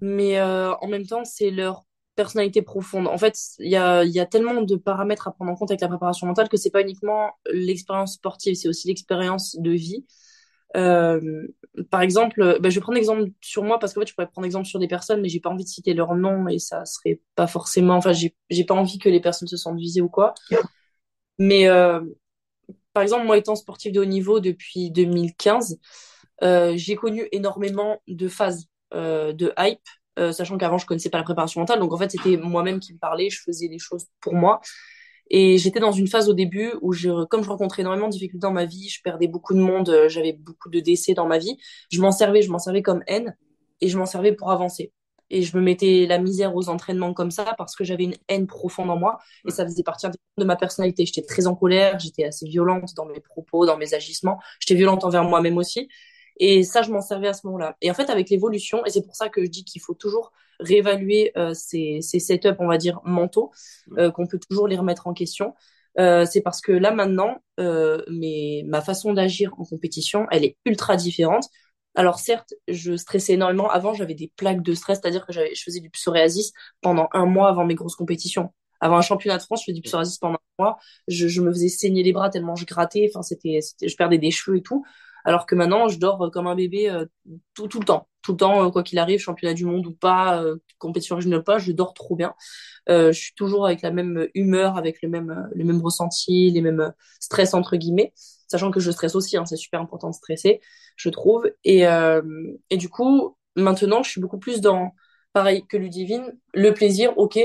Mais 0.00 0.38
euh, 0.38 0.74
en 0.76 0.88
même 0.88 1.06
temps, 1.06 1.24
c'est 1.24 1.50
leur 1.50 1.84
personnalité 2.16 2.62
profonde. 2.62 3.06
En 3.08 3.18
fait, 3.18 3.36
il 3.58 3.70
y 3.70 3.76
a, 3.76 4.04
y 4.04 4.20
a 4.20 4.26
tellement 4.26 4.62
de 4.62 4.76
paramètres 4.76 5.28
à 5.28 5.32
prendre 5.32 5.50
en 5.50 5.56
compte 5.56 5.70
avec 5.70 5.80
la 5.80 5.88
préparation 5.88 6.26
mentale 6.26 6.48
que 6.48 6.56
c'est 6.56 6.70
pas 6.70 6.82
uniquement 6.82 7.32
l'expérience 7.52 8.14
sportive, 8.14 8.54
c'est 8.54 8.68
aussi 8.68 8.88
l'expérience 8.88 9.56
de 9.58 9.70
vie. 9.70 10.04
Euh, 10.76 11.46
par 11.90 12.02
exemple, 12.02 12.58
bah, 12.60 12.70
je 12.70 12.74
vais 12.74 12.80
prendre 12.80 12.98
exemple 12.98 13.30
sur 13.40 13.62
moi 13.62 13.78
parce 13.78 13.94
qu'en 13.94 14.00
fait, 14.00 14.08
je 14.08 14.14
pourrais 14.14 14.28
prendre 14.28 14.46
exemple 14.46 14.66
sur 14.66 14.78
des 14.78 14.88
personnes, 14.88 15.20
mais 15.20 15.28
j'ai 15.28 15.40
pas 15.40 15.50
envie 15.50 15.64
de 15.64 15.68
citer 15.68 15.94
leur 15.94 16.14
nom 16.14 16.48
et 16.48 16.58
ça 16.58 16.84
serait 16.84 17.20
pas 17.34 17.46
forcément. 17.46 17.96
Enfin, 17.96 18.12
j'ai, 18.12 18.64
pas 18.64 18.74
envie 18.74 18.98
que 18.98 19.08
les 19.08 19.20
personnes 19.20 19.48
se 19.48 19.56
sentent 19.56 19.78
visées 19.78 20.00
ou 20.00 20.08
quoi. 20.08 20.34
Mais 21.38 21.68
euh, 21.68 22.00
par 22.92 23.02
exemple, 23.02 23.26
moi 23.26 23.36
étant 23.36 23.56
sportive 23.56 23.92
de 23.92 24.00
haut 24.00 24.04
niveau 24.04 24.40
depuis 24.40 24.90
2015, 24.90 25.78
euh, 26.42 26.72
j'ai 26.76 26.96
connu 26.96 27.28
énormément 27.32 28.00
de 28.06 28.28
phases 28.28 28.66
euh, 28.94 29.32
de 29.32 29.52
hype, 29.58 29.80
euh, 30.18 30.32
sachant 30.32 30.56
qu'avant 30.56 30.78
je 30.78 30.86
connaissais 30.86 31.10
pas 31.10 31.18
la 31.18 31.24
préparation 31.24 31.60
mentale, 31.60 31.80
donc 31.80 31.92
en 31.92 31.96
fait 31.98 32.10
c'était 32.10 32.36
moi-même 32.36 32.80
qui 32.80 32.94
me 32.94 32.98
parlais, 32.98 33.30
je 33.30 33.40
faisais 33.42 33.68
les 33.68 33.78
choses 33.78 34.06
pour 34.20 34.34
moi. 34.34 34.60
Et 35.36 35.58
j'étais 35.58 35.80
dans 35.80 35.90
une 35.90 36.06
phase 36.06 36.28
au 36.28 36.32
début 36.32 36.74
où, 36.80 36.92
je, 36.92 37.24
comme 37.24 37.42
je 37.42 37.48
rencontrais 37.48 37.82
énormément 37.82 38.06
de 38.06 38.12
difficultés 38.12 38.38
dans 38.38 38.52
ma 38.52 38.66
vie, 38.66 38.88
je 38.88 39.02
perdais 39.02 39.26
beaucoup 39.26 39.52
de 39.52 39.58
monde, 39.58 40.04
j'avais 40.06 40.32
beaucoup 40.32 40.70
de 40.70 40.78
décès 40.78 41.12
dans 41.12 41.26
ma 41.26 41.38
vie, 41.38 41.58
je 41.90 42.00
m'en 42.00 42.12
servais, 42.12 42.40
je 42.40 42.52
m'en 42.52 42.60
servais 42.60 42.82
comme 42.82 43.02
haine 43.08 43.36
et 43.80 43.88
je 43.88 43.98
m'en 43.98 44.06
servais 44.06 44.30
pour 44.30 44.52
avancer. 44.52 44.92
Et 45.30 45.42
je 45.42 45.56
me 45.56 45.60
mettais 45.60 46.06
la 46.08 46.18
misère 46.18 46.54
aux 46.54 46.68
entraînements 46.68 47.12
comme 47.14 47.32
ça 47.32 47.56
parce 47.58 47.74
que 47.74 47.82
j'avais 47.82 48.04
une 48.04 48.14
haine 48.28 48.46
profonde 48.46 48.88
en 48.90 48.96
moi 48.96 49.18
et 49.44 49.50
ça 49.50 49.64
faisait 49.66 49.82
partie 49.82 50.06
de 50.38 50.44
ma 50.44 50.54
personnalité. 50.54 51.04
J'étais 51.04 51.26
très 51.26 51.48
en 51.48 51.56
colère, 51.56 51.98
j'étais 51.98 52.22
assez 52.22 52.46
violente 52.46 52.94
dans 52.94 53.06
mes 53.06 53.18
propos, 53.18 53.66
dans 53.66 53.76
mes 53.76 53.92
agissements, 53.92 54.38
j'étais 54.60 54.76
violente 54.76 55.02
envers 55.02 55.24
moi-même 55.24 55.58
aussi. 55.58 55.88
Et 56.38 56.62
ça, 56.62 56.82
je 56.82 56.92
m'en 56.92 57.00
servais 57.00 57.26
à 57.26 57.32
ce 57.32 57.44
moment-là. 57.48 57.76
Et 57.80 57.90
en 57.90 57.94
fait, 57.94 58.08
avec 58.08 58.30
l'évolution, 58.30 58.86
et 58.86 58.90
c'est 58.90 59.02
pour 59.02 59.16
ça 59.16 59.28
que 59.28 59.44
je 59.44 59.50
dis 59.50 59.64
qu'il 59.64 59.80
faut 59.80 59.94
toujours 59.94 60.30
réévaluer 60.60 61.32
euh, 61.36 61.54
ces, 61.54 62.00
ces 62.02 62.18
setups, 62.20 62.56
on 62.58 62.66
va 62.66 62.78
dire, 62.78 63.00
mentaux, 63.04 63.50
euh, 63.98 64.10
qu'on 64.10 64.26
peut 64.26 64.38
toujours 64.38 64.68
les 64.68 64.76
remettre 64.76 65.06
en 65.06 65.14
question. 65.14 65.54
Euh, 65.98 66.26
c'est 66.26 66.40
parce 66.40 66.60
que 66.60 66.72
là, 66.72 66.90
maintenant, 66.90 67.36
euh, 67.60 68.02
mais 68.10 68.62
ma 68.66 68.80
façon 68.82 69.12
d'agir 69.12 69.54
en 69.58 69.64
compétition, 69.64 70.26
elle 70.30 70.44
est 70.44 70.56
ultra 70.64 70.96
différente. 70.96 71.48
Alors 71.94 72.18
certes, 72.18 72.54
je 72.66 72.96
stressais 72.96 73.34
énormément. 73.34 73.70
Avant, 73.70 73.94
j'avais 73.94 74.14
des 74.14 74.32
plaques 74.36 74.62
de 74.62 74.74
stress, 74.74 74.98
c'est-à-dire 75.00 75.24
que 75.26 75.32
je 75.32 75.62
faisais 75.64 75.80
du 75.80 75.90
psoriasis 75.90 76.52
pendant 76.80 77.08
un 77.12 77.26
mois 77.26 77.48
avant 77.48 77.64
mes 77.64 77.76
grosses 77.76 77.94
compétitions. 77.94 78.52
Avant 78.80 78.96
un 78.96 79.02
championnat 79.02 79.38
de 79.38 79.42
France, 79.44 79.60
je 79.60 79.66
faisais 79.66 79.74
du 79.76 79.82
psoriasis 79.82 80.18
pendant 80.18 80.34
un 80.58 80.62
mois. 80.62 80.78
Je, 81.06 81.28
je 81.28 81.40
me 81.40 81.52
faisais 81.52 81.68
saigner 81.68 82.02
les 82.02 82.12
bras 82.12 82.30
tellement 82.30 82.56
je 82.56 82.66
grattais. 82.66 83.08
Enfin, 83.08 83.22
c'était, 83.22 83.60
je 83.80 83.96
perdais 83.96 84.18
des 84.18 84.32
cheveux 84.32 84.56
et 84.56 84.62
tout. 84.62 84.84
Alors 85.24 85.46
que 85.46 85.54
maintenant, 85.54 85.88
je 85.88 85.98
dors 85.98 86.30
comme 86.30 86.46
un 86.46 86.54
bébé 86.54 86.90
euh, 86.90 87.06
tout, 87.54 87.68
tout 87.68 87.80
le 87.80 87.86
temps. 87.86 88.08
Tout 88.22 88.32
le 88.32 88.36
temps, 88.38 88.66
euh, 88.66 88.70
quoi 88.70 88.82
qu'il 88.82 88.98
arrive, 88.98 89.18
championnat 89.20 89.54
du 89.54 89.64
monde 89.64 89.86
ou 89.86 89.92
pas, 89.92 90.42
euh, 90.42 90.56
compétition 90.78 91.16
régionale 91.16 91.40
ou 91.40 91.44
pas, 91.44 91.58
je 91.58 91.72
dors 91.72 91.94
trop 91.94 92.16
bien. 92.16 92.34
je 92.88 93.12
suis 93.12 93.34
toujours 93.34 93.66
avec 93.66 93.82
la 93.82 93.90
même 93.90 94.28
humeur, 94.34 94.76
avec 94.76 95.02
le 95.02 95.08
même, 95.08 95.50
les 95.54 95.64
mêmes 95.64 95.80
ressentis, 95.82 96.50
les 96.50 96.60
mêmes 96.60 96.92
stress 97.20 97.54
entre 97.54 97.76
guillemets, 97.76 98.12
sachant 98.48 98.70
que 98.70 98.80
je 98.80 98.90
stresse 98.90 99.14
aussi, 99.14 99.36
hein, 99.36 99.46
c'est 99.46 99.56
super 99.56 99.80
important 99.80 100.10
de 100.10 100.14
stresser, 100.14 100.60
je 100.96 101.08
trouve. 101.08 101.50
Et, 101.64 101.84
et 102.70 102.76
du 102.76 102.88
coup, 102.90 103.36
maintenant, 103.56 104.02
je 104.02 104.10
suis 104.10 104.20
beaucoup 104.20 104.38
plus 104.38 104.60
dans, 104.60 104.92
pareil 105.32 105.66
que 105.66 105.78
Ludivine, 105.78 106.38
le 106.52 106.72
plaisir, 106.74 107.16
ok, 107.16 107.38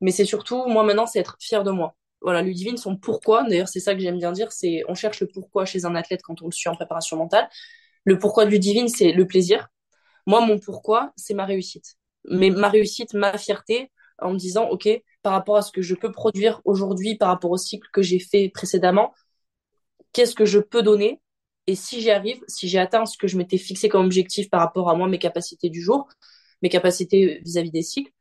mais 0.00 0.10
c'est 0.10 0.24
surtout, 0.24 0.66
moi 0.66 0.82
maintenant, 0.82 1.06
c'est 1.06 1.20
être 1.20 1.36
fier 1.40 1.62
de 1.62 1.70
moi 1.70 1.94
voilà, 2.22 2.42
Ludivine, 2.42 2.76
son 2.76 2.96
pourquoi, 2.96 3.44
d'ailleurs, 3.44 3.68
c'est 3.68 3.80
ça 3.80 3.94
que 3.94 4.00
j'aime 4.00 4.18
bien 4.18 4.32
dire, 4.32 4.52
c'est 4.52 4.82
on 4.88 4.94
cherche 4.94 5.20
le 5.20 5.28
pourquoi 5.28 5.64
chez 5.64 5.84
un 5.84 5.94
athlète 5.94 6.22
quand 6.22 6.42
on 6.42 6.46
le 6.46 6.52
suit 6.52 6.68
en 6.68 6.74
préparation 6.74 7.16
mentale. 7.16 7.48
Le 8.04 8.18
pourquoi 8.18 8.44
de 8.44 8.50
Ludivine, 8.50 8.88
c'est 8.88 9.12
le 9.12 9.26
plaisir. 9.26 9.68
Moi, 10.26 10.40
mon 10.40 10.58
pourquoi, 10.58 11.12
c'est 11.16 11.34
ma 11.34 11.44
réussite. 11.44 11.96
Mais 12.28 12.50
ma 12.50 12.68
réussite, 12.68 13.14
ma 13.14 13.36
fierté, 13.38 13.90
en 14.20 14.32
me 14.32 14.38
disant, 14.38 14.68
OK, 14.68 14.88
par 15.22 15.32
rapport 15.32 15.56
à 15.56 15.62
ce 15.62 15.72
que 15.72 15.82
je 15.82 15.94
peux 15.94 16.12
produire 16.12 16.60
aujourd'hui, 16.64 17.16
par 17.16 17.28
rapport 17.28 17.50
au 17.50 17.56
cycle 17.56 17.88
que 17.92 18.02
j'ai 18.02 18.18
fait 18.18 18.48
précédemment, 18.48 19.12
qu'est-ce 20.12 20.34
que 20.34 20.44
je 20.44 20.58
peux 20.58 20.82
donner? 20.82 21.20
Et 21.66 21.74
si 21.74 22.00
j'y 22.00 22.10
arrive, 22.10 22.40
si 22.48 22.68
j'ai 22.68 22.78
atteint 22.78 23.06
ce 23.06 23.16
que 23.16 23.28
je 23.28 23.36
m'étais 23.36 23.58
fixé 23.58 23.88
comme 23.88 24.04
objectif 24.04 24.50
par 24.50 24.60
rapport 24.60 24.88
à 24.90 24.94
moi, 24.94 25.08
mes 25.08 25.18
capacités 25.18 25.70
du 25.70 25.80
jour, 25.80 26.08
mes 26.60 26.68
capacités 26.68 27.40
vis-à-vis 27.44 27.70
des 27.70 27.82
cycles, 27.82 28.12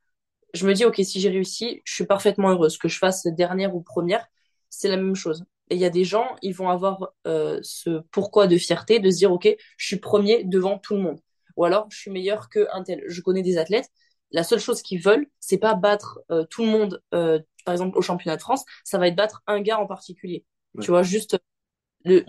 je 0.54 0.68
me 0.68 0.74
dis, 0.74 0.86
OK, 0.86 1.00
si 1.04 1.20
j'ai 1.20 1.30
réussi, 1.30 1.82
je 1.86 1.94
suis 1.94 2.06
parfaitement 2.06 2.50
heureuse. 2.50 2.78
Que 2.78 2.88
je 2.88 2.98
fasse 2.98 3.26
dernière 3.28 3.76
ou 3.76 3.82
première, 3.82 4.28
c'est 4.70 4.90
la 4.90 4.98
même 4.98 5.16
chose. 5.16 5.46
Et 5.70 5.76
il 5.76 5.82
y 5.82 5.86
a 5.86 5.90
des 5.90 6.04
gens, 6.04 6.36
ils 6.42 6.54
vont 6.54 6.70
avoir 6.70 7.14
euh, 7.28 7.60
ce 7.64 8.02
pourquoi 8.12 8.48
de 8.48 8.58
fierté, 8.58 9.00
de 9.00 9.10
se 9.10 9.18
dire, 9.18 9.32
OK, 9.32 9.48
je 9.78 9.86
suis 9.86 9.98
premier 9.98 10.44
devant 10.44 10.78
tout 10.78 10.96
le 10.96 11.02
monde. 11.02 11.20
Ou 11.58 11.66
alors, 11.66 11.88
je 11.90 11.98
suis 11.98 12.12
meilleur 12.12 12.50
qu'un 12.50 12.84
tel. 12.84 13.04
Je 13.08 13.22
connais 13.22 13.42
des 13.42 13.58
athlètes, 13.58 13.90
la 14.32 14.44
seule 14.44 14.60
chose 14.60 14.82
qu'ils 14.82 15.02
veulent, 15.02 15.28
c'est 15.40 15.58
pas 15.58 15.76
battre 15.76 16.20
euh, 16.32 16.46
tout 16.50 16.64
le 16.64 16.70
monde, 16.70 17.02
euh, 17.14 17.40
par 17.66 17.74
exemple, 17.74 17.98
au 17.98 18.02
championnat 18.02 18.38
de 18.38 18.42
France, 18.42 18.64
ça 18.84 18.98
va 18.98 19.08
être 19.08 19.16
battre 19.16 19.44
un 19.48 19.62
gars 19.62 19.80
en 19.80 19.88
particulier. 19.88 20.46
Tu 20.80 20.88
vois, 20.88 21.04
juste 21.04 21.38
le, 22.06 22.24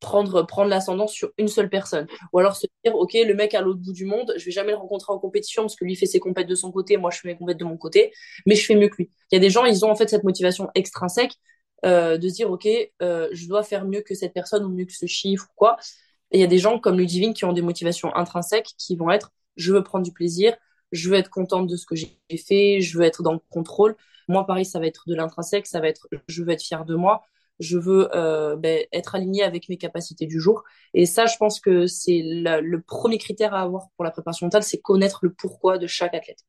prendre 0.00 0.42
prendre 0.42 0.68
l'ascendance 0.70 1.12
sur 1.12 1.30
une 1.38 1.48
seule 1.48 1.68
personne. 1.68 2.06
Ou 2.32 2.38
alors 2.38 2.56
se 2.56 2.66
dire 2.84 2.94
ok 2.94 3.12
le 3.14 3.34
mec 3.34 3.54
à 3.54 3.60
l'autre 3.60 3.80
bout 3.80 3.92
du 3.92 4.04
monde 4.04 4.32
je 4.36 4.44
vais 4.44 4.50
jamais 4.50 4.72
le 4.72 4.78
rencontrer 4.78 5.12
en 5.12 5.18
compétition 5.18 5.62
parce 5.62 5.76
que 5.76 5.84
lui 5.84 5.96
fait 5.96 6.06
ses 6.06 6.20
compètes 6.20 6.48
de 6.48 6.54
son 6.54 6.72
côté 6.72 6.96
moi 6.96 7.10
je 7.10 7.20
fais 7.20 7.28
mes 7.28 7.36
compètes 7.36 7.58
de 7.58 7.64
mon 7.64 7.76
côté 7.76 8.12
mais 8.46 8.54
je 8.54 8.64
fais 8.64 8.74
mieux 8.74 8.88
que 8.88 8.96
lui. 8.96 9.10
Il 9.30 9.34
y 9.34 9.38
a 9.38 9.40
des 9.40 9.50
gens 9.50 9.64
ils 9.64 9.84
ont 9.84 9.90
en 9.90 9.96
fait 9.96 10.08
cette 10.08 10.24
motivation 10.24 10.68
extrinsèque 10.74 11.34
euh, 11.84 12.18
de 12.18 12.28
se 12.28 12.34
dire 12.34 12.50
ok 12.50 12.68
euh, 13.02 13.28
je 13.32 13.46
dois 13.48 13.62
faire 13.62 13.84
mieux 13.84 14.02
que 14.02 14.14
cette 14.14 14.32
personne 14.32 14.64
ou 14.64 14.70
mieux 14.70 14.84
que 14.86 14.94
ce 14.94 15.06
chiffre 15.06 15.46
ou 15.50 15.54
quoi. 15.56 15.76
Et 16.32 16.38
il 16.38 16.40
y 16.40 16.44
a 16.44 16.48
des 16.48 16.58
gens 16.58 16.78
comme 16.78 16.98
Ludivine 16.98 17.34
qui 17.34 17.44
ont 17.44 17.52
des 17.52 17.62
motivations 17.62 18.14
intrinsèques 18.16 18.70
qui 18.78 18.96
vont 18.96 19.10
être 19.10 19.32
je 19.56 19.72
veux 19.72 19.82
prendre 19.82 20.04
du 20.04 20.12
plaisir 20.12 20.56
je 20.92 21.08
veux 21.10 21.16
être 21.16 21.30
contente 21.30 21.66
de 21.68 21.76
ce 21.76 21.86
que 21.86 21.94
j'ai 21.94 22.18
fait 22.36 22.80
je 22.80 22.98
veux 22.98 23.04
être 23.04 23.22
dans 23.22 23.32
le 23.32 23.40
contrôle. 23.50 23.96
Moi 24.28 24.46
pareil 24.46 24.64
ça 24.64 24.78
va 24.78 24.86
être 24.86 25.04
de 25.08 25.14
l'intrinsèque 25.14 25.66
ça 25.66 25.80
va 25.80 25.88
être 25.88 26.08
je 26.28 26.42
veux 26.42 26.50
être 26.50 26.62
fier 26.62 26.84
de 26.84 26.94
moi 26.94 27.22
je 27.60 27.78
veux 27.78 28.08
euh, 28.16 28.56
ben, 28.56 28.84
être 28.92 29.14
aligné 29.14 29.42
avec 29.44 29.68
mes 29.68 29.76
capacités 29.76 30.26
du 30.26 30.40
jour. 30.40 30.64
Et 30.94 31.06
ça, 31.06 31.26
je 31.26 31.36
pense 31.36 31.60
que 31.60 31.86
c'est 31.86 32.22
le 32.24 32.80
premier 32.80 33.18
critère 33.18 33.54
à 33.54 33.60
avoir 33.60 33.88
pour 33.96 34.04
la 34.04 34.10
préparation 34.10 34.46
mentale, 34.46 34.62
c'est 34.62 34.80
connaître 34.80 35.20
le 35.22 35.32
pourquoi 35.32 35.78
de 35.78 35.86
chaque 35.86 36.14
athlète. 36.14 36.44